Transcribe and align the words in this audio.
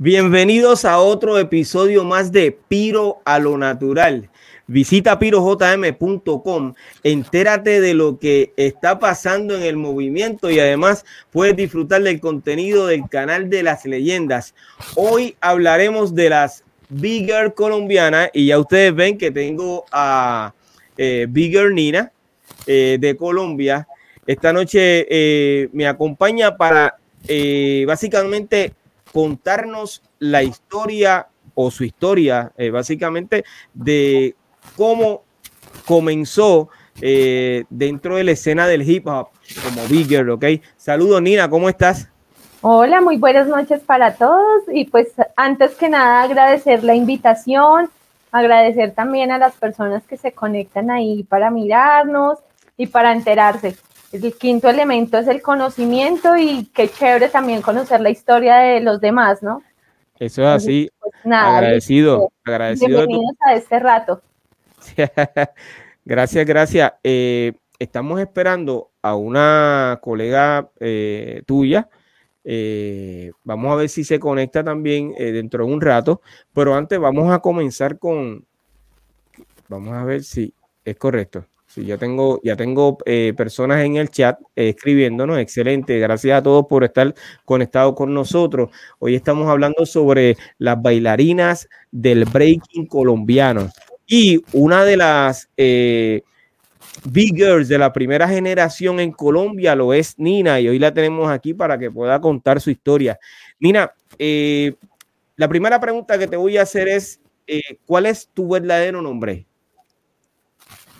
Bienvenidos 0.00 0.84
a 0.84 1.00
otro 1.00 1.40
episodio 1.40 2.04
más 2.04 2.30
de 2.30 2.56
Piro 2.68 3.18
a 3.24 3.40
lo 3.40 3.58
Natural. 3.58 4.30
Visita 4.68 5.18
pirojm.com, 5.18 6.74
entérate 7.02 7.80
de 7.80 7.94
lo 7.94 8.20
que 8.20 8.52
está 8.56 9.00
pasando 9.00 9.56
en 9.56 9.62
el 9.62 9.76
movimiento 9.76 10.52
y 10.52 10.60
además 10.60 11.04
puedes 11.32 11.56
disfrutar 11.56 12.00
del 12.04 12.20
contenido 12.20 12.86
del 12.86 13.08
canal 13.08 13.50
de 13.50 13.64
las 13.64 13.84
leyendas. 13.86 14.54
Hoy 14.94 15.34
hablaremos 15.40 16.14
de 16.14 16.30
las 16.30 16.62
Bigger 16.90 17.54
colombianas 17.54 18.30
y 18.32 18.46
ya 18.46 18.60
ustedes 18.60 18.94
ven 18.94 19.18
que 19.18 19.32
tengo 19.32 19.84
a 19.90 20.54
eh, 20.96 21.26
Bigger 21.28 21.72
Nina 21.72 22.12
eh, 22.68 22.98
de 23.00 23.16
Colombia. 23.16 23.88
Esta 24.28 24.52
noche 24.52 25.08
eh, 25.10 25.68
me 25.72 25.88
acompaña 25.88 26.56
para 26.56 26.94
básicamente 27.84 28.74
contarnos 29.12 30.02
la 30.18 30.42
historia 30.42 31.28
o 31.54 31.70
su 31.70 31.84
historia, 31.84 32.52
eh, 32.56 32.70
básicamente, 32.70 33.44
de 33.74 34.36
cómo 34.76 35.24
comenzó 35.86 36.68
eh, 37.00 37.64
dentro 37.70 38.16
de 38.16 38.24
la 38.24 38.32
escena 38.32 38.66
del 38.66 38.88
hip 38.88 39.06
hop 39.06 39.28
como 39.64 39.86
Bigger, 39.88 40.28
¿ok? 40.30 40.44
Saludos, 40.76 41.22
Nina, 41.22 41.48
¿cómo 41.48 41.68
estás? 41.68 42.08
Hola, 42.60 43.00
muy 43.00 43.16
buenas 43.18 43.46
noches 43.46 43.80
para 43.82 44.14
todos 44.14 44.64
y 44.72 44.84
pues 44.86 45.08
antes 45.36 45.76
que 45.76 45.88
nada 45.88 46.22
agradecer 46.22 46.82
la 46.82 46.94
invitación, 46.94 47.88
agradecer 48.32 48.92
también 48.92 49.30
a 49.30 49.38
las 49.38 49.54
personas 49.54 50.02
que 50.04 50.16
se 50.16 50.32
conectan 50.32 50.90
ahí 50.90 51.22
para 51.22 51.50
mirarnos 51.50 52.38
y 52.76 52.88
para 52.88 53.12
enterarse. 53.12 53.76
El 54.10 54.32
quinto 54.34 54.70
elemento 54.70 55.18
es 55.18 55.28
el 55.28 55.42
conocimiento 55.42 56.34
y 56.34 56.64
qué 56.74 56.88
chévere 56.88 57.28
también 57.28 57.60
conocer 57.60 58.00
la 58.00 58.08
historia 58.08 58.56
de 58.56 58.80
los 58.80 59.02
demás, 59.02 59.42
¿no? 59.42 59.62
Eso 60.18 60.42
es 60.42 60.48
así. 60.48 60.90
Pues, 60.98 61.12
agradecido, 61.30 62.32
agradecido. 62.42 63.06
Bienvenidos 63.06 63.36
a 63.46 63.54
este 63.54 63.78
rato. 63.78 64.22
gracias, 66.06 66.46
gracias. 66.46 66.92
Eh, 67.04 67.52
estamos 67.78 68.18
esperando 68.18 68.90
a 69.02 69.14
una 69.14 69.98
colega 70.00 70.70
eh, 70.80 71.42
tuya. 71.44 71.90
Eh, 72.44 73.30
vamos 73.44 73.72
a 73.72 73.76
ver 73.76 73.90
si 73.90 74.04
se 74.04 74.18
conecta 74.18 74.64
también 74.64 75.12
dentro 75.18 75.66
de 75.66 75.72
un 75.72 75.82
rato, 75.82 76.22
pero 76.54 76.74
antes 76.74 76.98
vamos 76.98 77.30
a 77.30 77.40
comenzar 77.40 77.98
con, 77.98 78.46
vamos 79.68 79.92
a 79.92 80.04
ver 80.04 80.24
si 80.24 80.54
es 80.82 80.96
correcto. 80.96 81.44
Sí, 81.68 81.84
ya 81.84 81.98
tengo, 81.98 82.40
ya 82.42 82.56
tengo 82.56 82.96
eh, 83.04 83.34
personas 83.36 83.84
en 83.84 83.96
el 83.96 84.08
chat 84.08 84.40
eh, 84.56 84.70
escribiéndonos. 84.70 85.38
Excelente. 85.38 85.98
Gracias 85.98 86.38
a 86.38 86.42
todos 86.42 86.64
por 86.66 86.82
estar 86.82 87.14
conectados 87.44 87.94
con 87.94 88.14
nosotros. 88.14 88.70
Hoy 88.98 89.14
estamos 89.14 89.46
hablando 89.50 89.84
sobre 89.84 90.38
las 90.56 90.80
bailarinas 90.80 91.68
del 91.90 92.24
breaking 92.24 92.86
colombiano. 92.86 93.70
Y 94.06 94.42
una 94.54 94.82
de 94.86 94.96
las 94.96 95.50
eh, 95.58 96.22
big 97.04 97.36
girls 97.36 97.68
de 97.68 97.76
la 97.76 97.92
primera 97.92 98.26
generación 98.26 98.98
en 98.98 99.12
Colombia 99.12 99.74
lo 99.74 99.92
es 99.92 100.18
Nina. 100.18 100.58
Y 100.60 100.68
hoy 100.70 100.78
la 100.78 100.94
tenemos 100.94 101.30
aquí 101.30 101.52
para 101.52 101.78
que 101.78 101.90
pueda 101.90 102.18
contar 102.18 102.62
su 102.62 102.70
historia. 102.70 103.18
Nina, 103.60 103.92
la 105.36 105.48
primera 105.50 105.78
pregunta 105.78 106.18
que 106.18 106.28
te 106.28 106.36
voy 106.38 106.56
a 106.56 106.62
hacer 106.62 106.88
es, 106.88 107.20
¿cuál 107.84 108.06
es 108.06 108.30
tu 108.32 108.48
verdadero 108.48 109.02
nombre? 109.02 109.44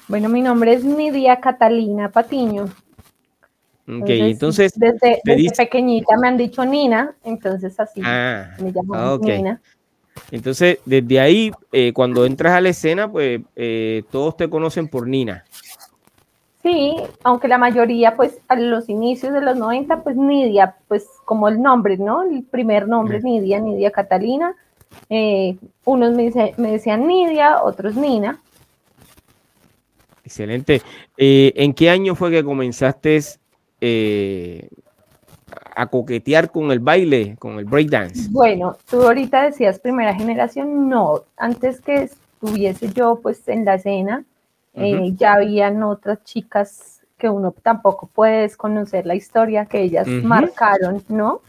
Bueno, 0.09 0.31
mi 0.31 0.41
nombre 0.41 0.73
es 0.73 0.85
Nidia 0.85 1.39
Catalina 1.39 2.11
Patiño. 2.11 2.65
Ok, 3.87 4.09
entonces. 4.09 4.73
desde, 4.75 5.21
pequeñita 5.57 6.17
me 6.19 6.29
han 6.29 6.37
dicho 6.37 6.65
Nina, 6.65 7.15
entonces 7.25 7.79
así 7.79 8.01
ah, 8.05 8.51
me 8.59 8.73
llamo 8.73 9.19
Nina. 9.19 9.61
Entonces, 10.31 10.79
desde 10.85 11.21
ahí, 11.21 11.53
eh, 11.73 11.93
cuando 11.93 12.27
entras 12.27 12.55
a 12.55 12.61
la 12.61 12.71
escena, 12.71 13.11
pues 13.11 13.41
eh, 13.55 14.03
todos 14.11 14.37
te 14.37 14.51
conocen 14.51 14.89
por 14.89 15.07
Nina. 15.07 15.45
Sí, 16.63 16.97
aunque 17.23 17.49
la 17.49 17.57
mayoría, 17.57 18.17
pues 18.17 18.41
a 18.49 18.57
los 18.57 18.89
inicios 18.89 19.33
de 19.33 19.41
los 19.41 19.57
90, 19.57 20.03
pues 20.03 20.17
Nidia, 20.17 20.77
pues 20.89 21.07
como 21.25 21.49
el 21.49 21.63
nombre, 21.63 21.97
¿no? 21.99 22.23
El 22.23 22.43
primer 22.43 22.89
nombre, 22.89 23.21
Nidia, 23.21 23.61
Nidia 23.61 23.91
Catalina. 23.91 24.55
Eh, 25.09 25.57
unos 25.85 26.13
me, 26.13 26.33
me 26.57 26.73
decían 26.73 27.07
Nidia, 27.07 27.63
otros 27.63 27.95
Nina. 27.95 28.41
Excelente. 30.29 30.83
Eh, 31.17 31.55
¿En 31.57 31.73
qué 31.73 31.89
año 31.89 32.15
fue 32.15 32.31
que 32.31 32.45
comenzaste 32.45 33.19
eh, 33.81 34.69
a 35.75 35.87
coquetear 35.87 36.51
con 36.51 36.71
el 36.71 36.81
baile, 36.81 37.37
con 37.39 37.59
el 37.59 37.65
breakdance? 37.65 38.29
Bueno, 38.31 38.77
tú 38.91 39.01
ahorita 39.05 39.45
decías 39.45 39.79
primera 39.79 40.15
generación, 40.15 40.91
no, 40.91 41.23
antes 41.39 41.81
que 41.81 42.03
estuviese 42.03 42.93
yo 42.93 43.21
pues 43.23 43.49
en 43.49 43.65
la 43.65 43.77
escena, 43.77 44.27
eh, 44.75 45.13
ya 45.17 45.33
habían 45.33 45.83
otras 45.83 46.23
chicas 46.25 47.01
que 47.17 47.31
uno 47.31 47.53
tampoco 47.63 48.07
puede 48.07 48.43
desconocer 48.43 49.07
la 49.07 49.15
historia 49.15 49.65
que 49.65 49.81
ellas 49.81 50.07
marcaron, 50.07 51.03
¿no? 51.09 51.41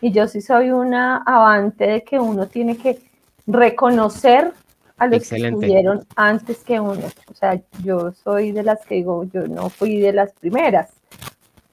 Y 0.00 0.12
yo 0.12 0.28
sí 0.28 0.40
soy 0.40 0.70
una 0.70 1.16
avante 1.16 1.84
de 1.84 2.04
que 2.04 2.20
uno 2.20 2.46
tiene 2.46 2.76
que 2.76 3.00
reconocer 3.48 4.52
a 5.00 5.06
los 5.06 5.26
que 5.26 5.36
estuvieron 5.36 6.06
antes 6.14 6.62
que 6.62 6.78
uno. 6.78 7.06
O 7.30 7.34
sea, 7.34 7.58
yo 7.82 8.12
soy 8.12 8.52
de 8.52 8.62
las 8.62 8.84
que 8.84 8.96
digo, 8.96 9.24
yo 9.24 9.48
no 9.48 9.70
fui 9.70 9.98
de 9.98 10.12
las 10.12 10.32
primeras. 10.34 10.92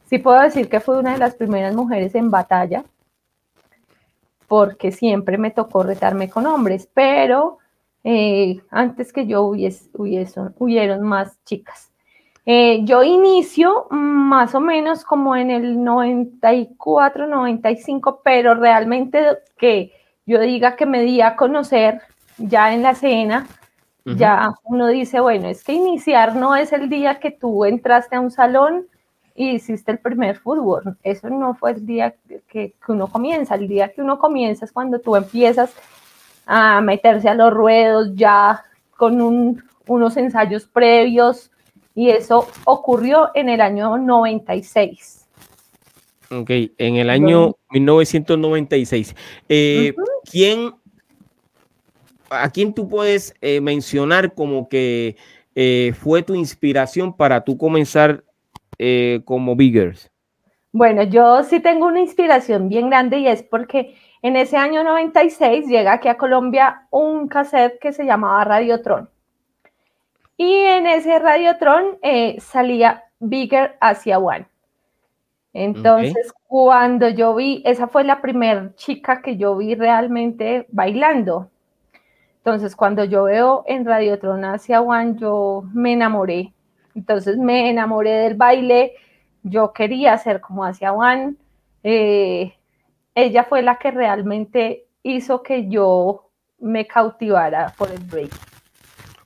Sí 0.05 0.17
puedo 0.17 0.41
decir 0.41 0.69
que 0.69 0.79
fui 0.79 0.95
una 0.95 1.11
de 1.11 1.17
las 1.17 1.35
primeras 1.35 1.75
mujeres 1.75 2.15
en 2.15 2.31
batalla, 2.31 2.85
porque 4.47 4.93
siempre 4.93 5.37
me 5.37 5.51
tocó 5.51 5.83
retarme 5.83 6.29
con 6.29 6.45
hombres, 6.45 6.89
pero 6.93 7.57
eh, 8.05 8.61
antes 8.69 9.11
que 9.11 9.27
yo 9.27 9.41
hubiese, 9.41 9.89
huyeron 9.93 11.01
más 11.01 11.37
chicas. 11.43 11.91
Eh, 12.45 12.85
yo 12.85 13.03
inicio 13.03 13.87
más 13.89 14.55
o 14.55 14.61
menos 14.61 15.03
como 15.03 15.35
en 15.35 15.51
el 15.51 15.83
94, 15.83 17.27
95, 17.27 18.21
pero 18.23 18.55
realmente 18.55 19.39
que 19.57 19.91
yo 20.25 20.39
diga 20.39 20.77
que 20.77 20.85
me 20.85 21.01
di 21.01 21.19
a 21.19 21.35
conocer 21.35 21.99
ya 22.37 22.73
en 22.73 22.83
la 22.83 22.95
cena, 22.95 23.47
ya 24.05 24.51
uno 24.63 24.87
dice, 24.87 25.19
bueno, 25.19 25.49
es 25.49 25.65
que 25.65 25.73
iniciar 25.73 26.33
no 26.35 26.55
es 26.55 26.71
el 26.71 26.89
día 26.89 27.19
que 27.19 27.29
tú 27.29 27.65
entraste 27.65 28.15
a 28.15 28.21
un 28.21 28.31
salón 28.31 28.87
y 29.35 29.51
hiciste 29.51 29.91
el 29.91 29.99
primer 29.99 30.37
fútbol. 30.37 30.97
Eso 31.03 31.29
no 31.29 31.55
fue 31.55 31.71
el 31.71 31.85
día 31.85 32.15
que, 32.47 32.73
uno 32.87 33.07
comienza. 33.07 33.55
El 33.55 33.67
día 33.67 33.91
que 33.93 34.01
uno 34.01 34.17
comienza 34.17 34.63
es 34.63 34.71
cuando 34.71 34.99
tú 34.99 35.15
empiezas 35.15 35.75
a 36.45 36.79
meterse 36.79 37.27
a 37.27 37.35
los 37.35 37.53
ruedos 37.53 38.15
ya 38.15 38.63
con 38.95 39.61
unos 39.87 40.17
ensayos 40.17 40.65
previos 40.65 41.51
y 41.93 42.09
eso 42.09 42.47
ocurrió 42.63 43.31
en 43.35 43.49
el 43.49 43.59
año 43.59 43.97
96. 43.97 45.27
Ok, 46.31 46.49
en 46.77 46.95
el 46.95 47.09
año 47.09 47.55
1996. 47.71 49.15
Eh, 49.49 49.93
¿Quién 50.31 50.73
¿a 52.29 52.49
quién 52.49 52.73
tú 52.73 52.87
puedes 52.87 53.33
eh, 53.41 53.61
mencionar 53.61 54.33
como 54.33 54.69
que 54.69 55.15
eh, 55.55 55.93
fue 55.99 56.23
tu 56.23 56.35
inspiración 56.35 57.15
para 57.15 57.43
tú 57.43 57.57
comenzar 57.57 58.23
eh, 58.77 59.21
como 59.25 59.55
Biggers? 59.55 60.11
Bueno, 60.71 61.03
yo 61.03 61.43
sí 61.43 61.59
tengo 61.59 61.87
una 61.87 61.99
inspiración 61.99 62.69
bien 62.69 62.89
grande 62.89 63.19
y 63.19 63.27
es 63.27 63.41
porque 63.43 63.95
en 64.21 64.35
ese 64.35 64.57
año 64.57 64.83
96 64.83 65.67
llega 65.67 65.93
aquí 65.93 66.07
a 66.07 66.17
Colombia 66.17 66.87
un 66.91 67.27
cassette 67.27 67.79
que 67.79 67.93
se 67.93 68.05
llamaba 68.05 68.43
Radiotron. 68.43 69.09
Y 70.37 70.53
en 70.53 70.85
ese 70.85 71.17
Radiotron 71.17 71.97
salía 72.39 73.05
Bigger 73.19 73.75
hacia 73.81 74.19
One. 74.19 74.45
Entonces, 75.53 76.31
cuando 76.45 77.09
yo 77.09 77.33
vi, 77.33 77.63
esa 77.65 77.87
fue 77.87 78.03
la 78.03 78.21
primera 78.21 78.75
chica 78.75 79.23
que 79.23 79.37
yo 79.37 79.57
vi 79.57 79.73
realmente 79.73 80.67
bailando. 80.69 81.49
Entonces, 82.47 82.77
cuando 82.77 83.03
yo 83.03 83.23
veo 83.23 83.65
en 83.67 83.83
Radiotron 83.83 84.45
hacia 84.45 84.79
One, 84.79 85.15
yo 85.19 85.65
me 85.73 85.91
enamoré. 85.91 86.53
Entonces, 86.95 87.35
me 87.35 87.69
enamoré 87.69 88.11
del 88.11 88.35
baile. 88.35 88.93
Yo 89.43 89.73
quería 89.73 90.17
ser 90.17 90.39
como 90.39 90.63
hacia 90.63 90.93
One. 90.93 91.33
Eh, 91.83 92.53
ella 93.13 93.43
fue 93.43 93.63
la 93.63 93.77
que 93.77 93.91
realmente 93.91 94.85
hizo 95.03 95.43
que 95.43 95.67
yo 95.67 96.29
me 96.57 96.87
cautivara 96.87 97.73
por 97.77 97.91
el 97.91 97.99
break. 97.99 98.31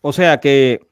O 0.01 0.11
sea 0.11 0.39
que 0.39 0.87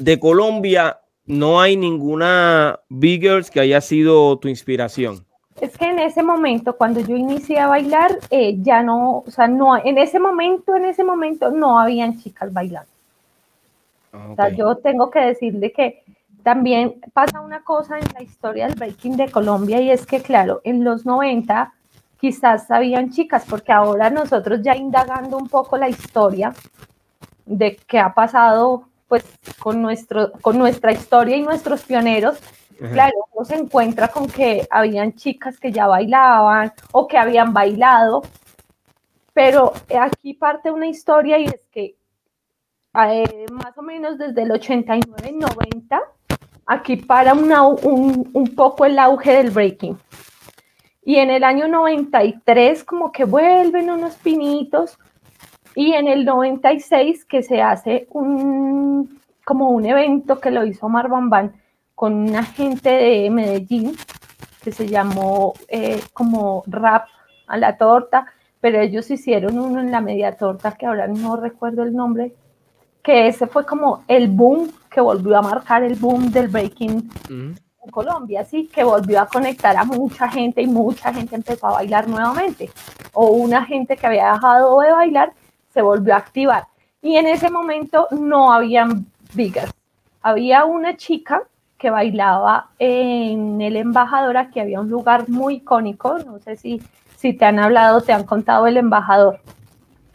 de 0.00 0.18
Colombia 0.18 1.02
no 1.26 1.60
hay 1.60 1.76
ninguna 1.76 2.80
Big 2.88 3.20
Girls 3.20 3.50
que 3.50 3.60
haya 3.60 3.82
sido 3.82 4.38
tu 4.38 4.48
inspiración. 4.48 5.26
Es 5.60 5.76
que 5.78 5.86
en 5.86 5.98
ese 5.98 6.22
momento, 6.22 6.76
cuando 6.76 7.00
yo 7.00 7.16
inicié 7.16 7.58
a 7.58 7.68
bailar, 7.68 8.18
eh, 8.30 8.56
ya 8.60 8.82
no, 8.82 9.24
o 9.26 9.30
sea, 9.30 9.48
no, 9.48 9.76
en 9.76 9.96
ese 9.98 10.18
momento, 10.18 10.76
en 10.76 10.84
ese 10.84 11.02
momento 11.02 11.50
no 11.50 11.80
habían 11.80 12.18
chicas 12.20 12.52
bailando. 12.52 12.90
O 14.32 14.34
sea, 14.34 14.48
yo 14.48 14.76
tengo 14.76 15.10
que 15.10 15.20
decirle 15.20 15.72
que 15.72 16.02
también 16.42 17.00
pasa 17.12 17.40
una 17.40 17.62
cosa 17.62 17.98
en 17.98 18.06
la 18.14 18.22
historia 18.22 18.66
del 18.66 18.76
breaking 18.76 19.16
de 19.16 19.30
Colombia 19.30 19.80
y 19.80 19.90
es 19.90 20.06
que, 20.06 20.22
claro, 20.22 20.60
en 20.64 20.84
los 20.84 21.04
90 21.04 21.74
quizás 22.20 22.70
habían 22.70 23.10
chicas, 23.10 23.44
porque 23.48 23.72
ahora 23.72 24.10
nosotros 24.10 24.62
ya 24.62 24.74
indagando 24.74 25.36
un 25.36 25.48
poco 25.48 25.76
la 25.76 25.88
historia 25.88 26.54
de 27.44 27.76
qué 27.86 27.98
ha 27.98 28.14
pasado 28.14 28.84
pues 29.08 29.24
con, 29.58 29.82
nuestro, 29.82 30.32
con 30.40 30.58
nuestra 30.58 30.92
historia 30.92 31.36
y 31.36 31.42
nuestros 31.42 31.82
pioneros, 31.82 32.38
claro, 32.78 33.14
uno 33.32 33.44
se 33.44 33.56
encuentra 33.56 34.08
con 34.08 34.28
que 34.28 34.66
habían 34.70 35.14
chicas 35.14 35.58
que 35.58 35.72
ya 35.72 35.86
bailaban 35.86 36.72
o 36.92 37.06
que 37.06 37.18
habían 37.18 37.52
bailado, 37.52 38.22
pero 39.32 39.72
aquí 40.00 40.34
parte 40.34 40.70
una 40.70 40.86
historia 40.86 41.38
y 41.38 41.46
es 41.46 41.66
que 41.70 41.96
eh, 42.94 43.46
más 43.52 43.76
o 43.76 43.82
menos 43.82 44.16
desde 44.16 44.42
el 44.42 44.50
89-90, 44.50 46.00
aquí 46.66 46.96
para 46.96 47.34
un, 47.34 48.30
un 48.32 48.54
poco 48.54 48.84
el 48.86 48.98
auge 48.98 49.32
del 49.32 49.50
breaking. 49.50 49.98
Y 51.04 51.16
en 51.16 51.30
el 51.30 51.44
año 51.44 51.68
93 51.68 52.82
como 52.84 53.12
que 53.12 53.24
vuelven 53.24 53.90
unos 53.90 54.14
pinitos 54.16 54.98
y 55.76 55.92
en 55.92 56.08
el 56.08 56.24
96 56.24 57.26
que 57.26 57.42
se 57.42 57.60
hace 57.60 58.06
un, 58.10 59.20
como 59.44 59.68
un 59.70 59.84
evento 59.84 60.40
que 60.40 60.50
lo 60.50 60.64
hizo 60.64 60.88
Marban 60.88 61.30
con 61.96 62.12
una 62.14 62.44
gente 62.44 62.90
de 62.90 63.30
Medellín 63.30 63.96
que 64.62 64.70
se 64.70 64.86
llamó 64.86 65.54
eh, 65.66 66.00
como 66.12 66.62
rap 66.66 67.06
a 67.46 67.56
la 67.56 67.78
torta, 67.78 68.26
pero 68.60 68.80
ellos 68.80 69.10
hicieron 69.10 69.58
uno 69.58 69.80
en 69.80 69.90
la 69.90 70.00
media 70.00 70.36
torta 70.36 70.72
que 70.72 70.86
ahora 70.86 71.08
no 71.08 71.36
recuerdo 71.36 71.82
el 71.82 71.94
nombre, 71.94 72.34
que 73.02 73.28
ese 73.28 73.46
fue 73.46 73.64
como 73.64 74.04
el 74.08 74.28
boom 74.28 74.70
que 74.90 75.00
volvió 75.00 75.38
a 75.38 75.42
marcar 75.42 75.82
el 75.84 75.94
boom 75.94 76.30
del 76.30 76.48
breaking 76.48 77.10
en 77.30 77.90
Colombia, 77.90 78.44
sí, 78.44 78.66
que 78.66 78.84
volvió 78.84 79.20
a 79.20 79.26
conectar 79.26 79.74
a 79.76 79.84
mucha 79.84 80.28
gente 80.28 80.60
y 80.60 80.66
mucha 80.66 81.14
gente 81.14 81.36
empezó 81.36 81.68
a 81.68 81.72
bailar 81.72 82.08
nuevamente, 82.08 82.70
o 83.14 83.28
una 83.28 83.64
gente 83.64 83.96
que 83.96 84.06
había 84.06 84.34
dejado 84.34 84.80
de 84.80 84.92
bailar 84.92 85.32
se 85.72 85.80
volvió 85.80 86.12
a 86.14 86.18
activar. 86.18 86.66
Y 87.00 87.16
en 87.16 87.26
ese 87.26 87.50
momento 87.50 88.08
no 88.10 88.52
habían 88.52 89.06
vigas. 89.32 89.72
Había 90.20 90.64
una 90.64 90.96
chica 90.96 91.42
que 91.86 91.90
bailaba 91.90 92.70
en 92.80 93.60
el 93.60 93.76
embajador, 93.76 94.36
aquí 94.36 94.58
había 94.58 94.80
un 94.80 94.90
lugar 94.90 95.28
muy 95.28 95.58
icónico, 95.58 96.18
no 96.18 96.40
sé 96.40 96.56
si, 96.56 96.82
si 97.14 97.32
te 97.32 97.44
han 97.44 97.60
hablado, 97.60 98.00
te 98.00 98.12
han 98.12 98.24
contado 98.24 98.66
el 98.66 98.76
embajador. 98.76 99.38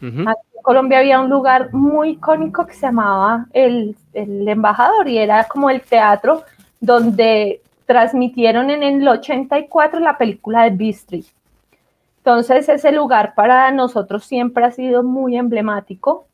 en 0.02 0.26
Colombia 0.62 0.98
había 0.98 1.18
un 1.18 1.30
lugar 1.30 1.72
muy 1.72 2.10
icónico 2.10 2.66
que 2.66 2.74
se 2.74 2.82
llamaba 2.82 3.46
el, 3.54 3.96
el 4.12 4.46
embajador 4.46 5.08
y 5.08 5.16
era 5.16 5.44
como 5.44 5.70
el 5.70 5.80
teatro 5.80 6.42
donde 6.78 7.62
transmitieron 7.86 8.68
en 8.68 8.82
el 8.82 9.08
84 9.08 9.98
la 9.98 10.18
película 10.18 10.64
de 10.64 10.70
Bistri. 10.76 11.24
Entonces 12.18 12.68
ese 12.68 12.92
lugar 12.92 13.32
para 13.34 13.70
nosotros 13.70 14.26
siempre 14.26 14.66
ha 14.66 14.72
sido 14.72 15.02
muy 15.02 15.38
emblemático. 15.38 16.26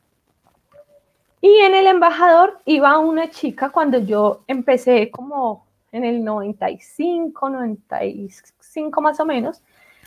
Y 1.41 1.61
en 1.61 1.75
el 1.75 1.87
embajador 1.87 2.61
iba 2.65 2.99
una 2.99 3.31
chica 3.31 3.71
cuando 3.71 3.99
yo 3.99 4.43
empecé 4.47 5.11
como 5.11 5.67
en 5.93 6.05
el 6.05 6.25
95, 6.25 7.49
95 7.49 9.01
más 9.01 9.21
o 9.21 9.25
menos, 9.25 9.63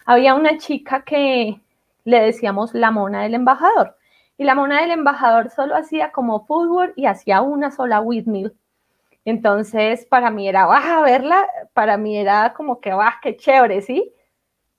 había 0.05 0.35
una 0.35 0.57
chica 0.57 1.03
que 1.03 1.59
le 2.03 2.21
decíamos 2.21 2.73
la 2.73 2.91
mona 2.91 3.23
del 3.23 3.35
embajador. 3.35 3.95
Y 4.37 4.43
la 4.43 4.55
mona 4.55 4.81
del 4.81 4.91
embajador 4.91 5.49
solo 5.51 5.75
hacía 5.75 6.11
como 6.11 6.45
fútbol 6.45 6.93
y 6.95 7.05
hacía 7.05 7.41
una 7.41 7.71
sola 7.71 8.01
windmill. 8.01 8.53
Entonces, 9.23 10.05
para 10.05 10.31
mí 10.31 10.47
era, 10.49 10.65
baja 10.65 11.01
verla, 11.01 11.47
para 11.73 11.97
mí 11.97 12.17
era 12.17 12.53
como 12.53 12.81
que, 12.81 12.91
va, 12.91 13.19
qué 13.21 13.37
chévere, 13.37 13.81
¿sí? 13.81 14.11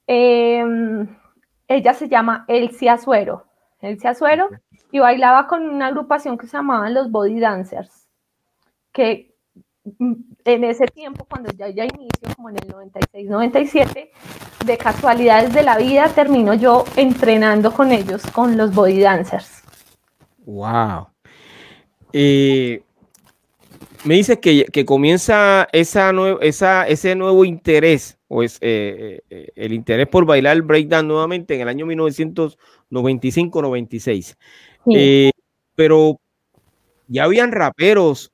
Em, 0.07 1.07
ella 1.69 1.95
se 1.95 2.09
llama 2.09 2.45
Elsie 2.49 2.91
Azuero. 2.91 3.45
Elsie 3.81 4.11
Azuero 4.11 4.51
y 4.93 4.99
bailaba 4.99 5.49
con 5.49 5.69
una 5.69 5.89
agrupación 5.89 6.39
que 6.39 6.47
se 6.47 6.57
llamaban 6.57 6.95
los 6.95 7.11
Body 7.11 7.41
Dancers, 7.41 8.09
que 8.93 9.35
mm, 9.99 10.13
en 10.45 10.65
ese 10.65 10.87
tiempo, 10.87 11.27
cuando 11.29 11.51
ya, 11.53 11.71
ya 11.71 11.85
inició, 11.85 12.29
como 12.37 12.51
en 12.51 12.57
el 12.63 12.69
96, 12.69 13.29
97, 13.29 14.13
de 14.67 14.79
casualidades 14.79 15.53
de 15.55 15.63
la 15.63 15.79
vida, 15.79 16.09
termino 16.15 16.55
yo 16.55 16.85
entrenando 16.95 17.73
con 17.73 17.91
ellos, 17.91 18.23
con 18.33 18.57
los 18.57 18.75
Body 18.75 19.01
Dancers. 19.01 19.63
¡Wow! 20.45 21.09
Eh, 22.13 22.83
me 24.05 24.17
dices 24.17 24.39
que, 24.39 24.67
que 24.67 24.85
comienza 24.85 25.69
esa, 25.73 26.13
esa, 26.43 26.87
ese 26.87 27.15
nuevo 27.15 27.47
interés 27.47 28.19
o 28.35 28.43
es 28.43 28.57
eh, 28.63 29.21
eh, 29.29 29.53
el 29.57 29.75
interés 29.75 30.09
por 30.09 30.25
bailar 30.25 30.57
el 30.57 30.63
breakdown 30.63 31.07
nuevamente 31.07 31.55
en 31.55 31.61
el 31.61 31.69
año 31.69 31.85
1995-96. 31.85 34.39
Eh, 34.91 35.31
pero 35.77 36.19
ya 37.09 37.25
habían 37.25 37.53
raperos 37.53 38.33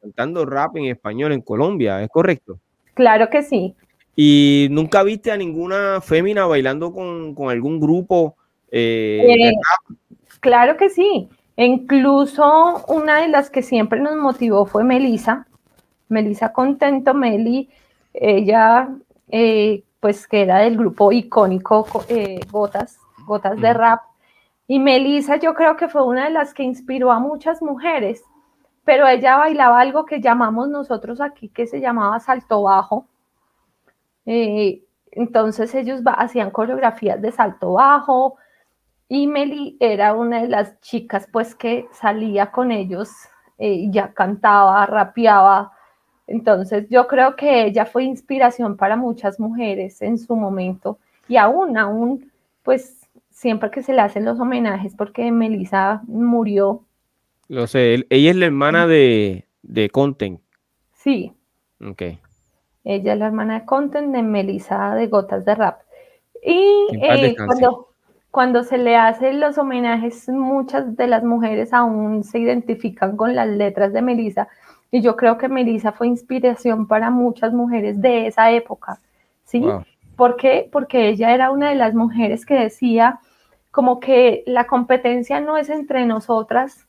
cantando 0.00 0.44
rap 0.46 0.76
en 0.76 0.86
español 0.86 1.32
en 1.32 1.40
Colombia, 1.40 2.02
¿es 2.02 2.08
correcto? 2.08 2.58
Claro 2.94 3.30
que 3.30 3.42
sí. 3.42 3.74
¿Y 4.14 4.68
nunca 4.70 5.02
viste 5.02 5.32
a 5.32 5.36
ninguna 5.36 6.00
fémina 6.00 6.46
bailando 6.46 6.92
con, 6.92 7.34
algún 7.48 7.80
grupo? 7.80 8.36
Claro 10.40 10.76
que 10.76 10.90
sí. 10.90 11.28
incluso 11.56 12.84
una 12.88 13.20
de 13.20 13.28
las 13.28 13.50
que 13.50 13.62
siempre 13.62 14.00
nos 14.00 14.16
motivó 14.16 14.66
fue 14.66 14.84
Melisa. 14.84 15.46
Melisa 16.08 16.52
Contento, 16.52 17.14
Meli, 17.14 17.70
ella 18.12 18.88
eh, 19.28 19.82
pues 19.98 20.28
que 20.28 20.42
era 20.42 20.58
del 20.58 20.76
grupo 20.76 21.10
icónico 21.10 21.86
eh, 22.08 22.40
Gotas, 22.50 22.98
Gotas 23.26 23.58
de 23.60 23.72
Rap. 23.72 24.00
Y 24.72 24.78
Melissa 24.78 25.36
yo 25.36 25.52
creo 25.52 25.76
que 25.76 25.86
fue 25.86 26.02
una 26.02 26.24
de 26.24 26.30
las 26.30 26.54
que 26.54 26.62
inspiró 26.62 27.12
a 27.12 27.18
muchas 27.18 27.60
mujeres, 27.60 28.24
pero 28.86 29.06
ella 29.06 29.36
bailaba 29.36 29.78
algo 29.78 30.06
que 30.06 30.22
llamamos 30.22 30.70
nosotros 30.70 31.20
aquí, 31.20 31.50
que 31.50 31.66
se 31.66 31.78
llamaba 31.78 32.18
salto 32.20 32.62
bajo. 32.62 33.06
Eh, 34.24 34.82
entonces 35.10 35.74
ellos 35.74 36.00
hacían 36.06 36.50
coreografías 36.50 37.20
de 37.20 37.32
salto 37.32 37.74
bajo 37.74 38.38
y 39.08 39.26
Meli 39.26 39.76
era 39.78 40.14
una 40.14 40.40
de 40.40 40.48
las 40.48 40.80
chicas 40.80 41.28
pues 41.30 41.54
que 41.54 41.86
salía 41.92 42.50
con 42.50 42.72
ellos, 42.72 43.10
ya 43.58 44.14
cantaba, 44.14 44.86
rapeaba, 44.86 45.72
entonces 46.26 46.88
yo 46.88 47.06
creo 47.08 47.36
que 47.36 47.66
ella 47.66 47.84
fue 47.84 48.04
inspiración 48.04 48.78
para 48.78 48.96
muchas 48.96 49.38
mujeres 49.38 50.00
en 50.00 50.16
su 50.16 50.34
momento 50.34 50.98
y 51.28 51.36
aún, 51.36 51.76
aún, 51.76 52.32
pues 52.62 53.01
siempre 53.42 53.72
que 53.72 53.82
se 53.82 53.92
le 53.92 54.00
hacen 54.00 54.24
los 54.24 54.38
homenajes 54.38 54.94
porque 54.94 55.32
Melissa 55.32 56.02
murió. 56.06 56.84
Lo 57.48 57.66
sé, 57.66 58.06
ella 58.08 58.30
es 58.30 58.36
la 58.36 58.46
hermana 58.46 58.86
de, 58.86 59.48
de 59.62 59.90
Content. 59.90 60.40
Sí. 60.94 61.32
Ok. 61.84 62.02
Ella 62.84 63.12
es 63.12 63.18
la 63.18 63.26
hermana 63.26 63.58
de 63.58 63.66
Content 63.66 64.14
de 64.14 64.22
Melissa 64.22 64.94
de 64.94 65.08
Gotas 65.08 65.44
de 65.44 65.56
Rap. 65.56 65.80
Y 66.40 66.86
eh, 67.02 67.34
cuando, 67.36 67.88
cuando 68.30 68.62
se 68.62 68.78
le 68.78 68.94
hacen 68.94 69.40
los 69.40 69.58
homenajes, 69.58 70.28
muchas 70.28 70.96
de 70.96 71.08
las 71.08 71.24
mujeres 71.24 71.72
aún 71.72 72.22
se 72.22 72.38
identifican 72.38 73.16
con 73.16 73.34
las 73.34 73.48
letras 73.48 73.92
de 73.92 74.02
Melissa 74.02 74.46
y 74.92 75.00
yo 75.00 75.16
creo 75.16 75.36
que 75.36 75.48
Melissa 75.48 75.90
fue 75.90 76.06
inspiración 76.06 76.86
para 76.86 77.10
muchas 77.10 77.52
mujeres 77.52 78.00
de 78.00 78.28
esa 78.28 78.52
época, 78.52 79.00
¿sí? 79.44 79.64
¿Por 80.14 80.36
qué? 80.36 80.68
Porque 80.70 81.08
ella 81.08 81.34
era 81.34 81.50
una 81.50 81.70
de 81.70 81.74
las 81.74 81.92
mujeres 81.94 82.46
que 82.46 82.54
decía 82.54 83.18
como 83.72 83.98
que 83.98 84.44
la 84.46 84.66
competencia 84.66 85.40
no 85.40 85.56
es 85.56 85.70
entre 85.70 86.06
nosotras, 86.06 86.86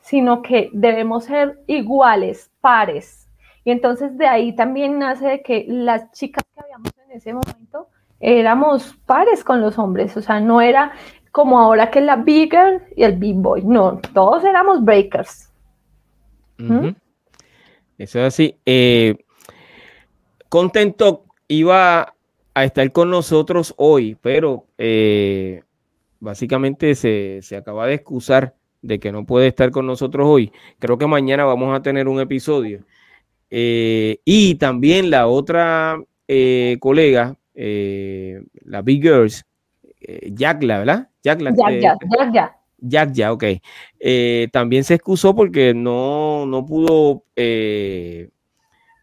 sino 0.00 0.42
que 0.42 0.70
debemos 0.72 1.26
ser 1.26 1.60
iguales, 1.66 2.50
pares. 2.60 3.28
Y 3.62 3.70
entonces 3.70 4.16
de 4.18 4.26
ahí 4.26 4.56
también 4.56 4.98
nace 4.98 5.26
de 5.26 5.42
que 5.42 5.66
las 5.68 6.10
chicas 6.12 6.42
que 6.54 6.60
habíamos 6.60 6.90
en 7.06 7.16
ese 7.16 7.32
momento 7.32 7.88
éramos 8.20 8.96
pares 9.06 9.44
con 9.44 9.60
los 9.60 9.78
hombres, 9.78 10.16
o 10.16 10.22
sea, 10.22 10.40
no 10.40 10.60
era 10.60 10.92
como 11.30 11.58
ahora 11.60 11.90
que 11.90 12.00
la 12.00 12.16
big 12.16 12.50
girl 12.50 12.82
y 12.96 13.02
el 13.02 13.16
big 13.16 13.36
boy, 13.36 13.62
no, 13.62 14.00
todos 14.14 14.44
éramos 14.44 14.82
breakers. 14.82 15.50
Eso 17.98 18.18
es 18.20 18.24
así. 18.24 18.58
Eh, 18.64 19.16
iba 21.48 22.14
a 22.54 22.64
estar 22.64 22.92
con 22.92 23.10
nosotros 23.10 23.74
hoy, 23.76 24.16
pero 24.22 24.64
eh, 24.78 25.63
básicamente 26.24 26.94
se, 26.94 27.40
acaba 27.56 27.86
de 27.86 27.94
excusar 27.94 28.54
de 28.82 28.98
que 28.98 29.12
no 29.12 29.24
puede 29.24 29.46
estar 29.46 29.70
con 29.70 29.86
nosotros 29.86 30.26
hoy. 30.28 30.52
Creo 30.78 30.98
que 30.98 31.06
mañana 31.06 31.44
vamos 31.44 31.76
a 31.76 31.82
tener 31.82 32.08
un 32.08 32.20
episodio. 32.20 32.84
Eh, 33.50 34.18
y 34.24 34.56
también 34.56 35.10
la 35.10 35.28
otra 35.28 36.02
eh, 36.26 36.76
colega, 36.80 37.36
la 37.54 38.82
Big 38.82 39.02
Girls, 39.02 39.44
Jackla, 40.00 40.78
¿verdad? 40.80 41.08
Jackla. 41.22 41.54
Jack, 41.56 41.80
Jack, 42.32 42.56
Jack, 42.78 43.12
ya, 43.12 43.32
ok. 43.32 43.44
también 44.50 44.84
se 44.84 44.94
excusó 44.94 45.34
porque 45.34 45.72
no, 45.72 46.44
no 46.46 46.66
pudo 46.66 47.24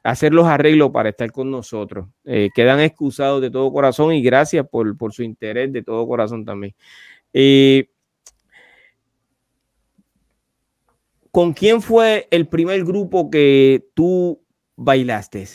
hacer 0.03 0.33
los 0.33 0.45
arreglos 0.47 0.91
para 0.91 1.09
estar 1.09 1.31
con 1.31 1.51
nosotros. 1.51 2.07
Eh, 2.25 2.49
quedan 2.53 2.79
excusados 2.79 3.41
de 3.41 3.51
todo 3.51 3.71
corazón 3.71 4.13
y 4.13 4.21
gracias 4.21 4.65
por, 4.67 4.95
su 5.13 5.23
interés 5.23 5.71
de 5.71 5.83
todo 5.83 6.07
corazón 6.07 6.45
también. 6.45 6.73
Eh, 7.33 7.89
¿Con 11.31 11.53
quién 11.53 11.81
fue 11.81 12.27
el 12.29 12.47
primer 12.47 12.83
grupo 12.83 13.29
que 13.29 13.88
tú 13.93 14.41
bailaste? 14.75 15.45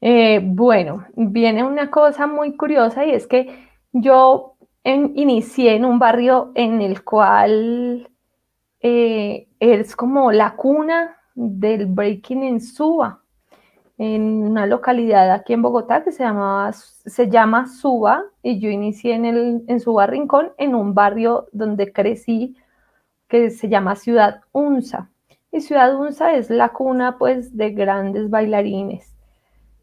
Eh, 0.00 0.40
bueno, 0.42 1.06
viene 1.14 1.62
una 1.62 1.90
cosa 1.90 2.26
muy 2.26 2.56
curiosa 2.56 3.04
y 3.04 3.10
es 3.10 3.26
que 3.26 3.68
yo 3.92 4.56
inicié 4.84 5.74
en 5.74 5.84
un 5.84 5.98
barrio 5.98 6.52
en 6.54 6.80
el 6.80 7.02
cual 7.04 8.08
es 8.80 9.96
como 9.96 10.30
la 10.30 10.54
cuna 10.54 11.16
del 11.34 11.86
breaking 11.86 12.44
en 12.44 12.60
Suba, 12.60 13.20
en 13.98 14.22
una 14.46 14.66
localidad 14.66 15.32
aquí 15.32 15.54
en 15.54 15.62
Bogotá 15.62 16.04
que 16.04 16.12
se, 16.12 16.22
llamaba, 16.22 16.72
se 16.72 17.30
llama 17.30 17.66
Suba, 17.66 18.24
y 18.42 18.60
yo 18.60 18.68
inicié 18.68 19.14
en, 19.14 19.24
el, 19.24 19.64
en 19.68 19.80
Suba 19.80 20.06
Rincón, 20.06 20.52
en 20.58 20.74
un 20.74 20.94
barrio 20.94 21.46
donde 21.52 21.92
crecí, 21.92 22.56
que 23.28 23.50
se 23.50 23.68
llama 23.68 23.96
Ciudad 23.96 24.42
Unza. 24.52 25.10
Y 25.50 25.60
Ciudad 25.60 25.98
Unza 25.98 26.34
es 26.34 26.50
la 26.50 26.68
cuna 26.70 27.18
pues 27.18 27.56
de 27.56 27.70
grandes 27.70 28.30
bailarines. 28.30 29.16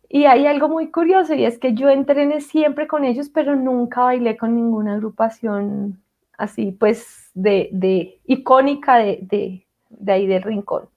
Y 0.08 0.25
hay 0.25 0.46
algo 0.46 0.70
muy 0.70 0.91
curioso 0.91 1.34
y 1.34 1.43
es 1.43 1.58
que 1.58 1.74
yo 1.74 1.89
entrené 1.89 2.39
siempre 2.41 2.88
con 2.88 3.03
ellos, 3.03 3.29
pero 3.29 3.55
nunca 3.55 4.03
bailé 4.03 4.38
con 4.38 4.55
ninguna 4.55 4.93
agrupación 4.93 6.03
así 6.38 6.72
pues 6.72 7.32
de, 7.34 7.70
de 7.72 8.20
icónica 8.25 8.98
de, 8.98 9.20
de, 9.24 9.65
de 9.89 10.12
ahí 10.12 10.27
del 10.27 10.43
rincón. 10.43 10.93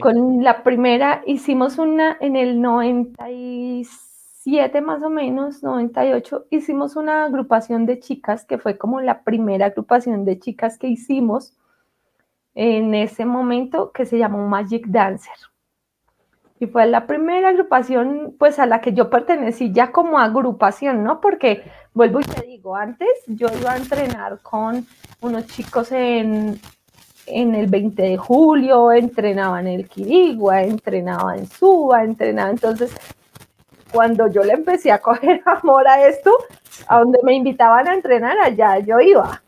Con 0.00 0.42
la 0.42 0.62
primera 0.62 1.22
hicimos 1.26 1.78
una 1.78 2.16
en 2.20 2.36
el 2.36 2.60
97 2.60 4.80
más 4.80 5.02
o 5.02 5.10
menos, 5.10 5.62
98, 5.62 6.46
hicimos 6.50 6.96
una 6.96 7.24
agrupación 7.24 7.86
de 7.86 8.00
chicas 8.00 8.44
que 8.44 8.58
fue 8.58 8.76
como 8.78 9.00
la 9.00 9.22
primera 9.22 9.66
agrupación 9.66 10.24
de 10.24 10.40
chicas 10.40 10.76
que 10.78 10.88
hicimos 10.88 11.56
en 12.54 12.94
ese 12.94 13.24
momento 13.24 13.92
que 13.92 14.06
se 14.06 14.18
llamó 14.18 14.48
Magic 14.48 14.86
Dancer. 14.86 15.36
Y 16.60 16.66
fue 16.66 16.86
la 16.86 17.06
primera 17.06 17.50
agrupación 17.50 18.34
pues 18.38 18.58
a 18.58 18.66
la 18.66 18.80
que 18.80 18.92
yo 18.92 19.10
pertenecí 19.10 19.72
ya 19.72 19.92
como 19.92 20.18
agrupación, 20.18 21.04
¿no? 21.04 21.20
Porque 21.20 21.62
vuelvo 21.92 22.20
y 22.20 22.24
te 22.24 22.46
digo, 22.46 22.76
antes 22.76 23.08
yo 23.26 23.48
iba 23.60 23.72
a 23.72 23.76
entrenar 23.76 24.40
con 24.40 24.86
unos 25.20 25.46
chicos 25.48 25.92
en, 25.92 26.58
en 27.26 27.54
el 27.54 27.66
20 27.66 28.02
de 28.02 28.16
julio, 28.16 28.92
entrenaba 28.92 29.60
en 29.60 29.68
el 29.68 29.88
Quirigua, 29.88 30.62
entrenaba 30.62 31.36
en 31.36 31.46
Suba, 31.46 32.04
entrenaba. 32.04 32.50
Entonces, 32.50 32.94
cuando 33.92 34.28
yo 34.28 34.42
le 34.42 34.52
empecé 34.52 34.90
a 34.92 34.98
coger 35.02 35.42
amor 35.46 35.86
a 35.88 36.06
esto, 36.06 36.30
a 36.88 36.98
donde 36.98 37.18
me 37.22 37.34
invitaban 37.34 37.88
a 37.88 37.94
entrenar, 37.94 38.36
allá 38.42 38.78
yo 38.78 39.00
iba. 39.00 39.42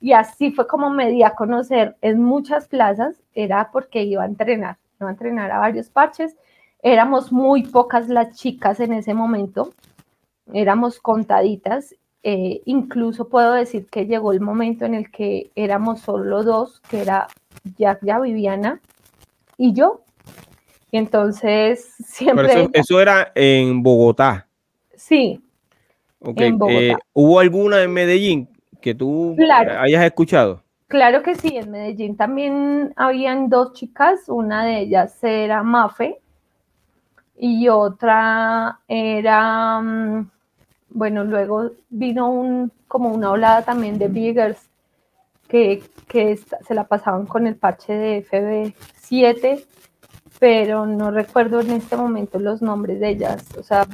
Y 0.00 0.12
así 0.12 0.50
fue 0.50 0.66
como 0.66 0.90
me 0.90 1.10
di 1.10 1.22
a 1.22 1.30
conocer 1.30 1.96
en 2.00 2.22
muchas 2.22 2.66
plazas, 2.66 3.22
era 3.34 3.70
porque 3.72 4.02
iba 4.02 4.24
a 4.24 4.26
entrenar, 4.26 4.76
iba 5.00 5.08
a 5.08 5.12
entrenar 5.12 5.50
a 5.52 5.60
varios 5.60 5.88
parches. 5.88 6.36
Éramos 6.82 7.30
muy 7.30 7.62
pocas 7.62 8.08
las 8.08 8.36
chicas 8.36 8.80
en 8.80 8.92
ese 8.92 9.14
momento, 9.14 9.72
éramos 10.52 10.98
contaditas 10.98 11.94
eh, 12.24 12.62
incluso 12.66 13.28
puedo 13.28 13.52
decir 13.52 13.86
que 13.88 14.06
llegó 14.06 14.32
el 14.32 14.40
momento 14.40 14.84
en 14.84 14.94
el 14.94 15.10
que 15.10 15.50
éramos 15.56 16.00
solo 16.00 16.44
dos, 16.44 16.80
que 16.88 17.00
era 17.00 17.26
ya, 17.76 17.98
ya 18.02 18.20
Viviana 18.20 18.80
y 19.56 19.72
yo. 19.72 20.02
Y 20.92 20.98
entonces 20.98 21.94
siempre... 22.06 22.68
eso, 22.72 23.00
era 23.00 23.32
en 23.34 23.82
Bogotá. 23.82 24.46
Sí. 24.94 25.40
En 26.20 26.58
Bogotá. 26.58 26.78
Eh, 26.78 26.96
¿Hubo 27.12 27.40
alguna 27.40 27.82
en 27.82 27.92
Medellín 27.92 28.48
que 28.80 28.94
tú 28.94 29.36
hayas 29.78 30.04
escuchado? 30.04 30.62
Claro 30.86 31.22
que 31.22 31.34
sí, 31.34 31.56
en 31.56 31.70
Medellín 31.70 32.16
también 32.16 32.92
habían 32.96 33.48
dos 33.48 33.72
chicas, 33.72 34.28
una 34.28 34.64
de 34.64 34.80
ellas 34.80 35.16
era 35.24 35.62
Mafe 35.62 36.20
y 37.36 37.68
otra 37.68 38.78
era... 38.86 39.80
Mm, 39.80 40.30
bueno, 40.94 41.24
luego 41.24 41.70
vino 41.90 42.30
un, 42.30 42.72
como 42.88 43.10
una 43.10 43.30
olada 43.30 43.62
también 43.62 43.98
de 43.98 44.08
Biggers 44.08 44.68
que, 45.48 45.82
se 46.66 46.74
la 46.74 46.84
pasaban 46.84 47.26
con 47.26 47.46
el 47.46 47.56
parche 47.56 47.92
de 47.92 48.26
FB7, 48.26 49.64
pero 50.38 50.86
no 50.86 51.10
recuerdo 51.10 51.60
en 51.60 51.72
este 51.72 51.96
momento 51.96 52.38
los 52.38 52.62
nombres 52.62 53.00
de 53.00 53.10
ellas. 53.10 53.46
O 53.58 53.62
sea, 53.62 53.86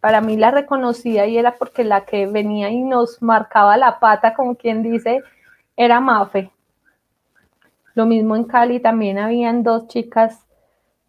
para 0.00 0.20
mí 0.20 0.36
la 0.36 0.52
reconocía 0.52 1.26
y 1.26 1.38
era 1.38 1.56
porque 1.56 1.82
la 1.82 2.04
que 2.04 2.26
venía 2.26 2.70
y 2.70 2.82
nos 2.82 3.20
marcaba 3.20 3.76
la 3.76 3.98
pata, 3.98 4.34
como 4.34 4.54
quien 4.54 4.82
dice, 4.82 5.22
era 5.76 6.00
Mafe. 6.00 6.50
Lo 7.94 8.06
mismo 8.06 8.36
en 8.36 8.44
Cali 8.44 8.80
también 8.80 9.18
habían 9.18 9.64
dos 9.64 9.88
chicas 9.88 10.46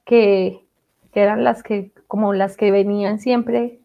que, 0.05 0.65
que 1.13 1.21
eran 1.21 1.43
las 1.43 1.61
que, 1.61 1.91
como 2.07 2.33
las 2.33 2.57
que 2.57 2.71
venían 2.71 3.19
siempre 3.19 3.79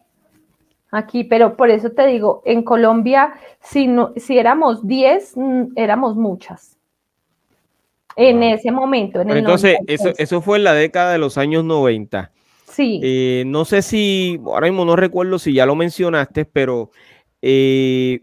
aquí, 0.90 1.24
pero 1.24 1.56
por 1.56 1.70
eso 1.70 1.90
te 1.90 2.06
digo, 2.06 2.42
en 2.44 2.62
Colombia, 2.62 3.34
si, 3.60 3.86
no, 3.86 4.12
si 4.16 4.38
éramos 4.38 4.86
10, 4.86 5.36
mm, 5.36 5.62
éramos 5.76 6.16
muchas. 6.16 6.76
En 8.16 8.42
ese 8.42 8.72
momento. 8.72 9.20
En 9.20 9.30
el 9.30 9.38
entonces, 9.38 9.78
eso, 9.86 10.12
eso, 10.18 10.40
fue 10.40 10.58
en 10.58 10.64
la 10.64 10.74
década 10.74 11.12
de 11.12 11.18
los 11.18 11.38
años 11.38 11.64
90. 11.64 12.32
Sí. 12.64 13.00
Eh, 13.02 13.44
no 13.46 13.64
sé 13.64 13.82
si, 13.82 14.40
ahora 14.44 14.66
mismo 14.66 14.84
no 14.84 14.96
recuerdo 14.96 15.38
si 15.38 15.52
ya 15.52 15.66
lo 15.66 15.76
mencionaste, 15.76 16.44
pero 16.44 16.90
eh, 17.42 18.22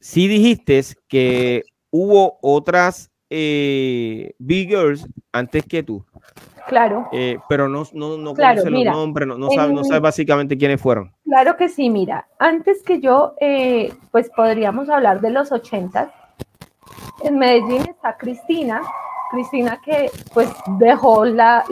sí 0.00 0.28
dijiste 0.28 0.82
que 1.08 1.62
hubo 1.90 2.38
otras 2.40 3.10
eh, 3.30 4.32
Big 4.38 4.68
Girls 4.68 5.06
antes 5.32 5.64
que 5.64 5.82
tú. 5.82 6.04
Claro. 6.66 7.08
Eh, 7.12 7.38
pero 7.48 7.68
no, 7.68 7.84
no, 7.92 8.16
no 8.16 8.34
conoce 8.34 8.70
los 8.70 8.84
nombres, 8.84 9.28
no, 9.28 9.38
no, 9.38 9.50
sabe, 9.50 9.72
no 9.72 9.84
sabe 9.84 10.00
básicamente 10.00 10.58
quiénes 10.58 10.80
fueron. 10.80 11.12
Claro 11.24 11.56
que 11.56 11.68
sí, 11.68 11.90
mira, 11.90 12.26
antes 12.38 12.82
que 12.82 13.00
yo, 13.00 13.34
eh, 13.40 13.92
pues 14.10 14.30
podríamos 14.30 14.88
hablar 14.88 15.20
de 15.20 15.30
los 15.30 15.52
ochentas. 15.52 16.10
En 17.22 17.38
Medellín 17.38 17.82
está 17.88 18.16
Cristina, 18.16 18.82
Cristina 19.30 19.80
que 19.84 20.10
pues 20.34 20.48
dejó 20.78 21.24
la, 21.24 21.64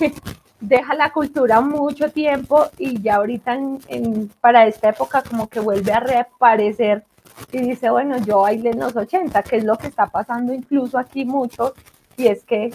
deja 0.60 0.94
la 0.94 1.12
cultura 1.12 1.60
mucho 1.60 2.10
tiempo 2.10 2.66
y 2.78 3.00
ya 3.00 3.16
ahorita 3.16 3.54
en, 3.54 4.30
para 4.40 4.66
esta 4.66 4.90
época 4.90 5.22
como 5.22 5.48
que 5.48 5.60
vuelve 5.60 5.92
a 5.92 6.00
reaparecer 6.00 7.04
y 7.50 7.58
dice, 7.58 7.90
bueno, 7.90 8.18
yo 8.18 8.40
bailé 8.40 8.70
en 8.70 8.80
los 8.80 8.94
80, 8.94 9.42
que 9.42 9.56
es 9.56 9.64
lo 9.64 9.76
que 9.76 9.86
está 9.86 10.06
pasando 10.06 10.52
incluso 10.52 10.98
aquí 10.98 11.24
mucho, 11.24 11.74
y 12.16 12.26
es 12.26 12.44
que 12.44 12.72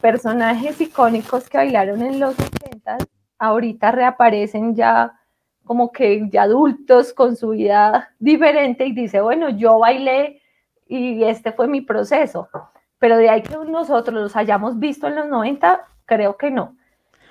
personajes 0.00 0.80
icónicos 0.80 1.48
que 1.48 1.58
bailaron 1.58 2.02
en 2.02 2.20
los 2.20 2.34
80 2.38 2.98
ahorita 3.38 3.90
reaparecen 3.90 4.74
ya 4.74 5.20
como 5.64 5.92
que 5.92 6.28
ya 6.30 6.42
adultos 6.42 7.12
con 7.12 7.36
su 7.36 7.50
vida 7.50 8.14
diferente 8.18 8.86
y 8.86 8.92
dice, 8.92 9.20
bueno, 9.20 9.48
yo 9.50 9.78
bailé 9.78 10.42
y 10.86 11.24
este 11.24 11.52
fue 11.52 11.68
mi 11.68 11.80
proceso. 11.80 12.48
Pero 12.98 13.16
de 13.16 13.30
ahí 13.30 13.42
que 13.42 13.56
nosotros 13.56 14.14
los 14.14 14.36
hayamos 14.36 14.78
visto 14.78 15.06
en 15.08 15.16
los 15.16 15.26
90, 15.26 15.80
creo 16.04 16.36
que 16.36 16.50
no. 16.50 16.76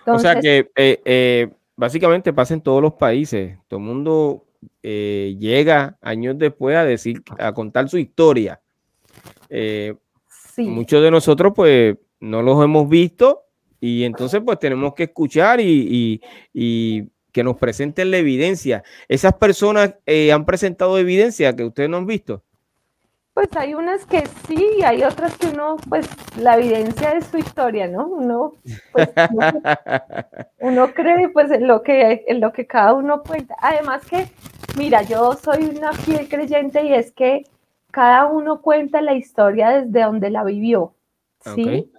o 0.05 0.17
sea 0.17 0.39
que 0.39 0.71
eh, 0.75 1.01
eh, 1.05 1.51
básicamente 1.75 2.33
pasa 2.33 2.55
en 2.55 2.61
todos 2.61 2.81
los 2.81 2.93
países. 2.93 3.57
Todo 3.67 3.79
el 3.79 3.85
mundo 3.85 4.45
eh, 4.81 5.35
llega 5.39 5.97
años 6.01 6.37
después 6.37 6.75
a 6.75 6.83
decir, 6.83 7.21
a 7.37 7.53
contar 7.53 7.87
su 7.87 7.99
historia. 7.99 8.59
Muchos 10.57 11.03
de 11.03 11.11
nosotros, 11.11 11.53
pues, 11.55 11.97
no 12.23 12.41
los 12.41 12.63
hemos 12.63 12.87
visto 12.87 13.43
y 13.79 14.05
entonces 14.05 14.41
pues 14.45 14.59
tenemos 14.59 14.93
que 14.93 15.03
escuchar 15.03 15.59
y, 15.61 16.21
que 17.33 17.43
nos 17.43 17.57
presenten 17.57 18.11
la 18.11 18.17
evidencia. 18.17 18.83
¿Esas 19.07 19.33
personas 19.33 19.95
eh, 20.05 20.31
han 20.31 20.45
presentado 20.45 20.99
evidencia 20.99 21.55
que 21.55 21.63
ustedes 21.63 21.89
no 21.89 21.97
han 21.97 22.05
visto? 22.05 22.43
Pues 23.33 23.49
hay 23.55 23.73
unas 23.73 24.05
que 24.05 24.23
sí, 24.47 24.83
hay 24.85 25.03
otras 25.03 25.35
que 25.39 25.47
uno, 25.47 25.77
pues 25.89 26.07
la 26.37 26.55
evidencia 26.57 27.13
es 27.13 27.25
su 27.25 27.39
historia, 27.39 27.87
¿no? 27.87 28.05
Uno, 28.05 28.53
pues, 28.91 29.09
uno, 30.59 30.93
cree 30.93 31.29
pues 31.29 31.49
en 31.49 31.65
lo 31.65 31.81
que 31.81 32.23
en 32.27 32.39
lo 32.39 32.53
que 32.53 32.67
cada 32.67 32.93
uno 32.93 33.23
cuenta. 33.23 33.55
Además 33.59 34.05
que, 34.05 34.27
mira, 34.77 35.01
yo 35.01 35.33
soy 35.33 35.63
una 35.63 35.91
fiel 35.93 36.29
creyente 36.29 36.85
y 36.85 36.93
es 36.93 37.11
que 37.11 37.43
cada 37.89 38.27
uno 38.27 38.61
cuenta 38.61 39.01
la 39.01 39.15
historia 39.15 39.71
desde 39.71 40.03
donde 40.03 40.29
la 40.29 40.43
vivió, 40.43 40.93
¿sí? 41.55 41.91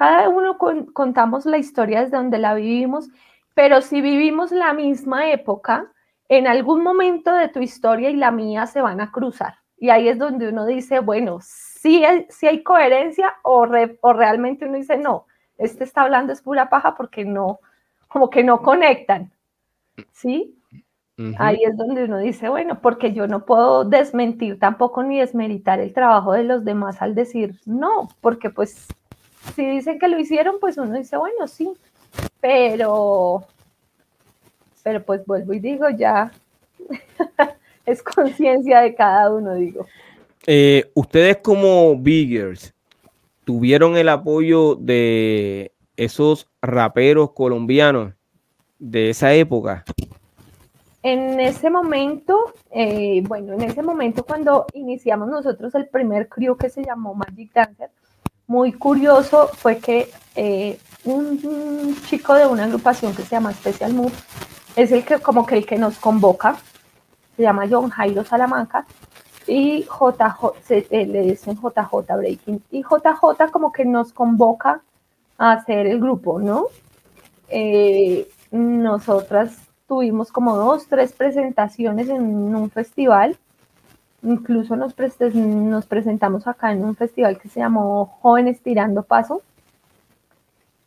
Cada 0.00 0.30
uno 0.30 0.56
contamos 0.56 1.44
la 1.44 1.58
historia 1.58 2.00
desde 2.00 2.16
donde 2.16 2.38
la 2.38 2.54
vivimos, 2.54 3.10
pero 3.52 3.82
si 3.82 4.00
vivimos 4.00 4.50
la 4.50 4.72
misma 4.72 5.30
época, 5.30 5.92
en 6.30 6.46
algún 6.46 6.82
momento 6.82 7.34
de 7.34 7.48
tu 7.48 7.60
historia 7.60 8.08
y 8.08 8.16
la 8.16 8.30
mía 8.30 8.66
se 8.66 8.80
van 8.80 9.02
a 9.02 9.12
cruzar. 9.12 9.56
Y 9.76 9.90
ahí 9.90 10.08
es 10.08 10.18
donde 10.18 10.48
uno 10.48 10.64
dice, 10.64 11.00
bueno, 11.00 11.40
sí, 11.42 12.02
hay, 12.02 12.26
hay 12.48 12.62
coherencia 12.62 13.34
o, 13.42 13.68
o 14.00 14.12
realmente 14.14 14.64
uno 14.64 14.78
dice, 14.78 14.96
no, 14.96 15.26
este 15.58 15.84
está 15.84 16.00
hablando 16.00 16.32
es 16.32 16.40
pura 16.40 16.70
paja 16.70 16.94
porque 16.94 17.26
no, 17.26 17.60
como 18.08 18.30
que 18.30 18.42
no 18.42 18.62
conectan. 18.62 19.30
¿Sí? 20.12 20.56
Ahí 21.36 21.62
es 21.62 21.76
donde 21.76 22.04
uno 22.04 22.16
dice, 22.16 22.48
bueno, 22.48 22.80
porque 22.80 23.12
yo 23.12 23.26
no 23.26 23.44
puedo 23.44 23.84
desmentir 23.84 24.58
tampoco 24.58 25.02
ni 25.02 25.18
desmeritar 25.18 25.78
el 25.78 25.92
trabajo 25.92 26.32
de 26.32 26.44
los 26.44 26.64
demás 26.64 27.02
al 27.02 27.14
decir 27.14 27.60
no, 27.66 28.08
porque 28.22 28.48
pues 28.48 28.88
si 29.54 29.66
dicen 29.66 29.98
que 29.98 30.08
lo 30.08 30.18
hicieron, 30.18 30.56
pues 30.60 30.78
uno 30.78 30.96
dice, 30.96 31.16
bueno, 31.16 31.46
sí, 31.48 31.70
pero, 32.40 33.44
pero 34.82 35.02
pues 35.02 35.24
vuelvo 35.26 35.52
y 35.52 35.60
digo, 35.60 35.88
ya 35.90 36.32
es 37.86 38.02
conciencia 38.02 38.80
de 38.80 38.94
cada 38.94 39.32
uno, 39.32 39.54
digo. 39.54 39.86
Eh, 40.46 40.90
ustedes 40.94 41.38
como 41.38 41.96
Biggers 41.96 42.74
tuvieron 43.44 43.96
el 43.96 44.08
apoyo 44.08 44.74
de 44.76 45.72
esos 45.96 46.48
raperos 46.62 47.32
colombianos 47.32 48.14
de 48.78 49.10
esa 49.10 49.34
época. 49.34 49.84
En 51.02 51.40
ese 51.40 51.70
momento, 51.70 52.54
eh, 52.70 53.22
bueno, 53.26 53.54
en 53.54 53.62
ese 53.62 53.82
momento 53.82 54.24
cuando 54.24 54.66
iniciamos 54.74 55.28
nosotros 55.28 55.74
el 55.74 55.88
primer 55.88 56.28
crew 56.28 56.56
que 56.56 56.68
se 56.68 56.84
llamó 56.84 57.14
Magic 57.14 57.52
Dancer, 57.52 57.90
muy 58.50 58.72
curioso 58.72 59.46
fue 59.54 59.78
que 59.78 60.10
eh, 60.34 60.76
un, 61.04 61.96
chico 62.06 62.34
de 62.34 62.48
una 62.48 62.64
agrupación 62.64 63.14
que 63.14 63.22
se 63.22 63.36
llama 63.36 63.52
Special 63.52 63.94
Move 63.94 64.12
es 64.74 64.90
el 64.90 65.04
que 65.04 65.20
como 65.20 65.46
que 65.46 65.58
el 65.58 65.64
que 65.64 65.78
nos 65.78 65.98
convoca 65.98 66.56
se 67.36 67.44
llama 67.44 67.68
John 67.70 67.90
Jairo 67.90 68.24
Salamanca, 68.24 68.86
y 69.46 69.84
JJ, 69.84 70.72
eh, 70.90 71.06
le 71.06 71.22
dicen 71.22 71.54
JJ 71.54 72.16
Breaking, 72.16 72.60
y 72.72 72.82
JJ 72.82 73.52
como 73.52 73.70
que 73.70 73.84
nos 73.84 74.12
convoca 74.12 74.82
a 75.38 75.52
hacer 75.52 75.86
el 75.86 76.00
grupo, 76.00 76.40
¿no? 76.40 76.66
Eh, 77.48 78.28
nosotras 78.50 79.56
tuvimos 79.86 80.32
como 80.32 80.56
dos, 80.56 80.88
tres 80.88 81.12
presentaciones 81.12 82.08
en 82.08 82.20
un 82.20 82.68
festival, 82.68 83.38
incluso 84.22 84.76
nos, 84.76 84.94
presentamos 84.94 86.46
acá 86.46 86.72
en 86.72 86.84
un 86.84 86.96
festival 86.96 87.38
que 87.38 87.48
se 87.48 87.60
llamó 87.60 88.06
Jóvenes 88.20 88.62
Tirando 88.62 89.02
Paso, 89.02 89.42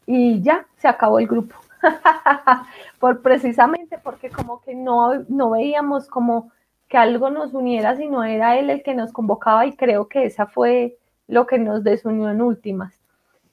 y 0.06 0.42
ya 0.42 0.66
se 0.78 0.88
acabó 0.88 1.20
el 1.20 1.28
grupo. 1.28 1.56
por 3.00 3.22
precisamente 3.22 3.98
porque 3.98 4.30
como 4.30 4.62
que 4.62 4.74
no, 4.76 5.24
no 5.28 5.52
veíamos 5.52 6.08
como 6.08 6.52
que 6.88 6.98
algo 6.98 7.30
nos 7.30 7.54
uniera, 7.54 7.96
sino 7.96 8.24
era 8.24 8.58
él 8.58 8.70
el 8.70 8.84
que 8.84 8.94
nos 8.94 9.12
convocaba 9.12 9.66
y 9.66 9.76
creo 9.76 10.08
que 10.08 10.26
esa 10.26 10.46
fue 10.46 10.98
lo 11.28 11.48
que 11.48 11.58
nos 11.58 11.84
desunió 11.84 12.30
en 12.30 12.42
últimas. 12.42 12.94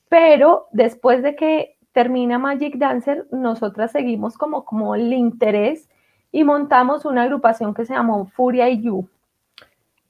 Pero 0.09 0.67
después 0.73 1.23
de 1.23 1.37
que 1.37 1.77
termina 1.93 2.39
Magic 2.39 2.77
Dancer, 2.77 3.27
nosotras 3.31 3.93
seguimos 3.93 4.37
como, 4.37 4.65
como 4.65 4.95
el 4.95 5.13
interés 5.13 5.89
y 6.33 6.45
montamos 6.45 7.05
una 7.05 7.23
agrupación 7.23 7.75
que 7.75 7.87
se 7.87 7.95
llamó 7.95 8.27
Furia 8.27 8.69
y 8.69 8.83
You. 8.83 9.09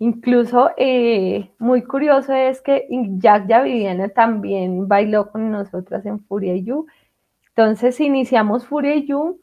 Incluso 0.00 0.70
eh, 0.76 1.50
muy 1.58 1.84
curioso 1.84 2.32
es 2.32 2.60
que 2.60 2.88
Jack 3.18 3.46
ya 3.46 3.62
Viviana 3.62 4.08
también 4.08 4.88
bailó 4.88 5.30
con 5.30 5.50
nosotras 5.52 6.04
en 6.04 6.18
Furia 6.20 6.56
y 6.56 6.64
You 6.64 6.86
entonces 7.60 8.00
iniciamos 8.00 8.66
Furia 8.66 8.96
You 8.96 9.38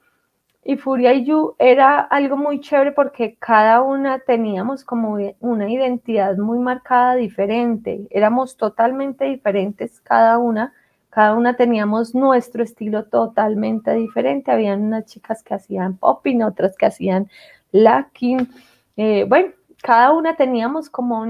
y 0.63 0.77
Furia 0.77 1.13
You 1.13 1.55
era 1.59 1.99
algo 1.99 2.35
muy 2.35 2.59
chévere 2.61 2.91
porque 2.91 3.35
cada 3.37 3.81
una 3.81 4.17
teníamos 4.17 4.83
como 4.83 5.19
una 5.39 5.69
identidad 5.69 6.35
muy 6.37 6.57
marcada 6.57 7.13
diferente, 7.13 8.07
éramos 8.09 8.57
totalmente 8.57 9.25
diferentes 9.25 10.01
cada 10.01 10.39
una, 10.39 10.73
cada 11.11 11.35
una 11.35 11.55
teníamos 11.55 12.15
nuestro 12.15 12.63
estilo 12.63 13.05
totalmente 13.05 13.93
diferente, 13.93 14.49
habían 14.49 14.81
unas 14.81 15.05
chicas 15.05 15.43
que 15.43 15.53
hacían 15.53 15.97
popping, 15.97 16.41
otras 16.41 16.75
que 16.75 16.87
hacían 16.87 17.29
lacking, 17.71 18.49
eh, 18.95 19.25
bueno, 19.29 19.53
cada 19.81 20.11
una 20.11 20.35
teníamos 20.35 20.89
como 20.89 21.25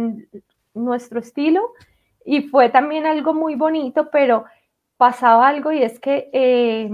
nuestro 0.73 1.19
estilo 1.19 1.73
y 2.25 2.43
fue 2.43 2.69
también 2.69 3.05
algo 3.05 3.33
muy 3.33 3.55
bonito, 3.55 4.09
pero 4.11 4.45
pasaba 4.97 5.47
algo 5.47 5.71
y 5.71 5.81
es 5.81 5.99
que 5.99 6.29
eh, 6.33 6.89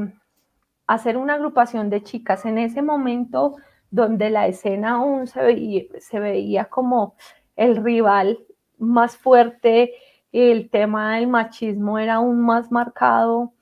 hacer 0.87 1.17
una 1.17 1.35
agrupación 1.35 1.89
de 1.89 2.03
chicas 2.03 2.45
en 2.45 2.57
ese 2.57 2.81
momento 2.81 3.55
donde 3.89 4.29
la 4.29 4.47
escena 4.47 4.95
aún 4.95 5.27
se 5.27 5.41
veía, 5.41 5.83
se 5.99 6.19
veía 6.19 6.65
como 6.65 7.15
el 7.55 7.83
rival 7.83 8.39
más 8.77 9.17
fuerte, 9.17 9.93
el 10.31 10.69
tema 10.69 11.15
del 11.15 11.27
machismo 11.27 11.99
era 11.99 12.15
aún 12.15 12.41
más 12.41 12.71
marcado 12.71 13.53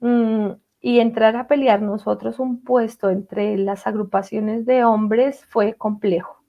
mm, 0.00 0.50
y 0.80 1.00
entrar 1.00 1.36
a 1.36 1.46
pelear 1.46 1.82
nosotros 1.82 2.38
un 2.38 2.62
puesto 2.62 3.10
entre 3.10 3.56
las 3.56 3.86
agrupaciones 3.86 4.66
de 4.66 4.84
hombres 4.84 5.44
fue 5.46 5.74
complejo. 5.74 6.39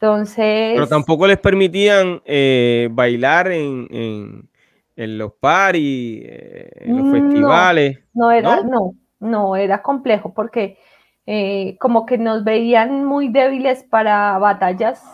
Entonces... 0.00 0.74
Pero 0.74 0.86
tampoco 0.86 1.26
les 1.26 1.38
permitían 1.38 2.20
eh, 2.24 2.88
bailar 2.92 3.50
en 3.50 4.48
en 4.96 5.18
los 5.18 5.34
paris, 5.34 6.22
eh, 6.24 6.70
en 6.76 6.96
los 6.96 7.12
festivales. 7.12 7.98
No, 8.14 8.30
era, 8.30 8.62
¿no? 8.62 8.94
no, 9.20 9.54
era 9.54 9.82
complejo 9.82 10.32
porque 10.32 10.78
eh, 11.26 11.76
como 11.78 12.06
que 12.06 12.16
nos 12.18 12.44
veían 12.44 13.04
muy 13.04 13.28
débiles 13.28 13.84
para 13.84 14.38
batallas 14.38 15.04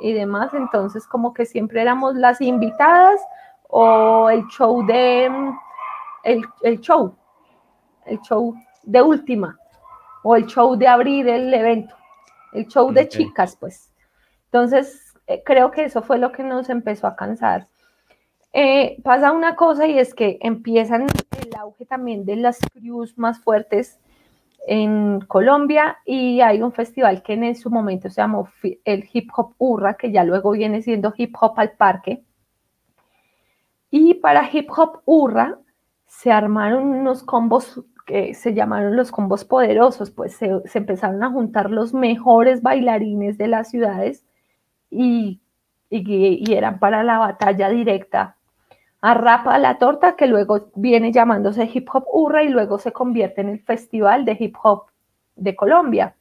y 0.00 0.12
demás, 0.12 0.54
entonces 0.54 1.06
como 1.06 1.34
que 1.34 1.44
siempre 1.44 1.82
éramos 1.82 2.14
las 2.14 2.40
invitadas 2.40 3.20
o 3.68 4.30
el 4.30 4.46
show 4.46 4.84
de, 4.86 5.30
el, 6.24 6.42
el 6.62 6.80
show, 6.80 7.16
el 8.06 8.20
show 8.20 8.54
de 8.84 9.02
última 9.02 9.58
o 10.22 10.36
el 10.36 10.46
show 10.46 10.76
de 10.76 10.86
abrir 10.86 11.28
el 11.28 11.52
evento, 11.52 11.96
el 12.52 12.66
show 12.68 12.92
de 12.92 13.08
chicas, 13.08 13.56
pues. 13.58 13.91
Entonces, 14.52 15.14
eh, 15.28 15.42
creo 15.46 15.70
que 15.70 15.84
eso 15.84 16.02
fue 16.02 16.18
lo 16.18 16.30
que 16.30 16.42
nos 16.42 16.68
empezó 16.68 17.06
a 17.06 17.16
cansar. 17.16 17.68
Eh, 18.52 18.98
pasa 19.02 19.32
una 19.32 19.56
cosa 19.56 19.86
y 19.86 19.98
es 19.98 20.14
que 20.14 20.38
empiezan 20.42 21.06
el 21.40 21.54
auge 21.56 21.86
también 21.86 22.26
de 22.26 22.36
las 22.36 22.58
crews 22.74 23.16
más 23.16 23.40
fuertes 23.40 23.98
en 24.66 25.20
Colombia 25.22 25.96
y 26.04 26.42
hay 26.42 26.60
un 26.60 26.72
festival 26.72 27.22
que 27.22 27.32
en 27.32 27.56
su 27.56 27.70
momento 27.70 28.10
se 28.10 28.20
llamó 28.20 28.46
el 28.84 29.08
Hip 29.10 29.30
Hop 29.34 29.54
Urra, 29.56 29.94
que 29.94 30.12
ya 30.12 30.22
luego 30.22 30.50
viene 30.50 30.82
siendo 30.82 31.14
Hip 31.16 31.34
Hop 31.40 31.54
al 31.56 31.72
Parque. 31.72 32.22
Y 33.90 34.14
para 34.14 34.50
Hip 34.52 34.68
Hop 34.76 35.00
Urra 35.06 35.58
se 36.06 36.30
armaron 36.30 36.88
unos 36.88 37.22
combos 37.22 37.82
que 38.04 38.34
se 38.34 38.52
llamaron 38.52 38.96
los 38.96 39.12
combos 39.12 39.46
poderosos, 39.46 40.10
pues 40.10 40.34
se, 40.36 40.50
se 40.66 40.78
empezaron 40.78 41.22
a 41.22 41.30
juntar 41.30 41.70
los 41.70 41.94
mejores 41.94 42.60
bailarines 42.60 43.38
de 43.38 43.48
las 43.48 43.70
ciudades 43.70 44.26
y, 44.92 45.40
y, 45.90 46.52
eran 46.52 46.78
para 46.78 47.02
la 47.02 47.18
batalla 47.18 47.68
directa 47.70 48.36
Arrapa 49.04 49.58
la 49.58 49.78
torta, 49.78 50.14
que 50.14 50.28
luego 50.28 50.70
viene 50.76 51.10
llamándose 51.10 51.68
Hip 51.74 51.88
Hop 51.92 52.04
Urra 52.12 52.44
y 52.44 52.48
luego 52.48 52.78
se 52.78 52.92
convierte 52.92 53.40
en 53.40 53.48
el 53.48 53.58
Festival 53.58 54.24
de 54.24 54.36
Hip 54.38 54.54
Hop 54.62 54.84
de 55.34 55.56
Colombia. 55.56 56.14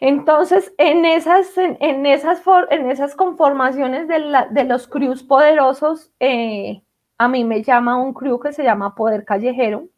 Entonces, 0.00 0.72
en 0.78 1.04
esas, 1.04 1.56
en, 1.58 2.06
esas, 2.06 2.42
en 2.70 2.90
esas 2.90 3.14
conformaciones 3.14 4.08
de, 4.08 4.64
los 4.64 4.88
crews 4.88 5.22
poderosos, 5.22 6.10
eh, 6.18 6.82
a 7.18 7.28
mí 7.28 7.44
me 7.44 7.62
llama 7.62 7.96
un 7.98 8.14
crew 8.14 8.40
que 8.40 8.54
se 8.54 8.64
llama 8.64 8.94
Poder 8.94 9.26
Callejero. 9.26 9.88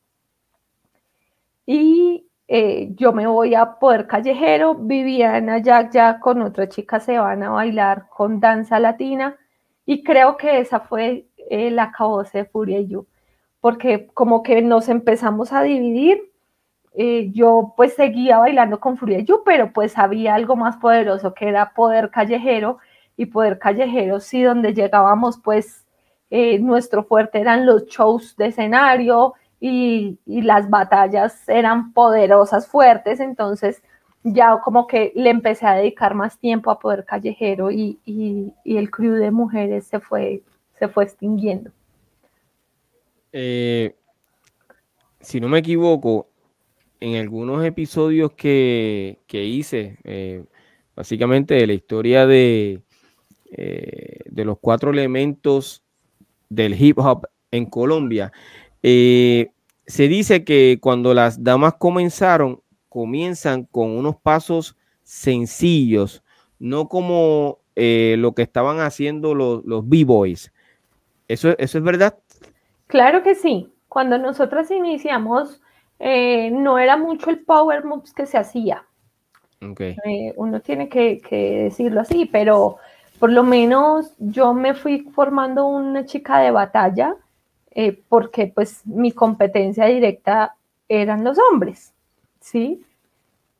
Y 1.64 2.25
eh, 2.48 2.90
yo 2.94 3.12
me 3.12 3.26
voy 3.26 3.54
a 3.54 3.78
Poder 3.78 4.06
Callejero, 4.06 4.74
Viviana 4.74 5.58
Jack 5.58 5.92
ya 5.92 6.20
con 6.20 6.42
otra 6.42 6.68
chica 6.68 7.00
se 7.00 7.18
van 7.18 7.42
a 7.42 7.50
bailar 7.50 8.08
con 8.08 8.40
danza 8.40 8.78
latina. 8.80 9.36
Y 9.84 10.02
creo 10.02 10.36
que 10.36 10.60
esa 10.60 10.80
fue 10.80 11.26
el 11.50 11.78
acabose 11.78 12.38
de 12.38 12.44
Furia 12.44 12.80
y 12.80 12.88
yo, 12.88 13.06
porque 13.60 14.08
como 14.14 14.42
que 14.42 14.62
nos 14.62 14.88
empezamos 14.88 15.52
a 15.52 15.62
dividir. 15.62 16.32
Eh, 16.98 17.30
yo 17.32 17.74
pues 17.76 17.94
seguía 17.94 18.38
bailando 18.38 18.80
con 18.80 18.96
Furia 18.96 19.18
y 19.18 19.24
yo, 19.24 19.42
pero 19.44 19.72
pues 19.72 19.98
había 19.98 20.34
algo 20.34 20.56
más 20.56 20.78
poderoso 20.78 21.34
que 21.34 21.48
era 21.48 21.72
poder 21.74 22.10
callejero, 22.10 22.78
y 23.16 23.26
Poder 23.26 23.58
Callejero, 23.58 24.20
sí, 24.20 24.42
donde 24.42 24.74
llegábamos, 24.74 25.38
pues 25.42 25.86
eh, 26.30 26.58
nuestro 26.58 27.04
fuerte 27.04 27.40
eran 27.40 27.66
los 27.66 27.86
shows 27.86 28.36
de 28.36 28.46
escenario 28.46 29.34
y, 29.60 30.18
las 30.26 30.68
batallas 30.68 31.48
eran 31.48 31.92
poderosas, 31.92 32.68
fuertes, 32.68 33.20
entonces 33.20 33.82
ya 34.22 34.60
como 34.62 34.86
que 34.86 35.12
le 35.14 35.30
empecé 35.30 35.66
a 35.66 35.74
dedicar 35.74 36.14
más 36.14 36.38
tiempo 36.38 36.70
a 36.70 36.78
Poder 36.78 37.04
Callejero 37.04 37.70
y, 37.70 37.98
el 38.64 38.90
crew 38.90 39.14
de 39.14 39.30
mujeres 39.30 39.86
se 39.86 40.00
fue, 40.00 40.42
se 40.78 40.88
fue 40.88 41.04
extinguiendo. 41.04 41.70
Eh, 43.32 43.94
si 45.20 45.40
no 45.40 45.48
me 45.48 45.58
equivoco, 45.58 46.28
en 47.00 47.16
algunos 47.16 47.64
episodios 47.64 48.32
que, 48.32 49.18
hice, 49.30 49.98
eh, 50.04 50.44
básicamente 50.94 51.54
de 51.54 51.66
la 51.66 51.72
historia 51.74 52.26
de, 52.26 52.82
eh, 53.50 54.20
de 54.24 54.44
los 54.44 54.58
cuatro 54.58 54.90
elementos 54.90 55.84
del 56.48 56.80
hip 56.80 56.98
hop 56.98 57.26
en 57.50 57.66
Colombia, 57.66 58.32
eh, 58.88 59.50
se 59.86 60.08
dice 60.08 60.44
que 60.44 60.78
cuando 60.80 61.12
las 61.12 61.42
damas 61.42 61.74
comenzaron, 61.74 62.62
comienzan 62.88 63.64
con 63.64 63.90
unos 63.90 64.16
pasos 64.16 64.76
sencillos, 65.02 66.22
no 66.58 66.88
como 66.88 67.58
lo 67.74 68.32
que 68.32 68.40
estaban 68.40 68.80
haciendo 68.80 69.34
los, 69.34 69.62
los 69.66 69.86
B-Boys. 69.86 70.50
¿Eso, 71.28 71.50
¿Eso 71.58 71.78
es 71.78 71.84
verdad? 71.84 72.16
Claro 72.86 73.22
que 73.22 73.34
sí. 73.34 73.70
Cuando 73.88 74.18
nosotras 74.18 74.70
iniciamos, 74.70 75.60
eh, 75.98 76.50
no 76.50 76.78
era 76.78 76.96
mucho 76.96 77.30
el 77.30 77.40
power 77.40 77.84
moves 77.84 78.12
que 78.12 78.26
se 78.26 78.38
hacía. 78.38 78.84
Eh, 79.60 80.34
uno 80.36 80.60
tiene 80.60 80.88
que, 80.88 81.20
decirlo 81.64 82.02
así, 82.02 82.26
pero 82.26 82.76
por 83.18 83.32
lo 83.32 83.42
menos 83.42 84.12
yo 84.18 84.52
me 84.52 84.74
fui 84.74 85.08
formando 85.14 85.66
una 85.66 86.04
chica 86.04 86.38
de 86.40 86.50
batalla 86.50 87.16
eh, 87.78 88.02
porque 88.08 88.50
pues 88.54 88.86
mi 88.86 89.12
competencia 89.12 89.84
directa 89.84 90.56
eran 90.88 91.22
los 91.22 91.38
hombres, 91.38 91.92
¿sí? 92.40 92.82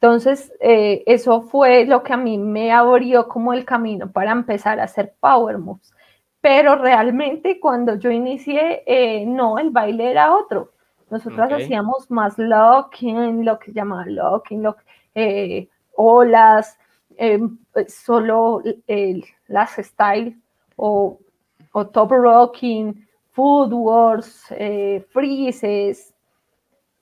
Entonces, 0.01 0.53
eso 0.61 1.43
fue 1.43 1.87
lo 1.87 2.03
que 2.03 2.13
a 2.13 2.17
mí 2.17 2.39
me 2.39 2.71
abrió 2.71 3.29
como 3.29 3.53
el 3.53 3.65
camino 3.65 4.11
para 4.13 4.31
empezar 4.31 4.79
a 4.79 4.85
hacer 4.85 5.15
power 5.21 5.59
moves. 5.59 5.93
Pero 6.41 6.77
realmente 6.77 7.59
cuando 7.59 7.97
yo 7.97 8.11
inicié, 8.11 8.85
no, 9.27 9.59
el 9.59 9.71
baile 9.71 10.11
era 10.11 10.37
otro. 10.37 10.71
Nosotras 11.11 11.53
hacíamos 11.53 12.11
más 12.11 12.37
locking, 12.37 13.45
lo 13.45 13.59
que 13.59 13.67
se 13.67 13.73
llama 13.73 14.05
locking, 14.07 14.67
eh, 15.15 15.69
olas, 15.95 16.79
em, 17.17 17.59
solo 17.89 18.63
las 19.47 19.77
style 19.77 20.37
o, 20.77 21.19
top 21.93 22.11
rocking, 22.11 23.06
food 23.37 23.73
wars, 23.73 24.47
eh, 24.51 25.05
freezes, 25.11 26.15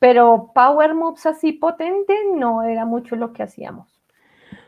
pero 0.00 0.50
power 0.52 0.92
moves 0.92 1.24
así 1.26 1.52
potente 1.52 2.12
no 2.34 2.62
era 2.62 2.84
mucho 2.84 3.14
lo 3.14 3.32
que 3.32 3.44
hacíamos. 3.44 4.02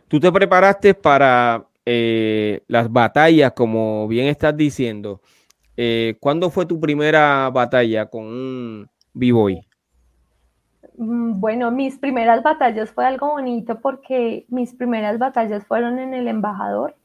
Tú 0.06 0.20
te 0.20 0.30
preparaste 0.30 0.94
para 0.94 1.66
eh, 1.84 2.62
las 2.68 2.90
batallas, 2.90 3.52
como 3.52 4.06
bien 4.06 4.28
estás 4.28 4.56
diciendo. 4.56 5.20
¿Cuándo 6.20 6.48
fue 6.48 6.64
tu 6.64 6.80
primera 6.80 7.50
batalla 7.50 8.06
con 8.06 8.24
un 8.24 8.88
B-Boy? 9.12 9.66
Mm, 10.96 11.40
bueno, 11.40 11.70
mis 11.70 11.98
primeras 11.98 12.42
batallas 12.42 12.90
fue 12.90 13.06
algo 13.06 13.28
bonito 13.28 13.78
porque 13.80 14.46
mis 14.48 14.74
primeras 14.74 15.18
batallas 15.18 15.66
fueron 15.66 15.98
en 15.98 16.14
el 16.14 16.28
embajador, 16.28 16.96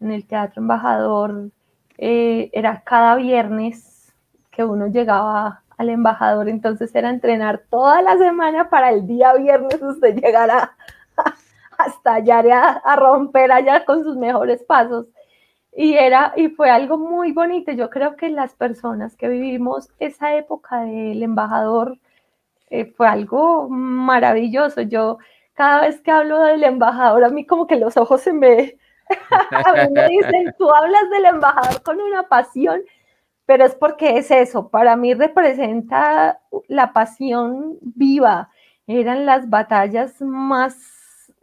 en 0.00 0.10
el 0.10 0.26
teatro 0.26 0.60
embajador. 0.62 1.50
Eh, 1.98 2.50
era 2.52 2.82
cada 2.82 3.16
viernes 3.16 4.12
que 4.50 4.64
uno 4.64 4.88
llegaba 4.88 5.62
al 5.76 5.90
embajador, 5.90 6.48
entonces 6.48 6.94
era 6.94 7.10
entrenar 7.10 7.64
toda 7.70 8.02
la 8.02 8.16
semana 8.16 8.68
para 8.70 8.90
el 8.90 9.06
día 9.06 9.34
viernes 9.34 9.82
usted 9.82 10.14
llegar 10.20 10.50
a, 10.50 10.76
hasta 11.78 12.14
allá 12.14 12.80
a 12.84 12.96
romper 12.96 13.52
allá 13.52 13.84
con 13.84 14.04
sus 14.04 14.16
mejores 14.16 14.62
pasos. 14.64 15.06
Y, 15.76 15.94
era, 15.94 16.32
y 16.36 16.48
fue 16.48 16.70
algo 16.70 16.98
muy 16.98 17.32
bonito. 17.32 17.72
Yo 17.72 17.90
creo 17.90 18.16
que 18.16 18.28
las 18.30 18.54
personas 18.54 19.16
que 19.16 19.28
vivimos 19.28 19.90
esa 19.98 20.36
época 20.36 20.82
del 20.82 21.22
embajador 21.22 21.98
eh, 22.70 22.86
fue 22.96 23.08
algo 23.08 23.68
maravilloso. 23.68 24.82
Yo 24.82 25.18
cada 25.54 25.82
vez 25.82 26.00
que 26.00 26.10
hablo 26.10 26.40
del 26.40 26.64
embajador, 26.64 27.24
a 27.24 27.28
mí 27.28 27.46
como 27.46 27.66
que 27.66 27.76
los 27.76 27.96
ojos 27.96 28.20
se 28.22 28.32
me... 28.32 28.76
a 29.50 29.72
mí 29.86 29.92
me 29.92 30.08
dicen, 30.08 30.54
tú 30.58 30.70
hablas 30.72 31.10
del 31.10 31.26
embajador 31.26 31.82
con 31.82 32.00
una 32.00 32.24
pasión, 32.24 32.82
pero 33.46 33.64
es 33.64 33.74
porque 33.74 34.18
es 34.18 34.30
eso. 34.30 34.68
Para 34.68 34.96
mí 34.96 35.14
representa 35.14 36.40
la 36.68 36.92
pasión 36.92 37.78
viva. 37.80 38.50
Eran 38.86 39.26
las 39.26 39.48
batallas 39.48 40.20
más 40.20 40.76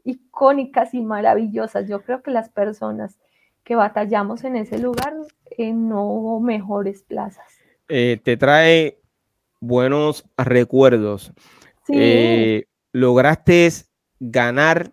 icónicas 0.04 0.93
y 0.93 1.02
maravillosas. 1.02 1.88
Yo 1.88 2.02
creo 2.02 2.21
que 2.21 2.32
las 2.32 2.50
personas 2.50 3.19
que 3.63 3.76
batallamos 3.76 4.43
en 4.43 4.56
ese 4.56 4.80
lugar, 4.80 5.13
eh, 5.58 5.74
no 5.74 6.06
hubo 6.06 6.39
mejores 6.39 7.04
plazas. 7.04 7.45
Eh, 7.88 8.19
te 8.24 8.38
trae 8.38 9.00
buenos 9.60 10.26
recuerdos. 10.38 11.34
Eh, 11.88 12.65
¿Lograste 12.93 13.69
ganar 14.19 14.91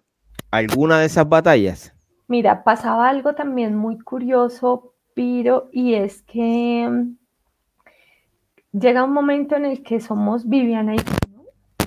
alguna 0.51 1.01
de 1.01 1.07
esas 1.07 1.29
batallas? 1.29 1.95
Mira, 2.29 2.62
pasaba 2.62 3.09
algo 3.09 3.35
también 3.35 3.75
muy 3.75 3.99
curioso, 3.99 4.93
Piro, 5.14 5.69
y 5.73 5.95
es 5.95 6.23
que 6.23 6.87
mm, 6.88 8.79
llega 8.79 9.05
un 9.05 9.12
momento 9.12 9.57
en 9.57 9.64
el 9.64 9.83
que 9.83 10.01
somos 10.01 10.49
Viviana 10.49 10.95
y 10.95 10.99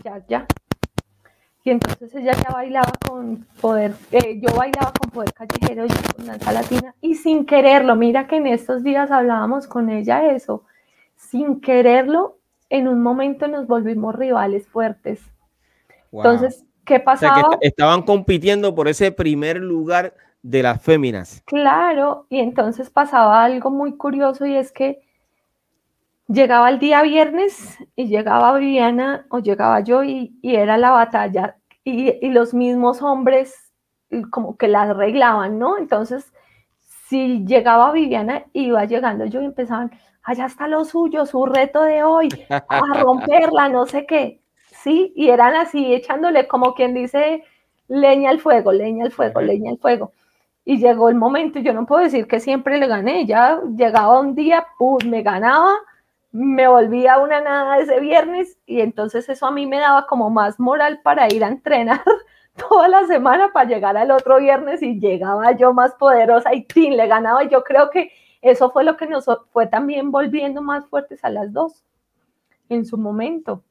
ya, 0.04 0.25
ya, 0.27 0.47
y 1.63 1.69
entonces 1.69 2.13
ella 2.15 2.34
ya 2.34 2.51
bailaba 2.51 2.91
con 3.08 3.45
poder, 3.60 3.93
eh, 4.12 4.39
yo 4.41 4.54
bailaba 4.56 4.91
con 4.99 5.12
poder 5.12 5.32
callejero, 5.34 5.86
y 5.86 5.89
con 6.15 6.25
danza 6.25 6.51
latina, 6.51 6.95
y 7.01 7.15
sin 7.15 7.45
quererlo, 7.45 7.95
mira 7.95 8.27
que 8.27 8.38
en 8.38 8.47
estos 8.47 8.84
días 8.84 9.12
hablábamos 9.12 9.67
con 9.67 9.89
ella 9.89 10.34
eso, 10.34 10.63
sin 11.15 11.62
quererlo, 11.62 12.39
en 12.69 12.88
un 12.88 13.04
momento 13.04 13.47
nos 13.47 13.67
volvimos 13.67 14.15
rivales 14.15 14.67
fuertes. 14.67 15.21
Entonces, 16.12 16.65
¿qué 16.84 16.99
pasaba? 16.99 17.58
estaban 17.62 18.01
compitiendo 18.01 18.73
por 18.73 18.88
ese 18.88 19.12
primer 19.12 19.58
lugar 19.58 20.15
de 20.43 20.63
las 20.63 20.82
féminas. 20.82 21.41
Claro, 21.45 22.25
y 22.30 22.39
entonces 22.39 22.89
pasaba 22.89 23.43
algo 23.43 23.69
muy 23.69 23.95
curioso 23.95 24.45
y 24.45 24.56
es 24.56 24.71
que 24.71 25.01
llegaba 26.27 26.69
el 26.69 26.80
día 26.80 27.01
viernes 27.04 27.77
y 27.95 28.08
llegaba 28.08 28.58
Viviana 28.58 29.25
o 29.30 29.39
llegaba 29.39 29.82
yo 29.82 30.04
y, 30.04 30.38
era 30.41 30.77
la 30.77 30.91
batalla 30.91 31.58
y, 31.84 32.30
los 32.30 32.54
mismos 32.54 33.01
hombres 33.01 33.71
como 34.30 34.58
que 34.58 34.67
la 34.67 34.84
arreglaban, 34.84 35.58
¿no? 35.60 35.77
Entonces, 35.77 36.34
si 37.08 37.45
llegaba 37.45 37.91
Viviana, 37.91 38.45
iba 38.54 38.86
llegando 38.86 39.25
yo 39.25 39.41
y 39.41 39.45
empezaban, 39.45 39.91
allá 40.23 40.45
está 40.45 40.67
lo 40.67 40.86
suyo, 40.86 41.25
su 41.25 41.45
reto 41.45 41.84
de 41.84 42.04
hoy, 42.04 42.30
a 42.49 42.60
romperla, 43.01 43.69
no 43.69 43.86
sé 43.86 44.06
qué, 44.06 44.41
¿sí? 44.84 45.13
Y 45.15 45.30
eran 45.30 45.56
así, 45.56 45.93
echándole 45.93 46.47
como 46.47 46.73
quien 46.73 46.93
dice, 46.93 47.43
leña 47.88 48.30
al 48.30 48.39
fuego, 48.39 48.71
leña 48.71 49.06
al 49.06 49.12
fuego, 49.12 49.41
leña 49.41 49.71
al 49.71 49.77
fuego. 49.77 50.12
Y 50.63 50.78
llegó 50.78 51.10
el 51.10 51.15
momento, 51.15 51.60
yo 51.60 51.74
no 51.74 51.86
puedo 51.86 52.04
decir 52.04 52.28
que 52.28 52.39
siempre 52.39 52.78
le 52.78 52.88
gané, 52.88 53.26
ya 53.26 53.60
llegaba 53.76 54.19
un 54.19 54.36
día, 54.36 54.67
pues 54.78 55.06
me 55.06 55.24
ganaba, 55.24 55.74
me 56.32 56.67
volvía 56.67 57.17
una 57.17 57.41
nada 57.41 57.80
ese 57.80 58.00
viernes 58.00 58.58
y 58.65 58.82
entonces 58.82 59.28
eso 59.28 59.47
a 59.47 59.52
mí 59.52 59.65
me 59.65 59.80
daba 59.80 60.08
como 60.08 60.30
más 60.30 60.60
moral 60.60 61.02
para 61.04 61.28
ir 61.34 61.43
a 61.43 61.50
entrenar 61.50 62.02
toda 62.56 62.88
la 62.88 63.06
semana 63.06 63.52
para 63.52 63.69
llegar 63.69 63.97
al 63.97 64.12
otro 64.12 64.39
viernes 64.39 64.82
y 64.82 65.00
llegaba 65.00 65.52
yo 65.54 65.74
más 65.74 65.93
poderosa 65.95 66.54
y 66.54 66.63
¡tin! 66.63 66.95
le 66.95 67.08
ganaba. 67.08 67.43
Yo 67.43 67.63
creo 67.63 67.89
que 67.89 68.12
eso 68.41 68.71
fue 68.71 68.84
lo 68.84 68.97
que 68.97 69.08
nos 69.08 69.26
fue 69.52 69.67
también 69.67 70.12
volviendo 70.12 70.62
más 70.62 70.86
fuertes 70.88 71.24
a 71.24 71.30
las 71.30 71.52
dos 71.52 71.84
en 72.69 72.86
su 72.86 72.97
momento. 72.97 73.63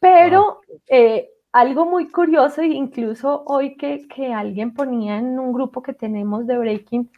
Pero 0.00 0.60
eh, 0.88 1.30
algo 1.60 1.86
muy 1.86 2.08
curioso, 2.08 2.62
incluso 2.62 3.42
hoy 3.46 3.76
que, 3.76 4.06
que 4.06 4.32
alguien 4.32 4.72
ponía 4.72 5.18
en 5.18 5.38
un 5.38 5.52
grupo 5.52 5.82
que 5.82 5.92
tenemos 5.92 6.46
de 6.46 6.56
Breaking, 6.56 7.10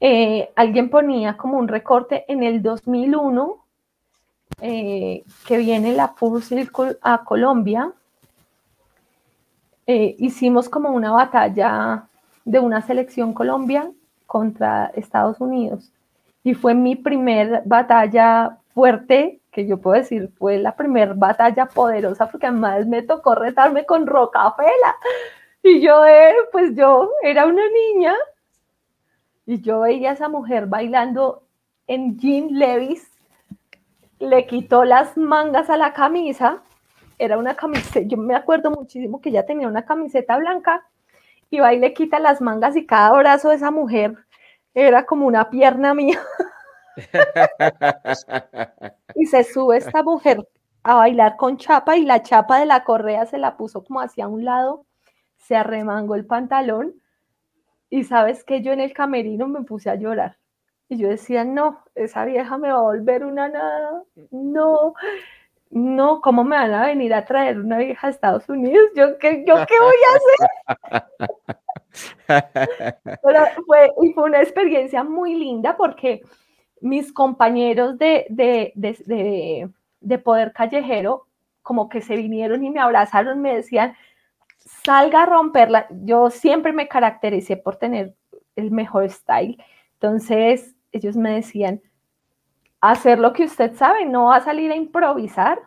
eh, 0.00 0.50
alguien 0.56 0.88
ponía 0.88 1.36
como 1.36 1.58
un 1.58 1.68
recorte 1.68 2.24
en 2.28 2.42
el 2.42 2.62
2001, 2.62 3.62
eh, 4.62 5.22
que 5.46 5.58
viene 5.58 5.92
la 5.92 6.08
Full 6.08 6.40
a 7.02 7.24
Colombia. 7.24 7.92
Eh, 9.86 10.16
hicimos 10.18 10.70
como 10.70 10.90
una 10.90 11.12
batalla 11.12 12.08
de 12.46 12.58
una 12.58 12.80
selección 12.80 13.34
Colombia 13.34 13.90
contra 14.26 14.86
Estados 14.94 15.40
Unidos. 15.40 15.92
Y 16.42 16.54
fue 16.54 16.74
mi 16.74 16.96
primer 16.96 17.62
batalla 17.66 18.58
fuerte, 18.72 19.41
que 19.52 19.66
yo 19.66 19.78
puedo 19.78 20.00
decir, 20.00 20.30
fue 20.38 20.58
la 20.58 20.74
primera 20.74 21.12
batalla 21.14 21.66
poderosa, 21.66 22.28
porque 22.30 22.46
además 22.46 22.86
me 22.86 23.02
tocó 23.02 23.34
retarme 23.34 23.84
con 23.84 24.06
Rocafela. 24.06 24.96
Y 25.62 25.80
yo, 25.80 26.02
pues 26.50 26.74
yo 26.74 27.10
era 27.22 27.46
una 27.46 27.62
niña 27.68 28.14
Y 29.46 29.60
yo 29.60 29.80
veía 29.80 30.10
a 30.10 30.14
esa 30.14 30.28
mujer 30.28 30.66
bailando 30.66 31.44
en 31.86 32.18
jean 32.18 32.48
Levis, 32.58 33.08
le 34.18 34.46
quitó 34.46 34.84
las 34.84 35.16
mangas 35.16 35.68
a 35.68 35.76
la 35.76 35.92
camisa, 35.92 36.62
era 37.18 37.38
una 37.38 37.54
camiseta, 37.54 38.00
yo 38.06 38.16
me 38.16 38.34
acuerdo 38.34 38.70
muchísimo 38.70 39.20
que 39.20 39.28
ella 39.30 39.44
tenía 39.46 39.68
una 39.68 39.84
camiseta 39.84 40.36
blanca 40.38 40.84
y 41.50 41.60
va 41.60 41.74
y 41.74 41.78
le 41.78 41.92
quita 41.92 42.18
las 42.18 42.40
mangas 42.40 42.76
y 42.76 42.86
cada 42.86 43.12
brazo 43.12 43.50
de 43.50 43.56
esa 43.56 43.70
mujer 43.70 44.16
era 44.74 45.04
como 45.04 45.26
una 45.26 45.50
pierna 45.50 45.94
mía. 45.94 46.20
y 49.14 49.26
se 49.26 49.44
sube 49.44 49.78
esta 49.78 50.02
mujer 50.02 50.46
a 50.82 50.96
bailar 50.96 51.36
con 51.36 51.56
chapa 51.56 51.96
y 51.96 52.04
la 52.04 52.22
chapa 52.22 52.58
de 52.58 52.66
la 52.66 52.84
correa 52.84 53.26
se 53.26 53.38
la 53.38 53.56
puso 53.56 53.84
como 53.84 54.00
hacia 54.00 54.28
un 54.28 54.44
lado, 54.44 54.84
se 55.36 55.56
arremangó 55.56 56.14
el 56.14 56.26
pantalón 56.26 56.94
y 57.90 58.04
sabes 58.04 58.44
que 58.44 58.62
yo 58.62 58.72
en 58.72 58.80
el 58.80 58.92
camerino 58.92 59.46
me 59.46 59.62
puse 59.62 59.90
a 59.90 59.96
llorar. 59.96 60.38
Y 60.88 60.98
yo 60.98 61.08
decía, 61.08 61.44
no, 61.44 61.84
esa 61.94 62.24
vieja 62.24 62.58
me 62.58 62.70
va 62.70 62.78
a 62.78 62.82
volver 62.82 63.24
una 63.24 63.48
nada, 63.48 64.02
no, 64.30 64.94
no, 65.70 66.20
¿cómo 66.20 66.44
me 66.44 66.56
van 66.56 66.74
a 66.74 66.86
venir 66.86 67.14
a 67.14 67.24
traer 67.24 67.58
una 67.58 67.78
vieja 67.78 68.06
a 68.06 68.10
Estados 68.10 68.48
Unidos? 68.48 68.84
¿Yo 68.94 69.18
qué, 69.18 69.44
yo 69.46 69.54
qué 69.66 69.74
voy 69.80 69.94
a 70.06 70.16
hacer? 70.16 70.38
fue, 73.66 73.90
y 74.02 74.12
fue 74.12 74.24
una 74.24 74.42
experiencia 74.42 75.02
muy 75.02 75.34
linda 75.34 75.76
porque 75.76 76.22
mis 76.82 77.12
compañeros 77.12 77.96
de, 77.96 78.26
de, 78.28 78.72
de, 78.74 79.70
de, 80.00 80.18
Poder 80.18 80.52
Callejero 80.52 81.26
como 81.62 81.88
que 81.88 82.00
se 82.00 82.16
vinieron 82.16 82.64
y 82.64 82.70
me 82.70 82.80
abrazaron, 82.80 83.40
me 83.40 83.54
decían, 83.54 83.94
salga 84.58 85.22
a 85.22 85.26
romperla. 85.26 85.86
Yo 85.90 86.28
siempre 86.30 86.72
me 86.72 86.88
caractericé 86.88 87.56
por 87.56 87.76
tener 87.76 88.14
el 88.56 88.72
mejor 88.72 89.08
style. 89.08 89.62
Entonces, 89.94 90.74
ellos 90.90 91.16
me 91.16 91.30
decían, 91.30 91.80
hacer 92.80 93.20
lo 93.20 93.32
que 93.32 93.44
usted 93.44 93.74
sabe, 93.76 94.04
no 94.04 94.24
va 94.26 94.36
a 94.36 94.40
salir 94.40 94.72
a 94.72 94.76
improvisar. 94.76 95.60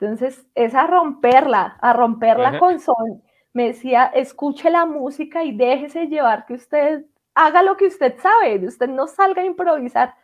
Entonces, 0.00 0.44
es 0.56 0.74
a 0.74 0.88
romperla, 0.88 1.76
a 1.80 1.92
romperla 1.92 2.58
con 2.58 2.80
son. 2.80 3.22
Me 3.52 3.68
decía, 3.68 4.06
escuche 4.06 4.68
la 4.68 4.84
música 4.84 5.44
y 5.44 5.56
déjese 5.56 6.08
llevar 6.08 6.44
que 6.44 6.54
usted 6.54 7.04
haga 7.34 7.62
lo 7.62 7.76
que 7.76 7.86
usted 7.86 8.18
sabe, 8.18 8.66
usted 8.66 8.88
no 8.88 9.06
salga 9.06 9.42
a 9.42 9.46
improvisar. 9.46 10.14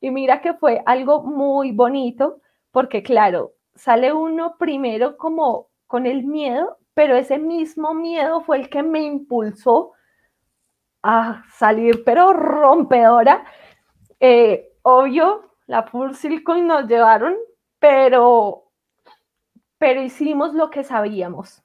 Y 0.00 0.10
mira 0.10 0.40
que 0.40 0.54
fue 0.54 0.82
algo 0.86 1.22
muy 1.22 1.72
bonito, 1.72 2.40
porque 2.70 3.02
claro, 3.02 3.52
sale 3.74 4.12
uno 4.12 4.56
primero 4.58 5.16
como 5.16 5.68
con 5.86 6.06
el 6.06 6.24
miedo, 6.24 6.78
pero 6.94 7.16
ese 7.16 7.38
mismo 7.38 7.94
miedo 7.94 8.42
fue 8.42 8.58
el 8.58 8.68
que 8.68 8.82
me 8.82 9.02
impulsó 9.02 9.92
a 11.02 11.44
salir, 11.50 12.02
pero 12.04 12.32
rompedora. 12.32 13.44
Eh, 14.20 14.72
obvio, 14.82 15.52
la 15.66 15.84
Full 15.84 16.12
Silicon 16.12 16.66
nos 16.66 16.86
llevaron, 16.86 17.36
pero, 17.78 18.70
pero 19.78 20.02
hicimos 20.02 20.54
lo 20.54 20.70
que 20.70 20.84
sabíamos 20.84 21.62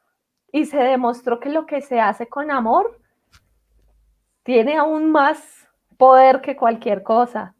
y 0.52 0.66
se 0.66 0.78
demostró 0.78 1.40
que 1.40 1.50
lo 1.50 1.66
que 1.66 1.82
se 1.82 2.00
hace 2.00 2.28
con 2.28 2.52
amor 2.52 3.01
tiene 4.44 4.78
aún 4.78 5.12
más 5.12 5.68
poder 5.98 6.42
que 6.42 6.56
cualquier 6.56 7.04
cosa. 7.04 7.56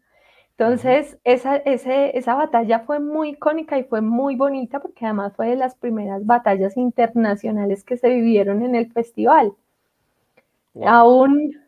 Entonces, 0.50 1.18
esa, 1.24 1.56
esa 1.56 2.34
batalla 2.34 2.80
fue 2.80 3.00
muy 3.00 3.30
icónica 3.30 3.78
y 3.78 3.84
fue 3.84 4.00
muy 4.00 4.36
bonita 4.36 4.80
porque 4.80 5.06
además 5.06 5.34
fue 5.34 5.48
de 5.48 5.56
las 5.56 5.74
primeras 5.74 6.24
batallas 6.26 6.76
internacionales 6.76 7.84
que 7.84 7.96
se 7.96 8.08
vivieron 8.10 8.62
en 8.62 8.74
el 8.74 8.92
festival. 8.92 9.54
Aún 10.84 11.62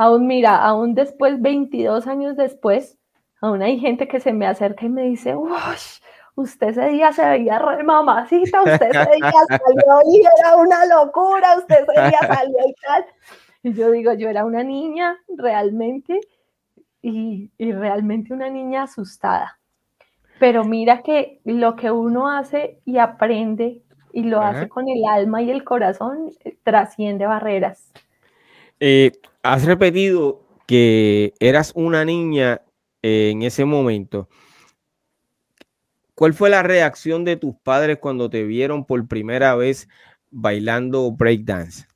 aún 0.00 0.26
mira, 0.26 0.56
aún 0.56 0.94
después, 0.94 1.42
22 1.42 2.06
años 2.06 2.34
después, 2.34 2.96
aún 3.42 3.60
hay 3.60 3.78
gente 3.78 4.08
que 4.08 4.18
se 4.18 4.32
me 4.32 4.46
acerca 4.46 4.86
y 4.86 4.88
me 4.88 5.02
dice, 5.02 5.34
usted 6.36 6.68
ese 6.68 6.88
día 6.88 7.12
se 7.12 7.22
veía 7.22 7.58
re 7.58 7.82
mamacita, 7.84 8.62
usted 8.62 8.88
ese 8.88 9.10
día 9.16 9.32
salió 9.48 10.00
y 10.10 10.22
era 10.38 10.56
una 10.56 10.86
locura, 10.86 11.58
usted 11.58 11.84
ese 11.86 12.08
día 12.08 12.18
salió 12.26 12.56
y 12.66 12.74
tal. 12.80 13.04
Y 13.62 13.72
yo 13.74 13.90
digo, 13.90 14.12
yo 14.14 14.28
era 14.28 14.44
una 14.44 14.62
niña 14.62 15.16
realmente 15.36 16.20
y, 17.02 17.50
realmente 17.58 18.32
una 18.32 18.50
niña 18.50 18.84
asustada. 18.84 19.58
Pero 20.38 20.64
mira 20.64 21.02
que 21.02 21.40
lo 21.44 21.76
que 21.76 21.90
uno 21.90 22.30
hace 22.30 22.78
y 22.84 22.98
aprende 22.98 23.82
y 24.12 24.24
lo 24.24 24.40
hace 24.40 24.68
con 24.68 24.88
el 24.88 25.04
alma 25.06 25.42
y 25.42 25.50
el 25.50 25.64
corazón 25.64 26.32
eh, 26.44 26.56
trasciende 26.62 27.26
barreras. 27.26 27.92
Eh, 28.80 29.12
has 29.42 29.66
repetido 29.66 30.42
que 30.66 31.34
eras 31.40 31.72
una 31.74 32.04
niña 32.04 32.62
en 33.02 33.42
ese 33.42 33.64
momento. 33.64 34.28
¿Cuál 36.14 36.34
fue 36.34 36.50
la 36.50 36.62
reacción 36.62 37.24
de 37.24 37.36
tus 37.36 37.54
padres 37.56 37.98
cuando 37.98 38.28
te 38.30 38.44
vieron 38.44 38.84
por 38.84 39.06
primera 39.08 39.54
vez 39.54 39.88
bailando 40.30 41.10
breakdance? 41.10 41.89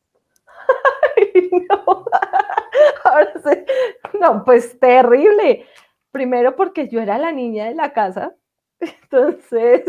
no. 4.21 4.21
no, 4.21 4.45
pues 4.45 4.79
terrible. 4.79 5.67
Primero 6.11 6.57
porque 6.57 6.89
yo 6.89 7.01
era 7.01 7.19
la 7.19 7.33
niña 7.33 7.67
de 7.67 7.75
la 7.75 7.93
casa. 7.93 8.35
Entonces, 8.81 9.85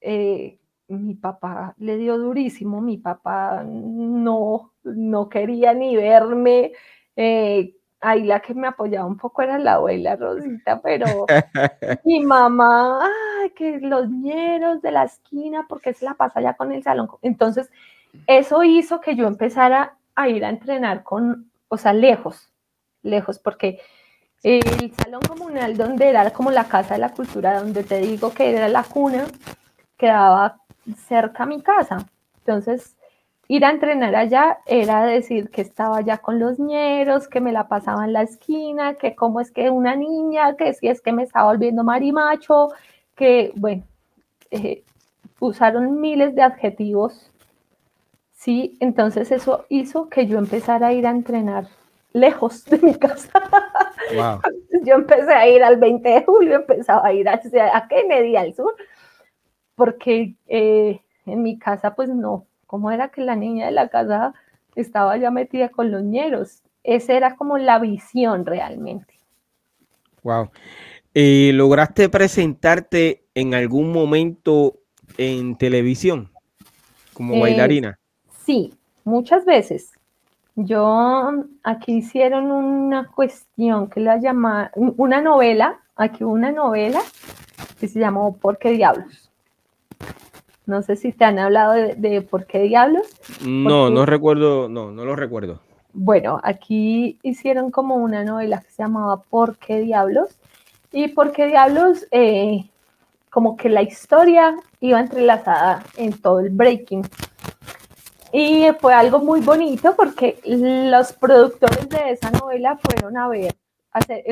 eh, 0.00 0.58
mi 0.88 1.14
papá 1.14 1.74
le 1.78 1.96
dio 1.96 2.18
durísimo, 2.18 2.80
mi 2.80 2.98
papá 2.98 3.62
no, 3.64 4.72
no 4.82 5.28
quería 5.28 5.74
ni 5.74 5.96
verme. 5.96 6.72
Eh, 7.16 7.76
ahí 8.00 8.24
la 8.24 8.40
que 8.40 8.52
me 8.54 8.66
apoyaba 8.66 9.06
un 9.06 9.16
poco 9.16 9.42
era 9.42 9.58
la 9.58 9.74
abuela 9.74 10.16
Rosita, 10.16 10.80
pero 10.82 11.06
mi 12.04 12.20
mamá, 12.20 13.08
que 13.54 13.78
los 13.80 14.08
ñeros 14.10 14.82
de 14.82 14.90
la 14.90 15.04
esquina, 15.04 15.66
porque 15.68 15.94
se 15.94 16.04
la 16.04 16.14
pasa 16.14 16.40
ya 16.40 16.54
con 16.54 16.72
el 16.72 16.82
salón. 16.82 17.08
Entonces, 17.22 17.70
eso 18.26 18.62
hizo 18.64 19.00
que 19.00 19.14
yo 19.14 19.26
empezara 19.26 19.96
a 20.14 20.28
ir 20.28 20.44
a 20.44 20.50
entrenar 20.50 21.04
con, 21.04 21.50
o 21.72 21.78
sea, 21.78 21.94
lejos, 21.94 22.52
lejos, 23.02 23.38
porque 23.38 23.80
el 24.42 24.92
salón 24.94 25.22
comunal 25.22 25.74
donde 25.74 26.06
era 26.06 26.30
como 26.30 26.50
la 26.50 26.64
casa 26.64 26.94
de 26.94 27.00
la 27.00 27.14
cultura, 27.14 27.58
donde 27.58 27.82
te 27.82 27.98
digo 27.98 28.34
que 28.34 28.54
era 28.54 28.68
la 28.68 28.82
cuna, 28.82 29.24
quedaba 29.96 30.60
cerca 31.08 31.44
a 31.44 31.46
mi 31.46 31.62
casa. 31.62 32.06
Entonces, 32.40 32.94
ir 33.48 33.64
a 33.64 33.70
entrenar 33.70 34.14
allá 34.14 34.58
era 34.66 35.06
decir 35.06 35.48
que 35.48 35.62
estaba 35.62 36.02
ya 36.02 36.18
con 36.18 36.38
los 36.38 36.58
ñeros, 36.58 37.26
que 37.26 37.40
me 37.40 37.52
la 37.52 37.68
pasaba 37.68 38.04
en 38.04 38.12
la 38.12 38.20
esquina, 38.20 38.96
que 38.96 39.14
cómo 39.14 39.40
es 39.40 39.50
que 39.50 39.70
una 39.70 39.96
niña, 39.96 40.56
que 40.56 40.74
si 40.74 40.88
es 40.88 41.00
que 41.00 41.12
me 41.12 41.22
estaba 41.22 41.46
volviendo 41.46 41.84
marimacho, 41.84 42.68
que 43.16 43.50
bueno, 43.56 43.84
eh, 44.50 44.84
usaron 45.40 46.02
miles 46.02 46.34
de 46.34 46.42
adjetivos. 46.42 47.31
Sí, 48.42 48.76
entonces 48.80 49.30
eso 49.30 49.66
hizo 49.68 50.08
que 50.08 50.26
yo 50.26 50.36
empezara 50.36 50.88
a 50.88 50.92
ir 50.92 51.06
a 51.06 51.10
entrenar 51.10 51.68
lejos 52.12 52.64
de 52.64 52.78
mi 52.78 52.96
casa. 52.96 53.30
Yo 54.84 54.96
empecé 54.96 55.32
a 55.32 55.48
ir 55.48 55.62
al 55.62 55.76
20 55.76 56.08
de 56.08 56.24
julio, 56.24 56.56
empezaba 56.56 57.06
a 57.06 57.12
ir 57.12 57.28
hacia, 57.28 57.74
a 57.74 57.86
Kennedy, 57.86 58.34
al 58.34 58.52
sur, 58.52 58.74
porque 59.76 60.34
eh, 60.48 61.00
en 61.24 61.42
mi 61.42 61.56
casa, 61.56 61.94
pues 61.94 62.08
no, 62.08 62.46
como 62.66 62.90
era 62.90 63.10
que 63.10 63.20
la 63.20 63.36
niña 63.36 63.66
de 63.66 63.72
la 63.72 63.88
casa 63.88 64.34
estaba 64.74 65.16
ya 65.18 65.30
metida 65.30 65.68
con 65.68 65.92
los 65.92 66.02
ñeros. 66.02 66.64
Esa 66.82 67.12
era 67.12 67.36
como 67.36 67.58
la 67.58 67.78
visión 67.78 68.44
realmente. 68.44 69.14
Wow. 70.24 70.50
Eh, 71.14 71.52
¿Lograste 71.54 72.08
presentarte 72.08 73.24
en 73.36 73.54
algún 73.54 73.92
momento 73.92 74.80
en 75.16 75.56
televisión 75.56 76.32
como 77.14 77.36
eh, 77.36 77.40
bailarina? 77.40 78.00
Sí, 78.44 78.74
muchas 79.04 79.44
veces. 79.44 79.92
Yo 80.54 81.30
aquí 81.62 81.96
hicieron 81.96 82.50
una 82.50 83.08
cuestión 83.08 83.88
que 83.88 84.00
la 84.00 84.18
llama 84.18 84.70
una 84.74 85.22
novela, 85.22 85.80
aquí 85.96 86.24
una 86.24 86.52
novela 86.52 87.00
que 87.80 87.88
se 87.88 88.00
llamó 88.00 88.36
¿Por 88.36 88.58
qué 88.58 88.72
diablos? 88.72 89.30
No 90.66 90.82
sé 90.82 90.96
si 90.96 91.12
te 91.12 91.24
han 91.24 91.38
hablado 91.38 91.72
de, 91.72 92.22
por 92.22 92.46
qué 92.46 92.60
diablos. 92.60 93.06
No, 93.44 93.90
no 93.90 94.06
recuerdo, 94.06 94.68
no, 94.68 94.90
no 94.90 95.04
lo 95.04 95.16
recuerdo. 95.16 95.60
Bueno, 95.92 96.40
aquí 96.42 97.18
hicieron 97.22 97.70
como 97.70 97.96
una 97.96 98.24
novela 98.24 98.60
que 98.60 98.70
se 98.70 98.82
llamaba 98.82 99.22
¿Por 99.22 99.56
qué 99.56 99.80
diablos? 99.80 100.38
Y 100.92 101.08
¿Por 101.08 101.32
qué 101.32 101.46
diablos? 101.46 102.06
Eh, 102.10 102.64
como 103.30 103.56
que 103.56 103.70
la 103.70 103.82
historia 103.82 104.54
iba 104.80 105.00
entrelazada 105.00 105.82
en 105.96 106.12
todo 106.12 106.40
el 106.40 106.50
breaking. 106.50 107.02
Y 108.32 108.66
fue 108.80 108.94
algo 108.94 109.18
muy 109.18 109.40
bonito 109.40 109.94
porque 109.94 110.40
los 110.44 111.12
productores 111.12 111.88
de 111.88 112.12
esa 112.12 112.30
novela 112.30 112.78
fueron 112.78 113.16
a 113.18 113.28
ver, 113.28 113.54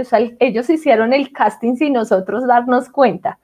o 0.00 0.04
sea, 0.04 0.20
ellos 0.38 0.70
hicieron 0.70 1.12
el 1.12 1.32
casting 1.32 1.76
sin 1.76 1.92
nosotros 1.92 2.46
darnos 2.46 2.88
cuenta 2.88 3.38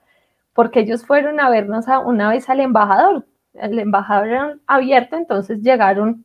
porque 0.56 0.80
ellos 0.80 1.04
fueron 1.04 1.38
a 1.38 1.50
vernos 1.50 1.86
a, 1.86 1.98
una 1.98 2.30
vez 2.30 2.48
al 2.48 2.60
embajador. 2.60 3.26
El 3.52 3.78
embajador 3.78 4.28
era 4.28 4.58
abierto, 4.66 5.16
entonces 5.16 5.60
llegaron 5.60 6.24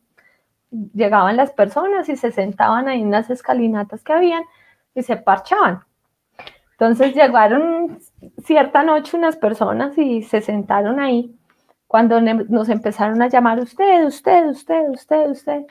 llegaban 0.94 1.36
las 1.36 1.52
personas 1.52 2.08
y 2.08 2.16
se 2.16 2.32
sentaban 2.32 2.88
ahí 2.88 3.02
en 3.02 3.10
las 3.10 3.28
escalinatas 3.28 4.02
que 4.02 4.14
habían 4.14 4.42
y 4.94 5.02
se 5.02 5.16
parchaban. 5.16 5.82
Entonces 6.72 7.14
llegaron 7.14 8.00
cierta 8.42 8.82
noche 8.82 9.18
unas 9.18 9.36
personas 9.36 9.96
y 9.98 10.22
se 10.22 10.40
sentaron 10.40 10.98
ahí. 10.98 11.36
Cuando 11.92 12.22
nos 12.22 12.70
empezaron 12.70 13.20
a 13.20 13.28
llamar 13.28 13.60
usted, 13.60 14.06
usted, 14.06 14.46
usted, 14.46 14.88
usted, 14.88 15.28
usted, 15.28 15.66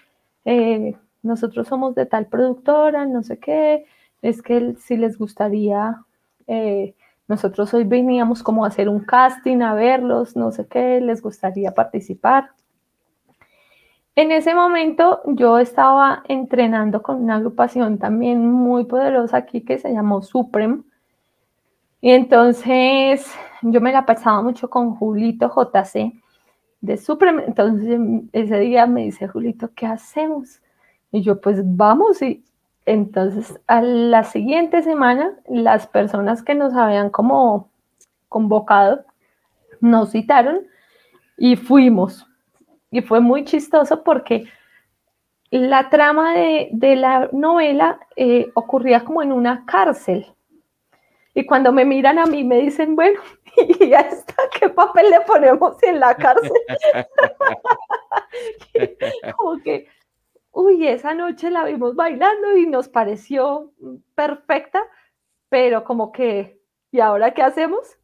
eh, 0.45 0.95
nosotros 1.23 1.67
somos 1.67 1.95
de 1.95 2.05
tal 2.05 2.27
productora, 2.27 3.07
no 3.07 3.23
sé 3.23 3.39
qué, 3.39 3.87
es 4.21 4.43
que 4.43 4.75
si 4.75 4.97
les 4.97 5.17
gustaría, 5.17 6.03
eh, 6.45 6.93
nosotros 7.27 7.73
hoy 7.73 7.85
veníamos 7.85 8.43
como 8.43 8.63
a 8.63 8.67
hacer 8.67 8.87
un 8.87 8.99
casting, 8.99 9.63
a 9.63 9.73
verlos, 9.73 10.35
no 10.35 10.51
sé 10.51 10.67
qué, 10.67 11.01
les 11.01 11.23
gustaría 11.23 11.71
participar. 11.71 12.51
En 14.15 14.31
ese 14.31 14.53
momento 14.53 15.21
yo 15.25 15.57
estaba 15.57 16.21
entrenando 16.27 17.01
con 17.01 17.15
una 17.23 17.37
agrupación 17.37 17.97
también 17.97 18.47
muy 18.47 18.85
poderosa 18.85 19.37
aquí 19.37 19.61
que 19.61 19.79
se 19.79 19.91
llamó 19.91 20.21
Supreme. 20.21 20.83
Y 21.99 22.11
entonces 22.11 23.25
yo 23.61 23.81
me 23.81 23.91
la 23.91 24.05
pasaba 24.05 24.41
mucho 24.41 24.69
con 24.69 24.95
Julito 24.95 25.49
JC 25.49 26.13
de 26.81 26.97
Supreme. 26.97 27.43
Entonces 27.45 27.99
ese 28.33 28.59
día 28.59 28.87
me 28.87 29.03
dice 29.03 29.27
Julito, 29.27 29.69
¿qué 29.75 29.85
hacemos? 29.85 30.61
Y 31.11 31.21
yo 31.21 31.39
pues 31.39 31.61
vamos 31.63 32.21
y 32.21 32.43
entonces 32.85 33.59
a 33.67 33.81
la 33.81 34.23
siguiente 34.23 34.81
semana 34.81 35.33
las 35.47 35.87
personas 35.87 36.41
que 36.41 36.55
nos 36.55 36.73
habían 36.73 37.09
como 37.09 37.69
convocado 38.27 39.05
nos 39.81 40.11
citaron 40.11 40.61
y 41.37 41.55
fuimos 41.55 42.25
y 42.91 43.01
fue 43.01 43.21
muy 43.21 43.45
chistoso 43.45 44.03
porque 44.03 44.45
la 45.49 45.89
trama 45.89 46.33
de, 46.33 46.95
la 46.95 47.29
novela 47.31 47.99
eh, 48.15 48.51
ocurría 48.53 49.03
como 49.03 49.21
en 49.21 49.31
una 49.31 49.65
cárcel. 49.65 50.25
Y 51.33 51.45
cuando 51.45 51.71
me 51.71 51.85
miran 51.85 52.19
a 52.19 52.25
mí 52.25 52.43
me 52.43 52.59
dicen, 52.59 52.95
bueno, 52.95 53.19
¿y 53.79 53.89
ya 53.89 54.01
está? 54.01 54.35
¿Qué 54.59 54.69
papel 54.69 55.09
le 55.09 55.21
ponemos 55.21 55.81
en 55.83 55.99
la 55.99 56.15
cárcel? 56.15 56.51
como 59.37 59.61
que, 59.61 59.87
uy, 60.51 60.87
esa 60.87 61.13
noche 61.13 61.49
la 61.49 61.65
vimos 61.65 61.95
bailando 61.95 62.57
y 62.57 62.67
nos 62.67 62.89
pareció 62.89 63.71
perfecta, 64.15 64.81
pero 65.49 65.83
como 65.83 66.11
que, 66.11 66.59
¿y 66.91 66.99
ahora 66.99 67.33
qué 67.33 67.41
hacemos? 67.41 67.97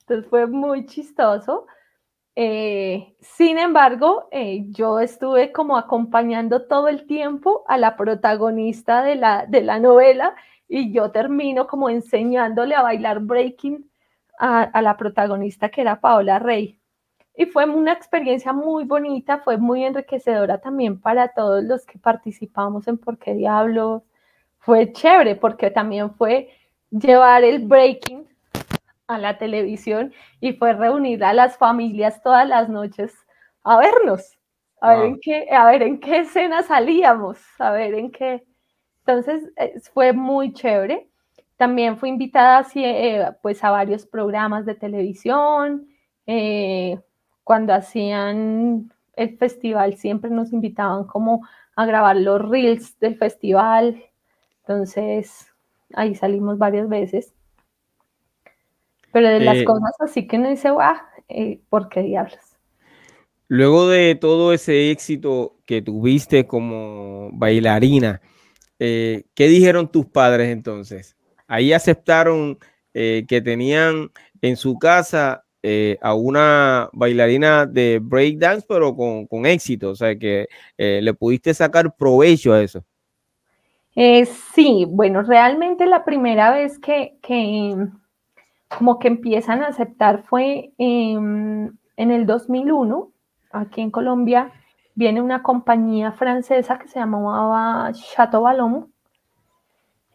Entonces 0.00 0.28
fue 0.28 0.46
muy 0.46 0.86
chistoso. 0.86 1.66
Eh, 2.34 3.14
sin 3.20 3.58
embargo, 3.58 4.28
eh, 4.30 4.64
yo 4.70 5.00
estuve 5.00 5.52
como 5.52 5.76
acompañando 5.76 6.66
todo 6.66 6.88
el 6.88 7.06
tiempo 7.06 7.62
a 7.68 7.76
la 7.76 7.96
protagonista 7.96 9.02
de 9.02 9.16
la, 9.16 9.44
de 9.46 9.60
la 9.60 9.78
novela 9.78 10.34
y 10.66 10.92
yo 10.92 11.10
termino 11.10 11.66
como 11.66 11.90
enseñándole 11.90 12.74
a 12.74 12.82
bailar 12.82 13.20
breaking 13.20 13.91
a, 14.42 14.62
a, 14.62 14.82
la 14.82 14.96
protagonista 14.96 15.68
que 15.68 15.82
era 15.82 16.00
Paola 16.00 16.40
Rey. 16.40 16.80
Y 17.36 17.46
fue 17.46 17.64
una 17.64 17.92
experiencia 17.92 18.52
muy 18.52 18.84
bonita, 18.84 19.38
fue 19.38 19.56
muy 19.56 19.84
enriquecedora 19.84 20.58
también 20.58 21.00
para 21.00 21.28
todos 21.28 21.62
los 21.62 21.86
que 21.86 21.98
participamos 21.98 22.88
en 22.88 22.98
Por 22.98 23.18
qué 23.18 23.34
Diablos. 23.34 24.02
Fue 24.58 24.92
chévere 24.92 25.36
porque 25.36 25.70
también 25.70 26.12
fue 26.14 26.50
llevar 26.90 27.44
el 27.44 27.66
breaking 27.66 28.26
a 29.06 29.18
la 29.18 29.38
televisión 29.38 30.12
y 30.40 30.54
fue 30.54 30.72
reunir 30.72 31.24
a 31.24 31.32
las 31.32 31.56
familias 31.56 32.20
todas 32.22 32.46
las 32.48 32.68
noches 32.68 33.14
a 33.62 33.76
vernos, 33.78 34.38
a, 34.80 34.94
ver, 34.94 35.06
en 35.06 35.20
qué, 35.20 35.48
a 35.52 35.66
ver 35.66 35.82
en 35.82 36.00
qué 36.00 36.18
escena 36.20 36.62
salíamos, 36.64 37.38
a 37.60 37.70
ver 37.70 37.94
en 37.94 38.10
qué. 38.10 38.44
Entonces 39.06 39.52
fue 39.94 40.12
muy 40.12 40.52
chévere. 40.52 41.08
También 41.62 41.96
fui 41.96 42.08
invitada 42.08 42.66
eh, 42.74 43.24
pues, 43.40 43.62
a 43.62 43.70
varios 43.70 44.04
programas 44.04 44.66
de 44.66 44.74
televisión. 44.74 45.86
Eh, 46.26 46.98
cuando 47.44 47.72
hacían 47.72 48.92
el 49.12 49.38
festival 49.38 49.94
siempre 49.94 50.28
nos 50.28 50.52
invitaban 50.52 51.04
como 51.04 51.46
a 51.76 51.86
grabar 51.86 52.16
los 52.16 52.42
reels 52.42 52.98
del 52.98 53.16
festival. 53.16 54.02
Entonces 54.62 55.52
ahí 55.94 56.16
salimos 56.16 56.58
varias 56.58 56.88
veces. 56.88 57.32
Pero 59.12 59.28
de 59.28 59.38
las 59.38 59.58
eh, 59.58 59.64
cosas 59.64 59.92
así 60.00 60.26
que 60.26 60.38
no 60.38 60.48
dice, 60.48 60.68
guau, 60.72 60.96
eh, 61.28 61.60
¿por 61.68 61.88
qué 61.88 62.02
diablos? 62.02 62.40
Luego 63.46 63.86
de 63.86 64.16
todo 64.16 64.52
ese 64.52 64.90
éxito 64.90 65.58
que 65.64 65.80
tuviste 65.80 66.44
como 66.44 67.30
bailarina, 67.32 68.20
eh, 68.80 69.26
¿qué 69.36 69.46
dijeron 69.46 69.92
tus 69.92 70.06
padres 70.06 70.48
entonces? 70.48 71.16
Ahí 71.52 71.72
aceptaron 71.72 72.58
que 72.94 73.42
tenían 73.42 74.10
en 74.42 74.56
su 74.56 74.78
casa 74.78 75.44
a 76.00 76.14
una 76.14 76.90
bailarina 76.92 77.66
de 77.66 78.00
breakdance, 78.02 78.66
pero 78.68 78.94
con, 78.94 79.26
con, 79.26 79.46
éxito, 79.46 79.90
o 79.90 79.94
sea, 79.94 80.18
que 80.18 80.46
le 80.76 81.14
pudiste 81.14 81.54
sacar 81.54 81.94
provecho 81.96 82.52
a 82.52 82.62
eso. 82.62 82.84
sí, 84.54 84.86
bueno, 84.88 85.22
realmente 85.22 85.86
la 85.86 86.04
primera 86.04 86.52
vez 86.52 86.78
que, 86.78 87.16
que 87.22 87.76
como 88.76 88.98
que 88.98 89.08
empiezan 89.08 89.62
a 89.62 89.68
aceptar 89.68 90.22
fue 90.24 90.72
en 90.76 91.78
el 91.96 92.26
2001, 92.26 93.12
aquí 93.52 93.80
en 93.80 93.90
Colombia, 93.90 94.52
viene 94.94 95.20
una 95.20 95.42
compañía 95.42 96.12
francesa 96.12 96.78
que 96.78 96.88
se 96.88 96.98
llamaba 96.98 97.92
Chateau 97.92 98.42
Ballon, 98.42 98.92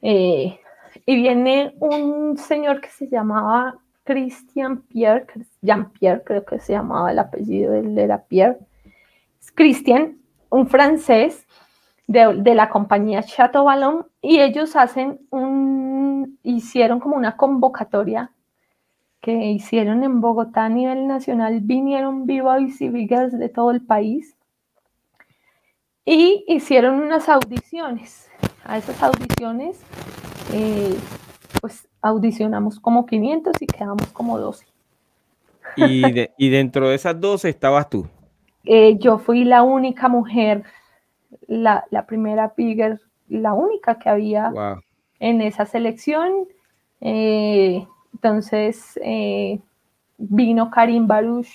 eh, 0.02 0.60
y 1.07 1.15
viene 1.15 1.73
un 1.79 2.37
señor 2.37 2.81
que 2.81 2.89
se 2.89 3.07
llamaba 3.07 3.77
Christian 4.03 4.81
Pierre, 4.83 5.25
Jean 5.61 5.89
Pierre 5.91 6.21
creo 6.23 6.45
que 6.45 6.59
se 6.59 6.73
llamaba 6.73 7.11
el 7.11 7.17
apellido, 7.17 7.73
él 7.73 7.97
era 7.97 8.25
Pierre, 8.25 8.59
Christian, 9.55 10.17
un 10.49 10.67
francés 10.67 11.47
de, 12.07 12.35
de 12.41 12.55
la 12.55 12.69
compañía 12.69 13.23
Chateau 13.23 13.63
Ballon, 13.63 14.05
y 14.21 14.41
ellos 14.41 14.75
hacen 14.75 15.19
un, 15.29 16.37
hicieron 16.43 16.99
como 16.99 17.15
una 17.15 17.37
convocatoria 17.37 18.31
que 19.21 19.33
hicieron 19.45 20.03
en 20.03 20.19
Bogotá 20.19 20.65
a 20.65 20.69
nivel 20.69 21.07
nacional, 21.07 21.61
vinieron 21.61 22.25
B-Boys 22.25 22.81
y 22.81 22.89
Bigers 22.89 23.37
de 23.39 23.47
todo 23.47 23.71
el 23.71 23.81
país 23.81 24.35
y 26.03 26.43
hicieron 26.47 27.01
unas 27.01 27.29
audiciones. 27.29 28.29
A 28.63 28.77
esas 28.77 29.01
audiciones, 29.01 29.81
eh, 30.53 30.95
pues 31.62 31.88
audicionamos 32.01 32.79
como 32.79 33.05
500 33.05 33.62
y 33.62 33.67
quedamos 33.67 34.07
como 34.07 34.38
12. 34.38 34.65
Y, 35.75 36.49
dentro 36.49 36.89
de 36.89 36.95
esas 36.95 37.19
12 37.19 37.49
estabas 37.49 37.89
tú. 37.89 38.07
Eh, 38.65 38.97
yo 38.97 39.19
fui 39.19 39.43
la 39.43 39.62
única 39.62 40.07
mujer, 40.07 40.63
la, 41.47 41.86
primera 42.07 42.53
Bigger, 42.57 42.99
la 43.29 43.53
única 43.53 43.99
que 43.99 44.10
había 44.10 44.51
en 45.19 45.41
esa 45.41 45.65
selección. 45.65 46.47
Eh, 47.01 47.86
entonces 48.13 48.97
vino 50.17 50.71
Karim 50.71 51.07
Baruch, 51.07 51.47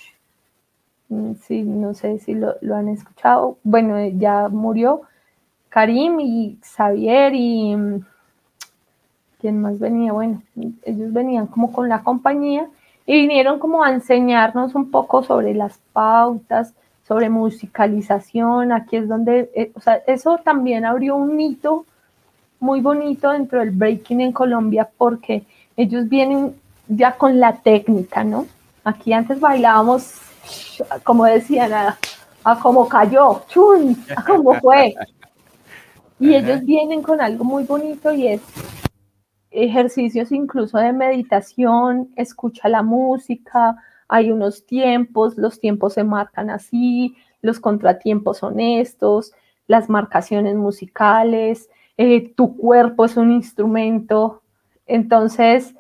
mm, 1.09 1.33
no 1.81 1.95
sé 1.95 2.19
si 2.19 2.35
lo, 2.35 2.57
han 2.75 2.89
escuchado, 2.89 3.59
bueno, 3.65 3.99
ya 4.19 4.49
murió 4.49 5.03
Karim 5.69 6.21
y 6.21 6.59
Xavier 6.63 7.35
y 7.35 7.77
mm, 7.77 8.07
quién 9.43 9.61
más 9.61 9.79
venía, 9.81 10.13
bueno, 10.13 10.41
ellos 10.85 11.13
venían 11.13 11.49
como 11.49 11.73
con 11.73 11.89
la 11.89 12.03
compañía 12.03 12.69
y 13.05 13.21
vinieron 13.21 13.59
como 13.59 13.83
a 13.83 13.91
enseñarnos 13.91 14.77
un 14.77 14.91
poco 14.91 15.25
sobre 15.25 15.53
las 15.53 15.79
pautas, 15.93 16.73
sobre 17.07 17.29
musicalización, 17.29 18.71
aquí 18.71 18.97
es 18.97 19.09
donde, 19.09 19.51
eh, 19.55 19.73
o 19.75 19.81
sea, 19.81 19.97
eso 20.07 20.39
también 20.45 20.87
abrió 20.87 21.17
un 21.17 21.37
mito 21.37 21.85
muy 22.61 22.81
bonito 22.81 23.31
dentro 23.31 23.59
del 23.59 23.73
breaking 23.73 24.21
en 24.21 24.33
Colombia 24.33 24.89
porque 24.97 25.43
ellos 25.77 26.09
vienen 26.09 26.55
ya 26.87 27.17
con 27.17 27.41
la 27.41 27.55
técnica, 27.55 28.23
¿no? 28.23 28.47
Aquí 28.85 29.13
antes 29.13 29.41
bailábamos, 29.41 30.15
como 31.03 31.25
decían, 31.25 31.73
a, 31.73 31.99
como 32.61 32.89
cayó, 32.89 33.43
chun, 33.49 33.97
a 34.17 34.25
como 34.25 34.55
fue. 34.55 34.95
Y 36.21 36.37
ellos 36.37 36.65
vienen 36.65 37.03
con 37.03 37.21
algo 37.21 37.43
muy 37.43 37.65
bonito 37.65 38.15
y 38.15 38.29
es 38.29 38.41
ejercicios 39.53 40.33
incluso 40.33 40.79
de 40.79 40.93
meditación, 40.93 42.11
escucha 42.17 42.69
la 42.69 42.83
música, 42.83 43.77
hay 44.09 44.31
unos 44.31 44.67
tiempos, 44.67 45.39
los 45.39 45.61
tiempos 45.61 45.95
se 45.95 46.05
marcan 46.05 46.51
así, 46.51 47.17
los 47.41 47.61
contratiempos 47.61 48.39
son 48.39 48.61
estos, 48.61 49.33
las 49.67 49.89
marcaciones 49.89 50.57
musicales, 50.57 51.69
eh, 51.97 52.33
tu 52.35 52.57
cuerpo 52.57 53.05
es 53.05 53.17
un 53.17 53.33
instrumento. 53.33 54.43
Entonces, 54.87 55.75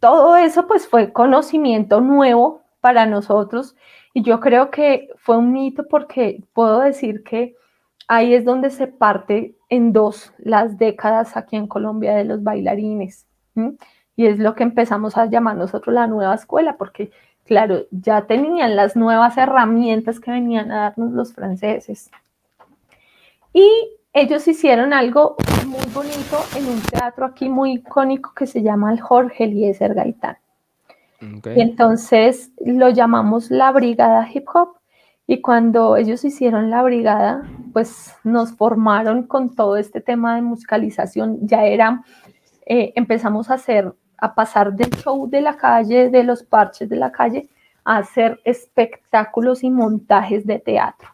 todo 0.00 0.36
eso 0.36 0.66
pues 0.66 0.86
fue 0.86 1.12
conocimiento 1.12 2.00
nuevo 2.00 2.62
para 2.80 3.06
nosotros 3.06 3.74
y 4.12 4.22
yo 4.22 4.40
creo 4.40 4.70
que 4.70 5.08
fue 5.16 5.38
un 5.38 5.52
mito 5.52 5.86
porque 5.88 6.42
puedo 6.52 6.80
decir 6.80 7.22
que 7.24 7.56
ahí 8.08 8.34
es 8.34 8.44
donde 8.44 8.70
se 8.70 8.86
parte 8.86 9.54
en 9.68 9.92
dos 9.92 10.32
las 10.38 10.78
décadas 10.78 11.36
aquí 11.36 11.56
en 11.56 11.66
Colombia 11.66 12.14
de 12.14 12.24
los 12.24 12.42
bailarines. 12.42 13.26
Y 14.16 14.26
es 14.26 14.38
lo 14.38 14.54
que 14.54 14.62
empezamos 14.62 15.16
a 15.16 15.26
llamar 15.26 15.56
nosotros 15.56 15.94
la 15.94 16.06
nueva 16.06 16.34
escuela, 16.34 16.76
porque 16.76 17.10
claro, 17.44 17.86
ya 17.90 18.26
tenían 18.26 18.76
las 18.76 18.96
nuevas 18.96 19.36
herramientas 19.36 20.20
que 20.20 20.30
venían 20.30 20.70
a 20.72 20.82
darnos 20.82 21.12
los 21.12 21.34
franceses. 21.34 22.10
Y 23.52 23.68
ellos 24.12 24.46
hicieron 24.48 24.92
algo 24.92 25.36
muy 25.66 25.84
bonito 25.92 26.38
en 26.56 26.68
un 26.68 26.80
teatro 26.82 27.26
aquí 27.26 27.48
muy 27.48 27.74
icónico 27.74 28.32
que 28.34 28.46
se 28.46 28.62
llama 28.62 28.92
el 28.92 29.00
Jorge 29.00 29.44
Eliezer 29.44 29.94
Gaitán. 29.94 30.38
Y 31.20 31.60
entonces 31.60 32.50
lo 32.64 32.90
llamamos 32.90 33.50
la 33.50 33.72
Brigada 33.72 34.28
Hip 34.32 34.46
Hop. 34.54 34.76
Y 35.26 35.40
cuando 35.40 35.96
ellos 35.96 36.24
hicieron 36.24 36.70
la 36.70 36.82
brigada, 36.82 37.42
pues 37.72 38.14
nos 38.24 38.52
formaron 38.52 39.26
con 39.26 39.54
todo 39.54 39.76
este 39.76 40.00
tema 40.00 40.36
de 40.36 40.42
musicalización. 40.42 41.38
Ya 41.46 41.64
era, 41.64 42.04
eh, 42.66 42.92
empezamos 42.94 43.50
a 43.50 43.54
hacer 43.54 43.94
a 44.18 44.34
pasar 44.34 44.72
del 44.74 44.90
show 44.90 45.28
de 45.28 45.40
la 45.40 45.56
calle, 45.56 46.08
de 46.10 46.24
los 46.24 46.42
parches 46.42 46.88
de 46.88 46.96
la 46.96 47.12
calle, 47.12 47.48
a 47.84 47.98
hacer 47.98 48.40
espectáculos 48.44 49.62
y 49.64 49.70
montajes 49.70 50.46
de 50.46 50.58
teatro. 50.58 51.08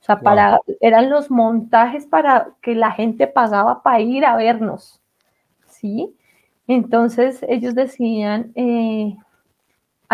O 0.00 0.04
sea, 0.04 0.20
para, 0.20 0.58
eran 0.80 1.10
los 1.10 1.30
montajes 1.30 2.06
para 2.06 2.50
que 2.60 2.74
la 2.74 2.90
gente 2.90 3.26
pagaba 3.26 3.82
para 3.82 4.00
ir 4.00 4.24
a 4.24 4.36
vernos. 4.36 5.00
¿Sí? 5.66 6.16
Entonces 6.66 7.44
ellos 7.48 7.74
decían, 7.74 8.52
eh, 8.54 9.16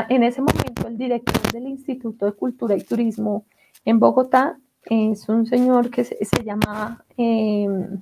en 0.09 0.23
ese 0.23 0.41
momento 0.41 0.87
el 0.87 0.99
director 0.99 1.53
del 1.53 1.67
Instituto 1.67 2.27
de 2.27 2.33
Cultura 2.33 2.77
y 2.77 2.83
Turismo 2.83 3.45
en 3.85 3.99
Bogotá 3.99 4.59
es 4.85 5.29
un 5.29 5.47
señor 5.47 5.91
que 5.91 6.05
se, 6.05 6.45
llama 6.45 7.05
em, 7.17 8.01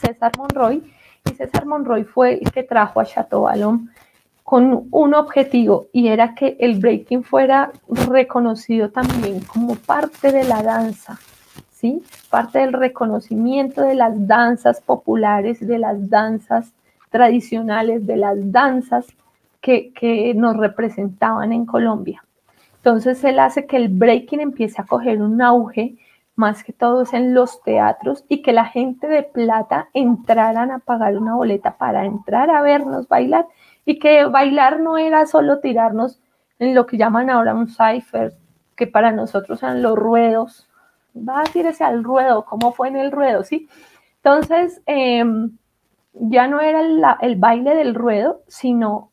César 0.00 0.32
Monroy, 0.36 0.82
y 1.24 1.34
César 1.34 1.66
Monroy 1.66 2.04
fue 2.04 2.34
el 2.34 2.50
que 2.50 2.62
trajo 2.62 3.00
a 3.00 3.04
Chateau 3.04 3.42
Ballon 3.42 3.90
con 4.42 4.88
un 4.90 5.14
objetivo 5.14 5.86
y 5.92 6.08
era 6.08 6.34
que 6.34 6.56
el 6.58 6.78
breaking 6.78 7.22
fuera 7.22 7.70
reconocido 7.88 8.90
también 8.90 9.40
como 9.40 9.76
parte 9.76 10.32
de 10.32 10.44
la 10.44 10.62
danza, 10.62 11.18
¿sí? 11.70 12.02
Parte 12.28 12.58
del 12.58 12.72
reconocimiento 12.72 13.82
de 13.82 13.94
las 13.94 14.26
danzas 14.26 14.80
populares, 14.80 15.64
de 15.66 15.78
las 15.78 16.10
danzas 16.10 16.72
tradicionales, 17.10 18.06
de 18.06 18.16
las 18.16 18.36
danzas 18.50 19.06
que, 19.62 19.94
que 19.94 20.34
nos 20.34 20.56
representaban 20.58 21.52
en 21.52 21.64
Colombia. 21.64 22.22
Entonces 22.76 23.22
él 23.22 23.38
hace 23.38 23.66
que 23.66 23.76
el 23.76 23.88
breaking 23.88 24.40
empiece 24.40 24.82
a 24.82 24.84
coger 24.84 25.22
un 25.22 25.40
auge 25.40 25.96
más 26.34 26.64
que 26.64 26.72
todo 26.72 27.04
en 27.12 27.32
los 27.32 27.62
teatros 27.62 28.24
y 28.28 28.42
que 28.42 28.52
la 28.52 28.64
gente 28.64 29.06
de 29.06 29.22
plata 29.22 29.88
entraran 29.94 30.72
a 30.72 30.80
pagar 30.80 31.16
una 31.16 31.36
boleta 31.36 31.76
para 31.76 32.04
entrar 32.04 32.50
a 32.50 32.60
vernos 32.60 33.06
bailar 33.06 33.46
y 33.84 34.00
que 34.00 34.24
bailar 34.24 34.80
no 34.80 34.98
era 34.98 35.26
solo 35.26 35.60
tirarnos 35.60 36.20
en 36.58 36.74
lo 36.74 36.86
que 36.86 36.96
llaman 36.96 37.30
ahora 37.30 37.54
un 37.54 37.68
cipher, 37.68 38.34
que 38.74 38.88
para 38.88 39.12
nosotros 39.12 39.62
eran 39.62 39.82
los 39.82 39.96
ruedos. 39.96 40.68
Va 41.16 41.42
a 41.42 41.44
tirarse 41.44 41.84
al 41.84 42.02
ruedo, 42.02 42.44
¿cómo 42.44 42.72
fue 42.72 42.88
en 42.88 42.96
el 42.96 43.12
ruedo? 43.12 43.44
Sí. 43.44 43.68
Entonces, 44.16 44.82
em, 44.86 45.56
ya 46.14 46.48
no 46.48 46.60
era 46.60 46.80
el 47.20 47.36
baile 47.36 47.76
del 47.76 47.94
ruedo, 47.94 48.42
sino 48.48 49.11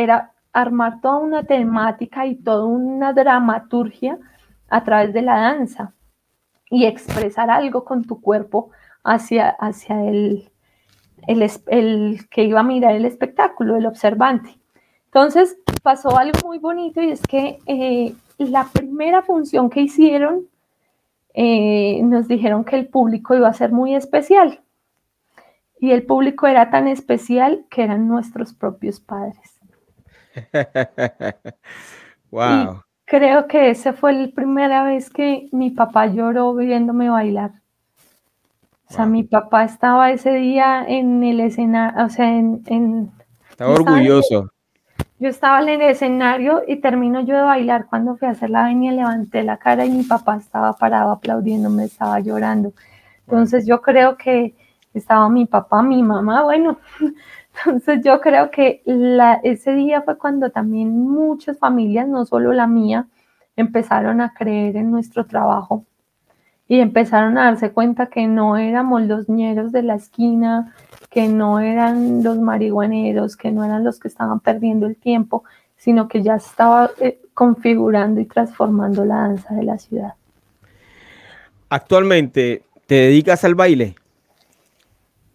era 0.00 0.32
armar 0.52 1.00
toda 1.00 1.18
una 1.18 1.44
temática 1.44 2.26
y 2.26 2.36
toda 2.36 2.64
una 2.64 3.12
dramaturgia 3.12 4.18
a 4.68 4.84
través 4.84 5.12
de 5.12 5.22
la 5.22 5.40
danza 5.40 5.94
y 6.70 6.86
expresar 6.86 7.50
algo 7.50 7.84
con 7.84 8.04
tu 8.04 8.20
cuerpo 8.20 8.70
hacia, 9.04 9.50
hacia 9.50 10.04
el, 10.04 10.50
el, 11.26 12.28
que 12.30 12.44
iba 12.44 12.60
a 12.60 12.64
mirar 12.64 12.94
el 12.94 13.04
espectáculo, 13.04 13.76
el 13.76 13.86
observante. 13.86 14.58
Entonces 15.06 15.58
pasó 15.82 16.16
algo 16.16 16.38
muy 16.44 16.58
bonito 16.58 17.02
y 17.02 17.10
es 17.10 17.22
que 17.22 17.58
eh, 17.66 18.14
la 18.38 18.64
primera 18.72 19.22
función 19.22 19.70
que 19.70 19.82
hicieron 19.82 20.46
eh, 21.34 22.00
nos 22.02 22.28
dijeron 22.28 22.64
que 22.64 22.76
el 22.76 22.88
público 22.88 23.34
iba 23.34 23.48
a 23.48 23.54
ser 23.54 23.72
muy 23.72 23.94
especial. 23.94 24.60
Y 25.78 25.92
el 25.92 26.04
público 26.04 26.46
era 26.46 26.70
tan 26.70 26.88
especial 26.88 27.64
que 27.70 27.82
eran 27.82 28.06
nuestros 28.06 28.52
propios 28.52 29.00
padres. 29.00 29.59
wow 32.30 32.82
creo 33.10 33.48
que 33.48 33.70
esa 33.70 33.92
fue 33.92 34.12
la 34.12 34.28
primera 34.28 34.84
vez 34.84 35.10
que 35.10 35.48
mi 35.50 35.70
papá 35.70 36.06
lloró 36.06 36.54
viéndome 36.54 37.10
bailar. 37.10 37.50
O 38.88 38.92
sea, 38.92 39.04
mi 39.04 39.24
papá 39.24 39.64
estaba 39.64 40.12
ese 40.12 40.32
día 40.34 40.84
en 40.86 41.22
el 41.24 41.40
escenario, 41.40 42.04
o 42.04 42.08
sea, 42.08 42.28
en... 42.28 43.10
estaba 43.50 43.74
orgulloso. 43.74 44.52
yo 45.18 45.28
estaba 45.28 45.60
en 45.60 45.68
el 45.70 45.82
escenario 45.82 46.62
y 46.68 46.76
termino 46.76 47.20
yo 47.22 47.34
de 47.34 47.42
bailar 47.42 47.86
cuando 47.86 48.16
fui 48.16 48.28
a 48.28 48.30
hacer 48.30 48.50
la 48.50 48.64
venia, 48.64 48.92
levanté 48.92 49.42
la 49.42 49.56
cara 49.56 49.84
y 49.84 49.90
mi 49.90 50.04
papá 50.04 50.36
estaba 50.36 50.72
parado 50.74 51.10
aplaudiéndome, 51.10 51.84
estaba 51.84 52.20
llorando. 52.20 52.74
Entonces 53.26 53.66
yo 53.66 53.82
creo 53.82 54.16
que 54.16 54.54
estaba 54.94 55.28
mi 55.28 55.46
papá, 55.46 55.82
mi 55.82 56.00
mamá, 56.04 56.44
bueno, 56.44 56.78
entonces 57.66 58.00
yo 58.04 58.20
creo 58.20 58.50
que 58.50 58.82
ese 59.42 59.72
día 59.74 60.02
fue 60.02 60.18
cuando 60.18 60.50
también 60.50 60.98
muchas 60.98 61.58
familias, 61.58 62.08
no 62.08 62.24
solo 62.24 62.52
la 62.52 62.66
mía, 62.66 63.06
empezaron 63.56 64.20
a 64.20 64.32
creer 64.32 64.76
en 64.76 64.90
nuestro 64.90 65.26
trabajo 65.26 65.84
y 66.68 66.78
empezaron 66.80 67.36
a 67.36 67.46
darse 67.46 67.72
cuenta 67.72 68.06
que 68.06 68.26
no 68.28 68.56
éramos 68.56 69.02
los 69.02 69.28
ñeros 69.28 69.72
de 69.72 69.82
la 69.82 69.96
esquina, 69.96 70.72
que 71.10 71.26
no 71.26 71.58
eran 71.58 72.22
los 72.22 72.38
marihuaneros, 72.38 73.36
que 73.36 73.50
no 73.50 73.64
eran 73.64 73.82
los 73.82 73.98
que 73.98 74.06
estaban 74.06 74.38
perdiendo 74.38 74.86
el 74.86 74.96
tiempo, 74.96 75.42
sino 75.76 76.06
que 76.06 76.22
ya 76.22 76.36
estaba 76.36 76.92
eh, 77.00 77.20
configurando 77.34 78.20
y 78.20 78.26
transformando 78.26 79.04
la 79.04 79.16
danza 79.16 79.52
de 79.54 79.64
la 79.64 79.78
ciudad. 79.78 80.14
Actualmente, 81.70 82.62
¿te 82.86 82.94
dedicas 82.94 83.44
al 83.44 83.56
baile? 83.56 83.96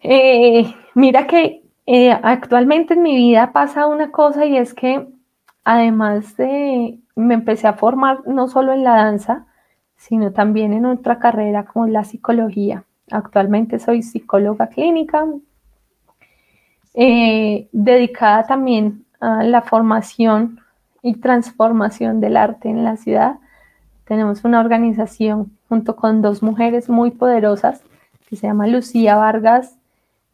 Eh, 0.00 0.74
mira 0.94 1.26
que 1.26 1.65
eh, 1.86 2.10
actualmente 2.10 2.94
en 2.94 3.02
mi 3.02 3.14
vida 3.16 3.52
pasa 3.52 3.86
una 3.86 4.10
cosa 4.10 4.44
y 4.44 4.56
es 4.56 4.74
que 4.74 5.06
además 5.64 6.36
de, 6.36 6.98
me 7.14 7.34
empecé 7.34 7.68
a 7.68 7.74
formar 7.74 8.26
no 8.26 8.48
solo 8.48 8.72
en 8.72 8.84
la 8.84 8.96
danza, 8.96 9.46
sino 9.96 10.32
también 10.32 10.72
en 10.72 10.84
otra 10.84 11.18
carrera 11.18 11.64
como 11.64 11.86
la 11.86 12.04
psicología. 12.04 12.84
Actualmente 13.10 13.78
soy 13.78 14.02
psicóloga 14.02 14.66
clínica, 14.68 15.26
eh, 16.94 17.68
dedicada 17.72 18.44
también 18.44 19.04
a 19.20 19.44
la 19.44 19.62
formación 19.62 20.60
y 21.02 21.14
transformación 21.14 22.20
del 22.20 22.36
arte 22.36 22.68
en 22.68 22.84
la 22.84 22.96
ciudad. 22.96 23.38
Tenemos 24.04 24.44
una 24.44 24.60
organización 24.60 25.52
junto 25.68 25.94
con 25.94 26.20
dos 26.20 26.42
mujeres 26.42 26.88
muy 26.88 27.12
poderosas 27.12 27.82
que 28.28 28.36
se 28.36 28.46
llama 28.48 28.66
Lucía 28.66 29.16
Vargas 29.16 29.75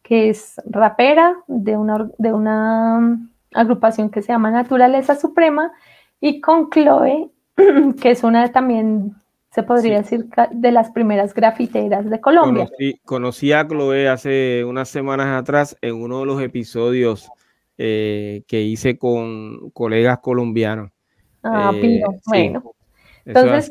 que 0.03 0.29
es 0.29 0.61
rapera 0.65 1.37
de 1.47 1.77
una, 1.77 2.09
de 2.17 2.33
una 2.33 2.97
um, 2.97 3.29
agrupación 3.53 4.09
que 4.09 4.21
se 4.21 4.33
llama 4.33 4.51
Naturaleza 4.51 5.15
Suprema, 5.15 5.71
y 6.19 6.39
con 6.41 6.69
Chloe, 6.69 7.31
que 8.01 8.11
es 8.11 8.23
una 8.23 8.51
también, 8.51 9.13
se 9.51 9.63
podría 9.63 9.97
decir, 9.97 10.27
de 10.51 10.71
las 10.71 10.91
primeras 10.91 11.33
grafiteras 11.33 12.09
de 12.09 12.21
Colombia. 12.21 12.69
Conocí, 13.03 13.51
a 13.51 13.67
Chloe 13.67 14.07
hace 14.07 14.63
unas 14.65 14.89
semanas 14.89 15.27
atrás 15.41 15.77
en 15.81 15.95
uno 15.95 16.19
de 16.19 16.25
los 16.25 16.41
episodios 16.41 17.29
eh, 17.77 18.43
que 18.47 18.61
hice 18.61 18.97
con 18.97 19.71
colegas 19.71 20.19
colombianos. 20.19 20.91
Ah, 21.43 21.71
eh, 21.73 22.01
bueno. 22.25 22.63
Entonces, 23.25 23.69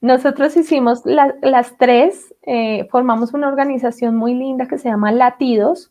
nosotros 0.00 0.56
hicimos 0.56 1.02
las 1.04 1.76
tres, 1.76 2.34
eh, 2.42 2.86
formamos 2.90 3.34
una 3.34 3.48
organización 3.48 4.14
muy 4.16 4.34
linda 4.34 4.68
que 4.68 4.78
se 4.78 4.88
llama 4.88 5.10
Latidos, 5.10 5.90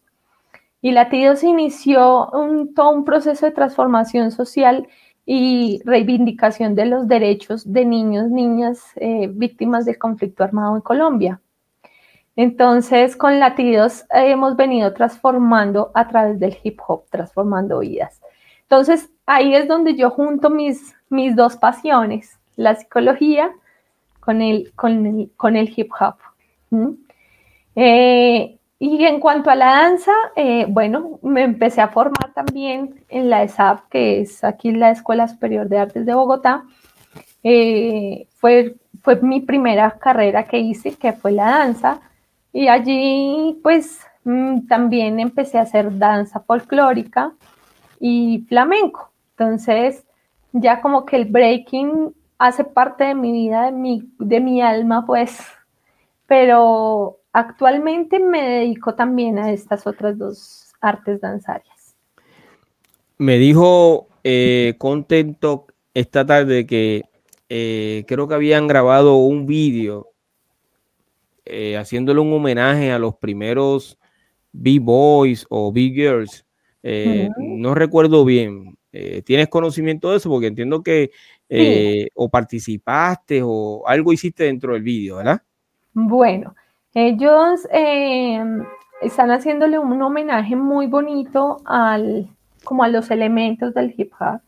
y 0.81 0.91
Latidos 0.91 1.43
inició 1.43 2.29
un, 2.29 2.73
todo 2.73 2.91
un 2.91 3.03
proceso 3.03 3.45
de 3.45 3.51
transformación 3.51 4.31
social 4.31 4.87
y 5.25 5.81
reivindicación 5.83 6.75
de 6.75 6.85
los 6.85 7.07
derechos 7.07 7.71
de 7.73 7.83
niños, 7.83 8.29
niñas 8.29 8.81
eh, 8.95 9.27
víctimas 9.29 9.83
del 9.83 9.97
conflicto 9.97 10.43
armado 10.43 10.75
en 10.75 10.81
Colombia. 10.81 11.41
Entonces, 12.37 13.17
con 13.17 13.39
Latidos 13.39 14.05
hemos 14.11 14.55
venido 14.55 14.93
transformando 14.93 15.91
a 15.95 16.07
través 16.07 16.39
del 16.39 16.57
hip 16.63 16.79
hop, 16.87 17.03
transformando 17.09 17.79
vidas. 17.79 18.21
Entonces, 18.61 19.09
ahí 19.25 19.55
es 19.55 19.67
donde 19.67 19.95
yo 19.95 20.11
junto 20.11 20.49
mis, 20.49 20.95
mis 21.09 21.35
dos 21.35 21.57
pasiones, 21.57 22.39
la 22.55 22.75
psicología, 22.75 23.51
con 24.27 24.41
el, 24.41 24.73
con 24.75 25.55
el, 25.55 25.73
hip 25.73 25.89
hop. 25.97 26.15
Eh, 27.75 28.57
y 28.77 29.05
en 29.05 29.21
cuanto 29.21 29.49
a 29.49 29.55
la 29.55 29.67
danza, 29.67 30.11
eh, 30.35 30.65
bueno, 30.67 31.17
me 31.21 31.43
empecé 31.43 31.79
a 31.79 31.87
formar 31.87 32.33
también 32.33 33.05
en 33.07 33.29
la 33.29 33.43
ESAP, 33.43 33.87
que 33.89 34.19
es 34.19 34.43
aquí 34.43 34.71
la 34.71 34.91
Escuela 34.91 35.29
Superior 35.29 35.69
de 35.69 35.77
Artes 35.77 36.05
de 36.05 36.13
Bogotá. 36.13 36.65
Eh, 37.41 38.27
fue, 38.35 38.75
fue 39.01 39.15
mi 39.21 39.39
primera 39.39 39.91
carrera 39.91 40.43
que 40.43 40.59
hice, 40.59 40.97
que 40.97 41.13
fue 41.13 41.31
la 41.31 41.45
danza. 41.45 42.01
Y 42.51 42.67
allí 42.67 43.57
pues 43.63 44.01
mm, 44.25 44.67
también 44.67 45.21
empecé 45.21 45.57
a 45.57 45.61
hacer 45.61 45.97
danza 45.97 46.41
folclórica 46.41 47.31
y 47.97 48.45
flamenco. 48.49 49.09
Entonces 49.37 50.05
ya 50.51 50.81
como 50.81 51.05
que 51.05 51.15
el 51.15 51.25
breaking 51.25 52.13
hace 52.37 52.63
parte 52.63 53.03
de 53.05 53.15
mi 53.15 53.31
vida, 53.31 53.65
de 53.65 53.71
mi, 53.71 54.11
de 54.19 54.39
mi 54.39 54.61
alma, 54.61 55.05
pues, 55.05 55.39
pero 56.27 57.19
actualmente 57.33 58.19
me 58.19 58.41
dedico 58.41 58.95
también 58.95 59.39
a 59.39 59.51
estas 59.51 59.87
otras 59.87 60.17
dos 60.17 60.73
artes 60.81 61.21
danzarias. 61.21 61.95
Me 63.17 63.37
dijo 63.37 64.07
eh, 64.23 64.75
contento 64.77 65.67
esta 65.93 66.25
tarde 66.25 66.67
que 66.67 67.03
eh, 67.49 68.03
creo 68.07 68.27
que 68.27 68.35
habían 68.35 68.67
grabado 68.67 69.15
un 69.15 69.45
vídeo 69.45 70.09
eh, 71.45 71.77
haciéndole 71.77 72.19
un 72.19 72.33
homenaje 72.33 72.91
a 72.91 72.99
los 72.99 73.15
primeros 73.15 73.97
B-Boys 74.51 75.47
o 75.49 75.71
B-Girls. 75.71 76.45
No 77.37 77.73
recuerdo 77.73 78.23
bien. 78.23 78.77
¿Tienes 79.25 79.49
conocimiento 79.49 80.11
de 80.11 80.17
eso? 80.17 80.29
Porque 80.29 80.47
entiendo 80.47 80.83
que 80.83 81.11
o 82.15 82.29
participaste 82.29 83.41
o 83.43 83.83
algo 83.87 84.13
hiciste 84.13 84.45
dentro 84.45 84.73
del 84.73 84.83
vídeo, 84.83 85.17
¿verdad? 85.17 85.41
Bueno, 85.93 86.55
ellos 86.93 87.67
están 89.01 89.31
haciéndole 89.31 89.79
un 89.79 90.01
homenaje 90.01 90.55
muy 90.55 90.87
bonito 90.87 91.57
al, 91.65 92.27
como 92.63 92.83
a 92.83 92.87
los 92.87 93.11
elementos 93.11 93.73
del 93.73 93.93
hip 93.97 94.11
hop. 94.19 94.41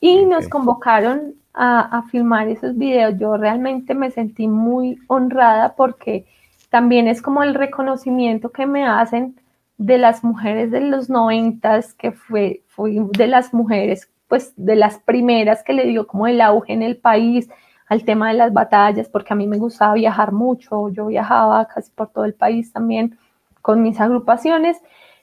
Y 0.00 0.24
nos 0.24 0.48
convocaron 0.48 1.34
a, 1.54 1.98
a, 1.98 2.02
filmar 2.02 2.48
esos 2.48 2.76
videos. 2.76 3.14
Yo 3.18 3.36
realmente 3.36 3.94
me 3.94 4.10
sentí 4.10 4.48
muy 4.48 4.98
honrada 5.06 5.74
porque 5.76 6.26
también 6.70 7.06
es 7.06 7.22
como 7.22 7.42
el 7.42 7.54
reconocimiento 7.54 8.50
que 8.50 8.66
me 8.66 8.84
hacen 8.84 9.36
de 9.78 9.98
las 9.98 10.22
mujeres 10.24 10.70
de 10.70 10.80
los 10.80 11.10
noventas, 11.10 11.94
que 11.94 12.12
fue, 12.12 12.62
fui 12.68 12.98
de 13.16 13.26
las 13.26 13.52
mujeres, 13.52 14.08
pues 14.32 14.54
de 14.56 14.76
las 14.76 14.98
primeras 14.98 15.62
que 15.62 15.74
le 15.74 15.84
dio 15.84 16.06
como 16.06 16.26
el 16.26 16.40
auge 16.40 16.72
en 16.72 16.82
el 16.82 16.96
país 16.96 17.50
al 17.86 18.04
tema 18.04 18.28
de 18.28 18.34
las 18.38 18.50
batallas, 18.50 19.10
porque 19.10 19.34
a 19.34 19.36
mí 19.36 19.46
me 19.46 19.58
gustaba 19.58 19.92
viajar 19.92 20.32
mucho, 20.32 20.88
yo 20.88 21.08
viajaba 21.08 21.66
casi 21.66 21.90
por 21.90 22.08
todo 22.08 22.24
el 22.24 22.32
país 22.32 22.72
también 22.72 23.18
con 23.60 23.82
mis 23.82 24.00
agrupaciones 24.00 24.80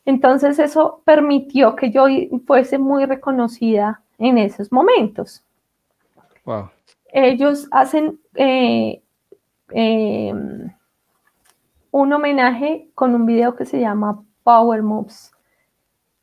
entonces 0.10 0.58
eso 0.58 1.02
permitió 1.06 1.76
que 1.76 1.92
yo 1.92 2.06
fuese 2.48 2.80
muy 2.80 3.06
reconocida 3.06 4.02
en 4.18 4.40
esos 4.40 4.72
momentos. 4.72 5.44
Ellos 7.14 7.68
hacen 7.70 8.20
eh, 8.34 9.04
em, 9.70 10.72
un 11.92 12.14
homenaje 12.14 12.90
con 12.96 13.14
un 13.14 13.28
video 13.28 13.56
que 13.56 13.66
se 13.66 13.80
llama 13.80 14.24
Power 14.44 14.82
Moves 14.82 15.32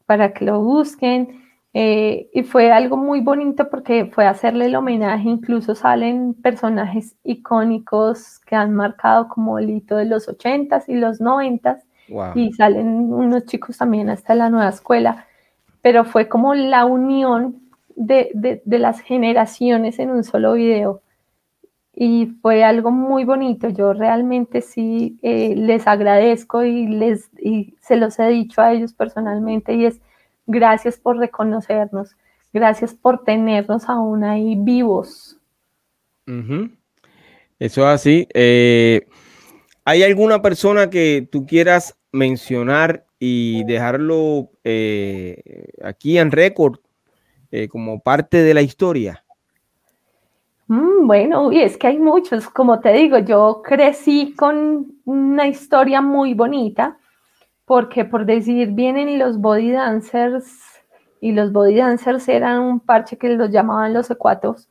para 0.05 0.32
que 0.32 0.45
lo 0.45 0.61
busquen. 0.61 1.45
Eh, 1.79 2.31
y 2.33 2.43
fue 2.43 2.72
algo 2.72 2.97
muy 2.97 3.20
bonito 3.20 3.68
porque 3.68 4.07
fue 4.07 4.27
hacerle 4.27 4.64
el 4.64 4.77
homenaje, 4.77 5.29
incluso 5.29 5.74
salen 5.74 6.33
personajes 6.33 7.16
icónicos 7.22 8.39
que 8.47 8.57
han 8.57 8.72
marcado 8.72 9.29
como 9.29 9.59
el 9.59 9.68
hito 9.68 9.95
de 9.99 10.07
los 10.07 10.27
80s 10.27 10.85
y 10.89 10.95
los 10.95 11.20
90s 11.20 11.83
y 12.35 12.51
salen 12.55 13.12
unos 13.12 13.45
chicos 13.45 13.77
también 13.77 14.09
hasta 14.09 14.35
la 14.35 14.49
nueva 14.49 14.70
escuela, 14.70 15.27
pero 15.83 16.07
fue 16.07 16.31
como 16.31 16.55
la 16.55 16.87
unión 16.87 17.61
de, 17.95 18.62
las 18.64 19.01
generaciones 19.01 19.99
en 19.99 20.12
un 20.12 20.24
solo 20.24 20.55
video. 20.55 21.03
Y 21.95 22.27
fue 22.41 22.64
algo 22.64 22.91
muy 22.91 23.24
bonito. 23.24 23.68
Yo 23.68 23.93
realmente 23.93 24.62
sí 24.62 25.18
eh, 25.20 25.55
les 25.55 25.87
agradezco 25.87 26.64
y, 26.64 26.87
les, 26.87 27.29
y 27.39 27.74
se 27.81 27.97
los 27.97 28.18
he 28.18 28.29
dicho 28.29 28.62
a 28.62 28.72
ellos 28.72 28.95
personalmente. 28.95 29.74
Y 29.74 29.85
es 29.85 30.01
gracias 30.47 30.99
por 30.99 31.18
reconocernos, 31.18 32.16
gracias 32.53 32.94
por 32.94 33.24
tenernos 33.24 33.88
aún 33.88 34.24
ahí 34.24 34.57
vivos. 34.57 35.38
Eso 37.59 37.82
es 37.82 37.86
así. 37.86 38.28
Eh, 38.34 39.07
¿Hay 39.84 40.03
alguna 40.03 40.42
persona 40.42 40.90
que 40.90 41.28
tú 41.30 41.47
quieras 41.47 41.97
mencionar 42.12 43.07
y 43.18 43.64
dejarlo 43.64 44.51
eh, 44.64 45.68
aquí 45.82 46.18
en 46.18 46.32
récord 46.32 46.78
eh, 47.51 47.68
como 47.68 48.01
parte 48.01 48.42
de 48.42 48.55
la 48.55 48.62
historia? 48.62 49.24
Mm, 50.66 51.07
bueno, 51.07 51.53
y 51.53 51.61
es 51.61 51.76
que 51.76 51.86
hay 51.86 51.99
muchos, 51.99 52.49
como 52.49 52.80
te 52.80 52.92
digo, 52.92 53.18
yo 53.18 53.62
crecí 53.64 54.34
con 54.36 54.86
una 55.05 55.47
historia 55.47 56.01
muy 56.01 56.34
bonita, 56.34 56.99
porque 57.66 58.04
por 58.06 58.24
decir, 58.24 58.72
vienen 58.72 59.18
los 59.18 59.38
body 59.38 59.72
dancers, 59.72 60.46
y 61.20 61.32
los 61.32 61.52
body 61.52 61.76
dancers 61.76 62.28
eran 62.28 62.60
un 62.60 62.80
parche 62.80 63.18
que 63.18 63.28
los 63.30 63.50
llamaban 63.50 63.92
los 63.92 64.10
ecuatos, 64.10 64.68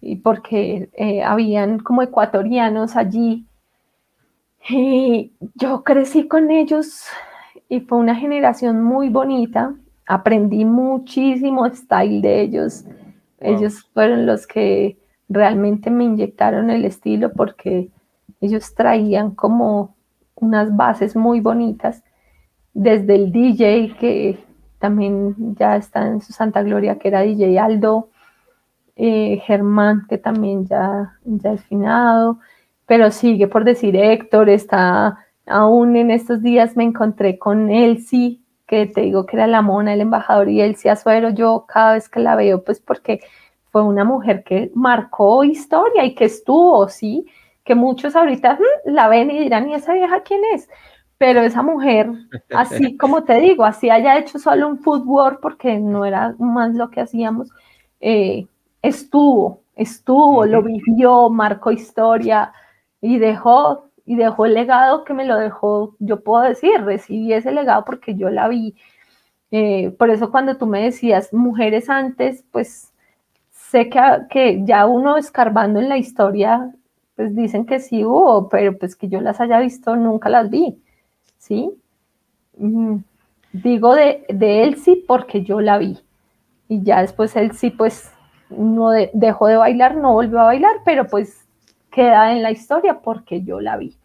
y 0.00 0.16
porque 0.16 0.90
eh, 0.94 1.22
habían 1.22 1.78
como 1.78 2.02
ecuatorianos 2.02 2.96
allí 2.96 3.46
y 4.68 5.32
yo 5.54 5.82
crecí 5.84 6.28
con 6.28 6.50
ellos 6.50 7.06
y 7.68 7.80
fue 7.80 7.98
una 7.98 8.14
generación 8.14 8.82
muy 8.82 9.08
bonita. 9.08 9.74
Aprendí 10.06 10.64
muchísimo 10.64 11.68
style 11.68 12.20
de 12.20 12.42
ellos. 12.42 12.84
Ellos 13.38 13.88
fueron 13.94 14.26
los 14.26 14.46
que 14.46 14.98
realmente 15.28 15.90
me 15.90 16.04
inyectaron 16.04 16.68
el 16.68 16.84
estilo 16.84 17.32
porque 17.32 17.90
ellos 18.40 18.74
traían 18.74 19.30
como 19.30 19.94
unas 20.34 20.76
bases 20.76 21.16
muy 21.16 21.40
bonitas. 21.40 22.02
Desde 22.72 23.14
el 23.14 23.32
DJ 23.32 23.96
que 23.98 24.38
también 24.78 25.54
ya 25.56 25.76
está 25.76 26.06
en 26.06 26.20
su 26.20 26.32
santa 26.32 26.62
gloria, 26.62 26.98
que 26.98 27.08
era 27.08 27.20
DJ 27.20 27.58
Aldo, 27.58 28.08
eh, 28.96 29.40
Germán, 29.46 30.06
que 30.08 30.18
también 30.18 30.66
ya, 30.66 31.18
ya 31.24 31.52
es 31.52 31.64
finado, 31.64 32.38
pero 32.86 33.10
sigue 33.10 33.48
por 33.48 33.64
decir 33.64 33.96
Héctor, 33.96 34.48
está 34.48 35.18
aún 35.46 35.96
en 35.96 36.10
estos 36.10 36.42
días 36.42 36.76
me 36.76 36.84
encontré 36.84 37.38
con 37.38 37.70
Elsie, 37.70 38.40
que 38.66 38.86
te 38.86 39.02
digo 39.02 39.26
que 39.26 39.36
era 39.36 39.46
la 39.46 39.62
mona, 39.62 39.94
el 39.94 40.00
embajador, 40.00 40.48
y 40.48 40.60
Elsie 40.60 40.90
Azuero, 40.90 41.30
yo 41.30 41.66
cada 41.68 41.94
vez 41.94 42.08
que 42.08 42.20
la 42.20 42.36
veo, 42.36 42.62
pues 42.62 42.80
porque 42.80 43.20
fue 43.70 43.82
una 43.82 44.04
mujer 44.04 44.44
que 44.44 44.70
marcó 44.74 45.44
historia 45.44 46.04
y 46.04 46.14
que 46.14 46.26
estuvo, 46.26 46.88
¿sí? 46.88 47.26
Que 47.64 47.74
muchos 47.74 48.16
ahorita 48.16 48.54
mm, 48.54 48.92
la 48.92 49.08
ven 49.08 49.30
y 49.30 49.38
dirán, 49.38 49.68
¿y 49.68 49.74
esa 49.74 49.92
vieja 49.92 50.22
quién 50.22 50.40
es? 50.54 50.68
Pero 51.20 51.42
esa 51.42 51.62
mujer, 51.62 52.10
así 52.48 52.96
como 52.96 53.24
te 53.24 53.38
digo, 53.40 53.66
así 53.66 53.90
haya 53.90 54.16
hecho 54.16 54.38
solo 54.38 54.66
un 54.66 54.78
fútbol, 54.78 55.38
porque 55.42 55.78
no 55.78 56.06
era 56.06 56.34
más 56.38 56.74
lo 56.74 56.88
que 56.88 57.02
hacíamos, 57.02 57.50
eh, 58.00 58.46
estuvo, 58.80 59.60
estuvo, 59.76 60.46
lo 60.46 60.62
vivió, 60.62 61.28
marcó 61.28 61.72
historia, 61.72 62.54
y 63.02 63.18
dejó, 63.18 63.90
y 64.06 64.16
dejó 64.16 64.46
el 64.46 64.54
legado 64.54 65.04
que 65.04 65.12
me 65.12 65.26
lo 65.26 65.36
dejó, 65.36 65.94
yo 65.98 66.24
puedo 66.24 66.42
decir, 66.42 66.80
recibí 66.86 67.34
ese 67.34 67.52
legado 67.52 67.84
porque 67.84 68.14
yo 68.14 68.30
la 68.30 68.48
vi. 68.48 68.74
Eh, 69.50 69.90
por 69.98 70.08
eso 70.08 70.30
cuando 70.30 70.56
tú 70.56 70.66
me 70.66 70.80
decías 70.84 71.34
mujeres 71.34 71.90
antes, 71.90 72.46
pues 72.50 72.94
sé 73.50 73.90
que, 73.90 74.00
que 74.30 74.62
ya 74.64 74.86
uno 74.86 75.18
escarbando 75.18 75.80
en 75.80 75.90
la 75.90 75.98
historia, 75.98 76.72
pues 77.14 77.36
dicen 77.36 77.66
que 77.66 77.78
sí 77.78 78.06
hubo, 78.06 78.48
pero 78.48 78.78
pues 78.78 78.96
que 78.96 79.08
yo 79.10 79.20
las 79.20 79.38
haya 79.38 79.60
visto, 79.60 79.96
nunca 79.96 80.30
las 80.30 80.48
vi, 80.48 80.82
¿sí? 81.50 81.68
Digo 83.52 83.94
de, 83.96 84.24
de 84.28 84.62
él 84.62 84.76
sí 84.76 85.04
porque 85.06 85.42
yo 85.42 85.60
la 85.60 85.78
vi. 85.78 85.98
Y 86.68 86.84
ya 86.84 87.00
después 87.00 87.34
él 87.34 87.52
sí, 87.52 87.70
pues 87.70 88.12
no 88.50 88.90
dejó 89.12 89.48
de 89.48 89.56
bailar, 89.56 89.96
no 89.96 90.12
volvió 90.12 90.38
a 90.38 90.44
bailar, 90.44 90.76
pero 90.84 91.08
pues 91.08 91.48
queda 91.90 92.30
en 92.32 92.42
la 92.44 92.52
historia 92.52 93.00
porque 93.00 93.42
yo 93.42 93.60
la 93.60 93.76
vi. 93.76 93.96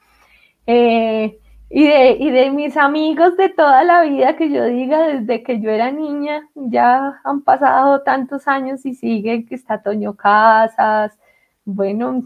Eh, 0.66 1.38
y, 1.70 1.88
de, 1.88 2.18
y 2.20 2.32
de 2.32 2.50
mis 2.50 2.78
amigos 2.78 3.38
de 3.38 3.50
toda 3.50 3.84
la 3.84 4.02
vida 4.02 4.36
que 4.36 4.50
yo 4.52 4.66
diga, 4.66 5.08
desde 5.08 5.44
que 5.44 5.62
yo 5.62 5.70
era 5.70 5.92
niña, 5.92 6.50
ya 6.56 7.22
han 7.24 7.42
pasado 7.42 8.02
tantos 8.02 8.48
años 8.48 8.84
y 8.88 8.96
sigue 8.96 9.46
que 9.46 9.54
está 9.54 9.84
Toño 9.84 10.16
Casas, 10.16 11.16
bueno, 11.64 12.24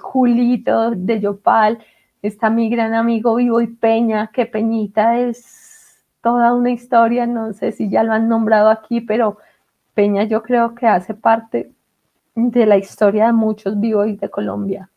Julito 0.00 0.92
de 0.92 1.20
Yopal, 1.20 1.84
está 2.28 2.48
mi 2.48 2.70
gran 2.70 2.94
amigo 2.94 3.34
Vivo 3.34 3.60
y 3.60 3.66
Peña, 3.66 4.30
que 4.32 4.46
Peñita 4.46 5.18
es 5.20 6.02
toda 6.22 6.54
una 6.54 6.70
historia, 6.70 7.26
no 7.26 7.52
sé 7.52 7.72
si 7.72 7.90
ya 7.90 8.02
lo 8.02 8.12
han 8.14 8.28
nombrado 8.28 8.70
aquí, 8.70 9.02
pero 9.02 9.36
Peña 9.92 10.24
yo 10.24 10.42
creo 10.42 10.74
que 10.74 10.86
hace 10.86 11.12
parte 11.14 11.72
de 12.34 12.66
la 12.66 12.78
historia 12.78 13.26
de 13.26 13.34
muchos 13.34 13.78
vivos 13.78 14.18
de 14.18 14.30
Colombia. 14.30 14.90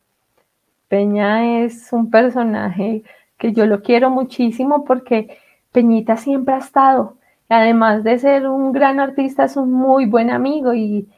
Peña 0.87 1.63
es 1.63 1.91
un 1.91 2.09
personaje 2.09 3.03
que 3.37 3.51
yo 3.51 3.65
lo 3.65 3.81
quiero 3.81 4.09
muchísimo 4.09 4.85
porque 4.85 5.37
Peñita 5.73 6.15
siempre 6.15 6.55
ha 6.55 6.59
estado, 6.59 7.17
además 7.49 8.05
de 8.05 8.19
ser 8.19 8.47
un 8.47 8.71
gran 8.71 9.01
artista, 9.01 9.43
es 9.43 9.57
un 9.57 9.73
muy 9.73 10.05
buen 10.05 10.31
amigo 10.31 10.73
y, 10.73 11.09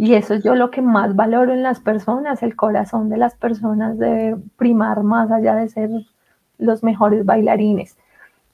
Y 0.00 0.14
eso 0.14 0.34
es 0.34 0.44
yo 0.44 0.54
lo 0.54 0.70
que 0.70 0.80
más 0.80 1.16
valoro 1.16 1.52
en 1.52 1.64
las 1.64 1.80
personas, 1.80 2.44
el 2.44 2.54
corazón 2.54 3.08
de 3.08 3.16
las 3.16 3.34
personas 3.34 3.98
de 3.98 4.36
primar 4.56 5.02
más 5.02 5.28
allá 5.32 5.56
de 5.56 5.68
ser 5.68 5.90
los 6.56 6.84
mejores 6.84 7.26
bailarines. 7.26 7.98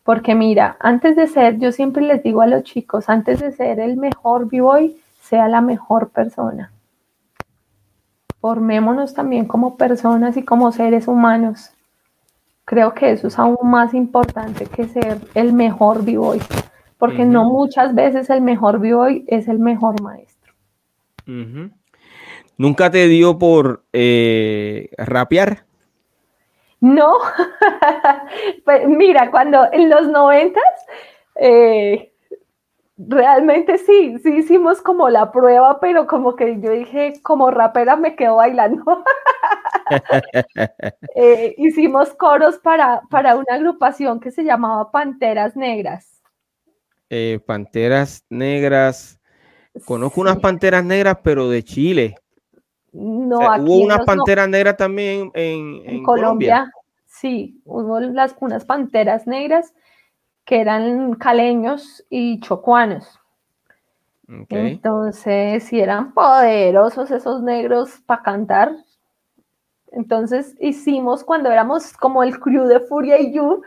Porque 0.04 0.34
mira, 0.34 0.78
antes 0.80 1.16
de 1.16 1.26
ser, 1.26 1.58
yo 1.58 1.70
siempre 1.70 2.02
les 2.02 2.22
digo 2.22 2.40
a 2.40 2.46
los 2.46 2.62
chicos, 2.62 3.10
antes 3.10 3.40
de 3.40 3.52
ser 3.52 3.78
el 3.78 3.98
mejor 3.98 4.48
b-boy, 4.48 4.96
sea 5.20 5.46
la 5.48 5.60
mejor 5.60 6.08
persona. 6.08 6.72
Formémonos 8.40 9.12
también 9.12 9.44
como 9.44 9.76
personas 9.76 10.38
y 10.38 10.44
como 10.44 10.72
seres 10.72 11.08
humanos. 11.08 11.74
Creo 12.64 12.94
que 12.94 13.12
eso 13.12 13.26
es 13.28 13.38
aún 13.38 13.58
más 13.64 13.92
importante 13.92 14.64
que 14.64 14.88
ser 14.88 15.18
el 15.34 15.52
mejor 15.52 16.06
b-boy, 16.06 16.40
porque 16.96 17.26
no 17.26 17.44
muchas 17.44 17.94
veces 17.94 18.30
el 18.30 18.40
mejor 18.40 18.78
b-boy 18.78 19.26
es 19.28 19.46
el 19.46 19.58
mejor 19.58 20.00
maestro. 20.00 20.33
¿Nunca 22.56 22.90
te 22.90 23.08
dio 23.08 23.38
por 23.38 23.84
eh, 23.92 24.90
rapear? 24.98 25.64
No, 26.80 27.16
pues 28.64 28.86
mira, 28.86 29.30
cuando 29.30 29.66
en 29.72 29.88
los 29.88 30.06
noventas, 30.08 30.62
eh, 31.36 32.12
realmente 32.96 33.78
sí, 33.78 34.18
sí 34.22 34.36
hicimos 34.36 34.82
como 34.82 35.08
la 35.08 35.32
prueba, 35.32 35.80
pero 35.80 36.06
como 36.06 36.36
que 36.36 36.60
yo 36.60 36.70
dije, 36.70 37.14
como 37.22 37.50
rapera 37.50 37.96
me 37.96 38.14
quedo 38.16 38.36
bailando. 38.36 38.84
Eh, 41.16 41.54
hicimos 41.58 42.12
coros 42.14 42.58
para, 42.58 43.02
para 43.10 43.36
una 43.36 43.54
agrupación 43.54 44.20
que 44.20 44.30
se 44.30 44.42
llamaba 44.42 44.90
Panteras 44.90 45.56
Negras. 45.56 46.22
Eh, 47.10 47.40
Panteras 47.46 48.24
Negras. 48.30 49.20
Conozco 49.84 50.20
unas 50.20 50.38
Panteras 50.38 50.84
Negras, 50.84 51.18
pero 51.22 51.48
de 51.48 51.62
Chile. 51.62 52.16
No, 52.94 53.38
hubo 53.38 53.78
unas 53.78 54.04
panteras 54.04 54.48
negras 54.48 54.76
también 54.76 55.32
en, 55.34 56.04
Colombia. 56.04 56.70
Sí, 57.06 57.60
hubo 57.64 57.98
las, 57.98 58.36
unas 58.38 58.64
panteras 58.64 59.26
negras 59.26 59.74
que 60.44 60.60
eran 60.60 61.14
caleños 61.14 62.04
y 62.08 62.38
chocuanos. 62.38 63.18
Entonces, 64.48 65.64
si 65.64 65.80
eran 65.80 66.14
poderosos 66.14 67.10
esos 67.10 67.42
negros 67.42 68.00
para 68.06 68.22
cantar. 68.22 68.72
Entonces 69.90 70.56
hicimos 70.60 71.24
cuando 71.24 71.50
éramos 71.50 71.92
como 71.94 72.22
el 72.22 72.38
crew 72.38 72.64
de 72.64 72.80
Furia 72.80 73.20
y 73.20 73.32
You, 73.32 73.62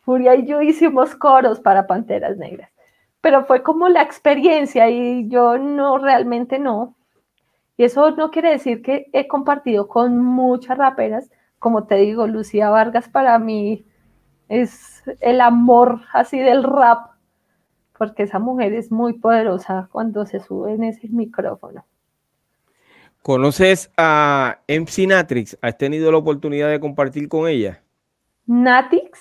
Furia 0.00 0.34
y 0.34 0.46
You 0.46 0.60
hicimos 0.62 1.14
coros 1.14 1.60
para 1.60 1.86
Panteras 1.86 2.36
Negras. 2.36 2.70
Pero 3.22 3.46
fue 3.46 3.62
como 3.62 3.88
la 3.88 4.02
experiencia 4.02 4.90
y 4.90 5.28
yo 5.28 5.56
no 5.56 5.96
realmente 5.96 6.58
no, 6.58 6.94
y 7.76 7.84
eso 7.84 8.10
no 8.12 8.30
quiere 8.30 8.50
decir 8.50 8.82
que 8.82 9.08
he 9.12 9.26
compartido 9.26 9.88
con 9.88 10.18
muchas 10.18 10.76
raperas, 10.76 11.30
como 11.58 11.84
te 11.84 11.96
digo, 11.96 12.26
Lucía 12.26 12.70
Vargas 12.70 13.08
para 13.08 13.38
mí 13.38 13.84
es 14.48 15.02
el 15.20 15.40
amor 15.40 16.02
así 16.12 16.38
del 16.38 16.64
rap, 16.64 17.12
porque 17.96 18.24
esa 18.24 18.38
mujer 18.38 18.74
es 18.74 18.92
muy 18.92 19.14
poderosa 19.14 19.88
cuando 19.90 20.26
se 20.26 20.40
sube 20.40 20.74
en 20.74 20.84
ese 20.84 21.08
micrófono. 21.08 21.86
¿Conoces 23.22 23.90
a 23.96 24.58
MC 24.66 25.06
Natrix? 25.06 25.56
¿Has 25.62 25.78
tenido 25.78 26.10
la 26.10 26.18
oportunidad 26.18 26.68
de 26.68 26.80
compartir 26.80 27.28
con 27.28 27.48
ella? 27.48 27.80
¿Natix? 28.46 29.20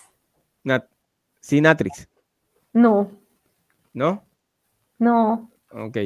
sí, 1.40 1.62
Natrix. 1.62 2.10
No. 2.74 3.12
¿No? 3.94 4.26
No. 5.00 5.52
Ok. 5.72 5.98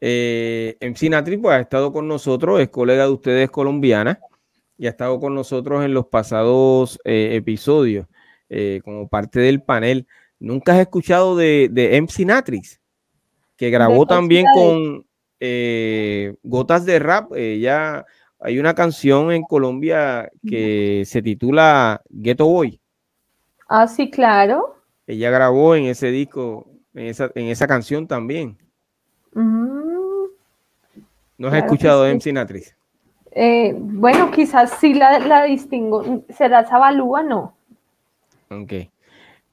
Eh, 0.00 0.76
MC 0.80 1.10
Natri 1.10 1.36
pues, 1.36 1.56
ha 1.56 1.60
estado 1.60 1.92
con 1.92 2.06
nosotros, 2.06 2.60
es 2.60 2.68
colega 2.68 3.04
de 3.04 3.12
ustedes 3.12 3.50
colombiana 3.50 4.20
y 4.78 4.86
ha 4.86 4.90
estado 4.90 5.18
con 5.18 5.34
nosotros 5.34 5.84
en 5.84 5.94
los 5.94 6.06
pasados 6.06 6.98
eh, 7.04 7.30
episodios 7.32 8.06
eh, 8.48 8.80
como 8.84 9.08
parte 9.08 9.40
del 9.40 9.62
panel. 9.62 10.06
¿Nunca 10.38 10.74
has 10.74 10.80
escuchado 10.80 11.36
de, 11.36 11.68
de 11.70 12.00
MC 12.00 12.26
Natrix? 12.26 12.80
Que 13.56 13.70
grabó 13.70 14.06
también 14.06 14.44
con 14.52 15.06
eh, 15.40 16.34
Gotas 16.42 16.84
de 16.84 16.98
Rap. 16.98 17.32
Ella, 17.34 18.04
hay 18.38 18.58
una 18.58 18.74
canción 18.74 19.32
en 19.32 19.42
Colombia 19.42 20.30
que 20.46 21.04
se 21.06 21.22
titula 21.22 22.02
Ghetto 22.10 22.46
Boy. 22.46 22.80
Ah, 23.68 23.88
sí, 23.88 24.10
claro. 24.10 24.76
Ella 25.06 25.30
grabó 25.30 25.74
en 25.74 25.86
ese 25.86 26.10
disco, 26.10 26.68
en 26.96 27.06
esa, 27.06 27.30
en 27.34 27.46
esa 27.46 27.66
canción 27.66 28.06
también. 28.06 28.56
¿No 31.38 31.48
has 31.48 31.54
escuchado 31.54 32.04
de 32.04 32.14
MC? 32.14 32.74
Eh, 33.32 33.74
bueno, 33.78 34.30
quizás 34.30 34.78
sí 34.80 34.94
la, 34.94 35.44
distingo. 35.44 36.24
¿Será 36.30 36.64
Zabalúa? 36.64 37.22
No. 37.22 37.54
Ok. 38.48 38.72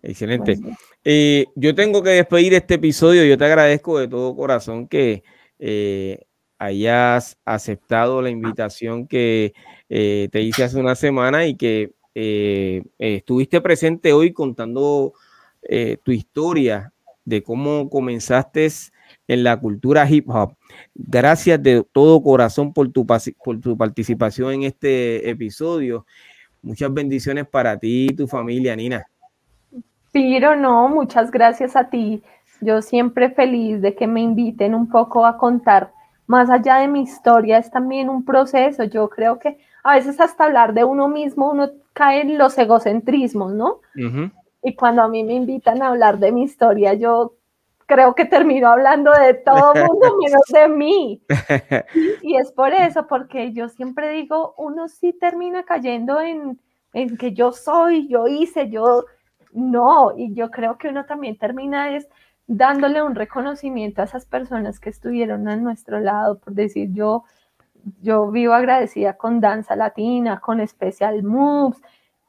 Excelente. 0.02 0.58
Eh, 1.04 1.46
yo 1.56 1.76
tengo 1.76 2.02
que 2.02 2.12
despedir 2.12 2.54
este 2.54 2.76
episodio. 2.76 3.26
Yo 3.26 3.38
te 3.38 3.46
agradezco 3.46 4.00
de 4.00 4.08
todo 4.08 4.36
corazón 4.36 4.88
que 4.88 5.24
eh, 5.60 6.24
hayas 6.58 7.38
aceptado 7.44 8.22
la 8.22 8.30
invitación 8.30 9.06
que 9.06 9.54
te 9.90 10.42
hice 10.42 10.64
hace 10.64 10.80
una 10.80 10.96
semana 10.96 11.46
y 11.46 11.56
que 11.56 11.92
estuviste 12.98 13.60
presente 13.62 14.14
hoy 14.14 14.32
contando 14.32 15.14
tu 16.04 16.12
historia 16.12 16.94
de 17.26 17.44
cómo 17.44 17.90
comenzaste 17.90 18.68
en 19.28 19.44
la 19.44 19.60
cultura 19.60 20.10
hip 20.10 20.30
hop. 20.30 20.56
Gracias 20.96 21.62
de 21.62 21.86
todo 21.92 22.22
corazón 22.22 22.74
por 22.74 22.90
tu, 22.92 23.06
por 23.06 23.60
tu 23.60 23.78
participación 23.78 24.54
en 24.54 24.64
este 24.64 25.30
episodio. 25.30 26.06
Muchas 26.62 26.94
bendiciones 26.94 27.48
para 27.48 27.78
ti 27.78 28.08
y 28.10 28.16
tu 28.16 28.28
familia, 28.28 28.76
Nina. 28.76 29.06
Piro, 30.12 30.56
no, 30.56 30.88
muchas 30.90 31.32
gracias 31.32 31.76
a 31.76 31.90
ti. 31.90 32.22
Yo 32.62 32.82
siempre 32.82 33.32
feliz 33.32 33.82
de 33.82 33.96
que 33.96 34.08
me 34.08 34.22
inviten 34.22 34.76
un 34.76 34.88
poco 34.90 35.26
a 35.26 35.38
contar. 35.38 35.92
Más 36.28 36.50
allá 36.50 36.78
de 36.78 36.88
mi 36.88 37.02
historia, 37.02 37.58
es 37.58 37.70
también 37.70 38.10
un 38.10 38.24
proceso. 38.24 38.84
Yo 38.86 39.10
creo 39.10 39.40
que 39.40 39.58
a 39.84 39.96
veces 39.96 40.20
hasta 40.22 40.46
hablar 40.46 40.74
de 40.74 40.84
uno 40.84 41.10
mismo, 41.10 41.52
uno 41.52 41.72
cae 41.92 42.22
en 42.22 42.38
los 42.38 42.58
egocentrismos, 42.58 43.54
¿no? 43.54 43.82
Y 44.64 44.76
cuando 44.76 45.02
a 45.02 45.08
mí 45.08 45.24
me 45.24 45.34
invitan 45.34 45.82
a 45.82 45.90
hablar 45.90 46.20
de 46.20 46.32
mi 46.32 46.44
historia, 46.44 46.94
yo 46.94 47.36
creo 47.86 48.16
que 48.16 48.26
termino 48.26 48.70
hablando 48.70 49.12
de 49.12 49.34
todo 49.34 49.74
el 49.74 49.86
mundo 49.86 50.18
menos 50.24 50.44
de 50.48 50.68
mí. 50.70 51.22
Y, 52.22 52.38
es 52.38 52.52
por 52.52 52.74
eso, 52.74 53.08
porque 53.08 53.52
yo 53.52 53.70
siempre 53.70 54.10
digo, 54.10 54.56
uno 54.58 54.88
sí 54.88 55.14
termina 55.14 55.64
cayendo 55.64 56.22
en, 56.22 56.60
en 56.94 57.18
que 57.18 57.34
yo 57.34 57.52
soy, 57.52 58.08
yo 58.08 58.28
hice, 58.28 58.70
yo 58.70 59.06
no, 59.52 60.14
y 60.18 60.34
yo 60.34 60.50
creo 60.50 60.78
que 60.78 60.88
uno 60.88 61.06
también 61.06 61.38
termina 61.38 61.96
es 61.96 62.08
dándole 62.48 63.02
un 63.02 63.16
reconocimiento 63.16 64.02
a 64.02 64.06
esas 64.06 64.26
personas 64.26 64.80
que 64.80 64.90
estuvieron 64.90 65.48
a 65.48 65.56
nuestro 65.56 66.00
lado, 66.00 66.40
por 66.40 66.54
decir 66.54 66.90
yo, 66.92 67.24
yo 68.02 68.32
vivo 68.32 68.54
agradecida 68.54 69.18
con 69.18 69.40
Danza 69.40 69.76
Latina, 69.76 70.40
con 70.40 70.66
Special 70.66 71.24
Moves, 71.24 71.82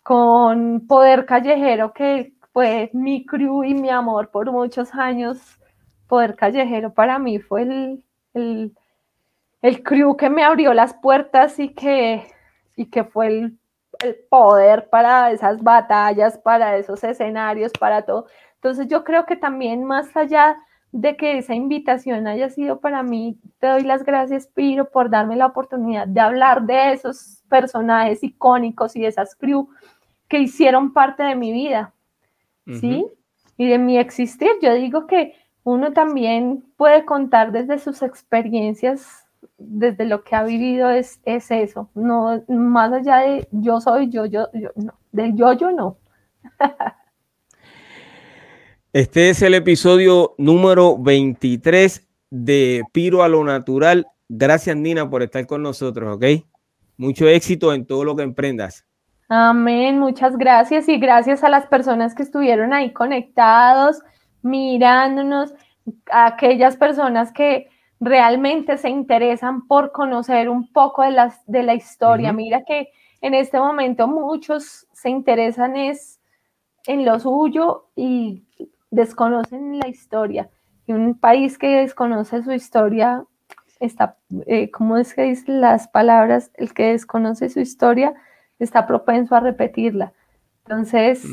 con 0.04 0.86
Poder 0.86 1.24
Callejero, 1.26 1.92
que 1.94 2.34
fue 2.52 2.90
mi 2.92 3.26
crew 3.26 3.64
y 3.64 3.74
mi 3.74 3.90
amor 3.90 4.30
por 4.30 4.52
muchos 4.52 4.94
años. 4.94 5.38
Poder 6.06 6.36
Callejero 6.36 6.92
para 6.92 7.18
mí 7.18 7.40
fue 7.40 7.62
el, 7.62 8.04
el, 8.34 8.76
el 9.62 9.82
crew 9.82 10.16
que 10.16 10.30
me 10.30 10.44
abrió 10.44 10.74
las 10.74 10.94
puertas 10.94 11.58
y 11.58 11.70
que, 11.70 12.22
y 12.76 12.90
que 12.90 13.04
fue 13.04 13.28
el, 13.28 13.58
el 14.00 14.16
poder 14.28 14.90
para 14.90 15.32
esas 15.32 15.62
batallas, 15.62 16.36
para 16.38 16.76
esos 16.76 17.02
escenarios, 17.02 17.72
para 17.72 18.02
todo. 18.02 18.26
Entonces 18.56 18.86
yo 18.88 19.04
creo 19.04 19.24
que 19.24 19.36
también 19.36 19.84
más 19.84 20.14
allá 20.16 20.56
de 20.92 21.16
que 21.16 21.38
esa 21.38 21.54
invitación 21.54 22.28
haya 22.28 22.50
sido 22.50 22.78
para 22.78 23.02
mí, 23.02 23.40
te 23.58 23.66
doy 23.66 23.82
las 23.82 24.04
gracias, 24.04 24.46
Piro, 24.46 24.90
por 24.90 25.10
darme 25.10 25.34
la 25.34 25.46
oportunidad 25.46 26.06
de 26.06 26.20
hablar 26.20 26.62
de 26.62 26.92
esos 26.92 27.42
personajes 27.48 28.22
icónicos 28.22 28.94
y 28.94 29.00
de 29.00 29.08
esas 29.08 29.34
crew 29.34 29.68
que 30.34 30.40
hicieron 30.40 30.92
parte 30.92 31.22
de 31.22 31.36
mi 31.36 31.52
vida. 31.52 31.94
¿sí? 32.66 33.06
Y 33.56 33.68
de 33.68 33.78
mi 33.78 33.98
existir, 33.98 34.48
yo 34.60 34.74
digo 34.74 35.06
que 35.06 35.32
uno 35.62 35.92
también 35.92 36.64
puede 36.76 37.04
contar 37.04 37.52
desde 37.52 37.78
sus 37.78 38.02
experiencias, 38.02 39.28
desde 39.58 40.06
lo 40.06 40.24
que 40.24 40.34
ha 40.34 40.42
vivido 40.42 40.90
es, 40.90 41.20
es 41.24 41.52
eso, 41.52 41.88
no 41.94 42.42
más 42.48 42.92
allá 42.92 43.18
de 43.18 43.46
yo 43.52 43.80
soy 43.80 44.10
yo, 44.10 44.26
yo, 44.26 44.48
yo, 44.54 44.70
no, 44.74 44.94
del 45.12 45.36
yo, 45.36 45.52
yo 45.52 45.70
no. 45.70 45.98
Este 48.92 49.30
es 49.30 49.40
el 49.42 49.54
episodio 49.54 50.34
número 50.36 50.98
23 50.98 52.08
de 52.30 52.82
Piro 52.92 53.22
a 53.22 53.28
lo 53.28 53.44
Natural. 53.44 54.06
Gracias, 54.28 54.76
Nina, 54.76 55.08
por 55.08 55.22
estar 55.22 55.46
con 55.46 55.62
nosotros, 55.62 56.16
¿ok? 56.16 56.24
Mucho 56.96 57.28
éxito 57.28 57.72
en 57.72 57.86
todo 57.86 58.04
lo 58.04 58.14
que 58.16 58.22
emprendas. 58.22 58.84
Amén, 59.28 59.98
muchas 59.98 60.36
gracias 60.36 60.88
y 60.88 60.98
gracias 60.98 61.42
a 61.44 61.48
las 61.48 61.66
personas 61.66 62.14
que 62.14 62.22
estuvieron 62.22 62.74
ahí 62.74 62.92
conectados, 62.92 64.02
mirándonos, 64.42 65.54
a 66.10 66.26
aquellas 66.26 66.76
personas 66.76 67.32
que 67.32 67.68
realmente 68.00 68.76
se 68.76 68.90
interesan 68.90 69.66
por 69.66 69.92
conocer 69.92 70.50
un 70.50 70.70
poco 70.72 71.02
de, 71.02 71.10
las, 71.10 71.44
de 71.46 71.62
la 71.62 71.74
historia. 71.74 72.32
Mira 72.32 72.64
que 72.64 72.88
en 73.22 73.32
este 73.32 73.58
momento 73.58 74.06
muchos 74.08 74.86
se 74.92 75.08
interesan 75.08 75.76
es 75.76 76.20
en 76.86 77.06
lo 77.06 77.18
suyo 77.18 77.86
y 77.96 78.44
desconocen 78.90 79.78
la 79.78 79.88
historia. 79.88 80.50
Y 80.86 80.92
un 80.92 81.18
país 81.18 81.56
que 81.56 81.68
desconoce 81.68 82.42
su 82.42 82.52
historia 82.52 83.24
está, 83.80 84.18
eh, 84.46 84.70
¿cómo 84.70 84.98
es 84.98 85.14
que 85.14 85.22
dicen 85.22 85.62
las 85.62 85.88
palabras? 85.88 86.50
El 86.54 86.74
que 86.74 86.92
desconoce 86.92 87.48
su 87.48 87.60
historia 87.60 88.14
está 88.58 88.86
propenso 88.86 89.34
a 89.34 89.40
repetirla. 89.40 90.12
Entonces, 90.64 91.24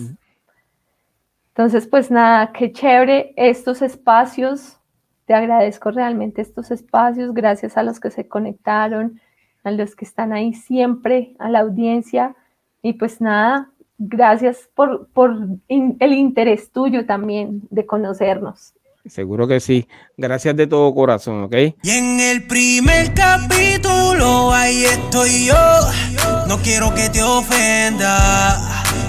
entonces, 1.49 1.87
pues 1.87 2.09
nada, 2.09 2.51
qué 2.53 2.71
chévere 2.71 3.33
estos 3.35 3.81
espacios. 3.81 4.77
Te 5.25 5.33
agradezco 5.33 5.91
realmente 5.91 6.41
estos 6.41 6.71
espacios. 6.71 7.33
Gracias 7.33 7.77
a 7.77 7.83
los 7.83 7.99
que 7.99 8.09
se 8.09 8.27
conectaron, 8.27 9.19
a 9.63 9.71
los 9.71 9.95
que 9.95 10.05
están 10.05 10.31
ahí 10.33 10.53
siempre, 10.53 11.35
a 11.39 11.49
la 11.49 11.59
audiencia. 11.59 12.35
Y 12.81 12.93
pues 12.93 13.21
nada, 13.21 13.69
gracias 13.97 14.69
por, 14.73 15.07
por 15.09 15.37
el 15.67 16.13
interés 16.13 16.71
tuyo 16.71 17.05
también 17.05 17.61
de 17.69 17.85
conocernos. 17.85 18.73
Seguro 19.05 19.47
que 19.47 19.59
sí. 19.59 19.87
Gracias 20.15 20.55
de 20.55 20.67
todo 20.67 20.93
corazón, 20.93 21.43
¿ok? 21.43 21.55
Y 21.83 21.89
en 21.89 22.19
el 22.19 22.47
primer 22.47 23.13
capítulo, 23.13 24.53
ahí 24.53 24.83
estoy 24.85 25.47
yo. 25.47 26.30
No 26.47 26.61
quiero 26.61 26.93
que 26.93 27.09
te 27.09 27.23
ofenda, 27.23 28.59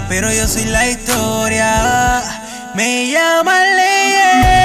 pero 0.09 0.33
yo 0.33 0.47
soy 0.47 0.65
la 0.65 0.89
historia. 0.89 2.23
Me 2.75 3.11
llaman 3.11 3.77
leyenda. 3.77 4.62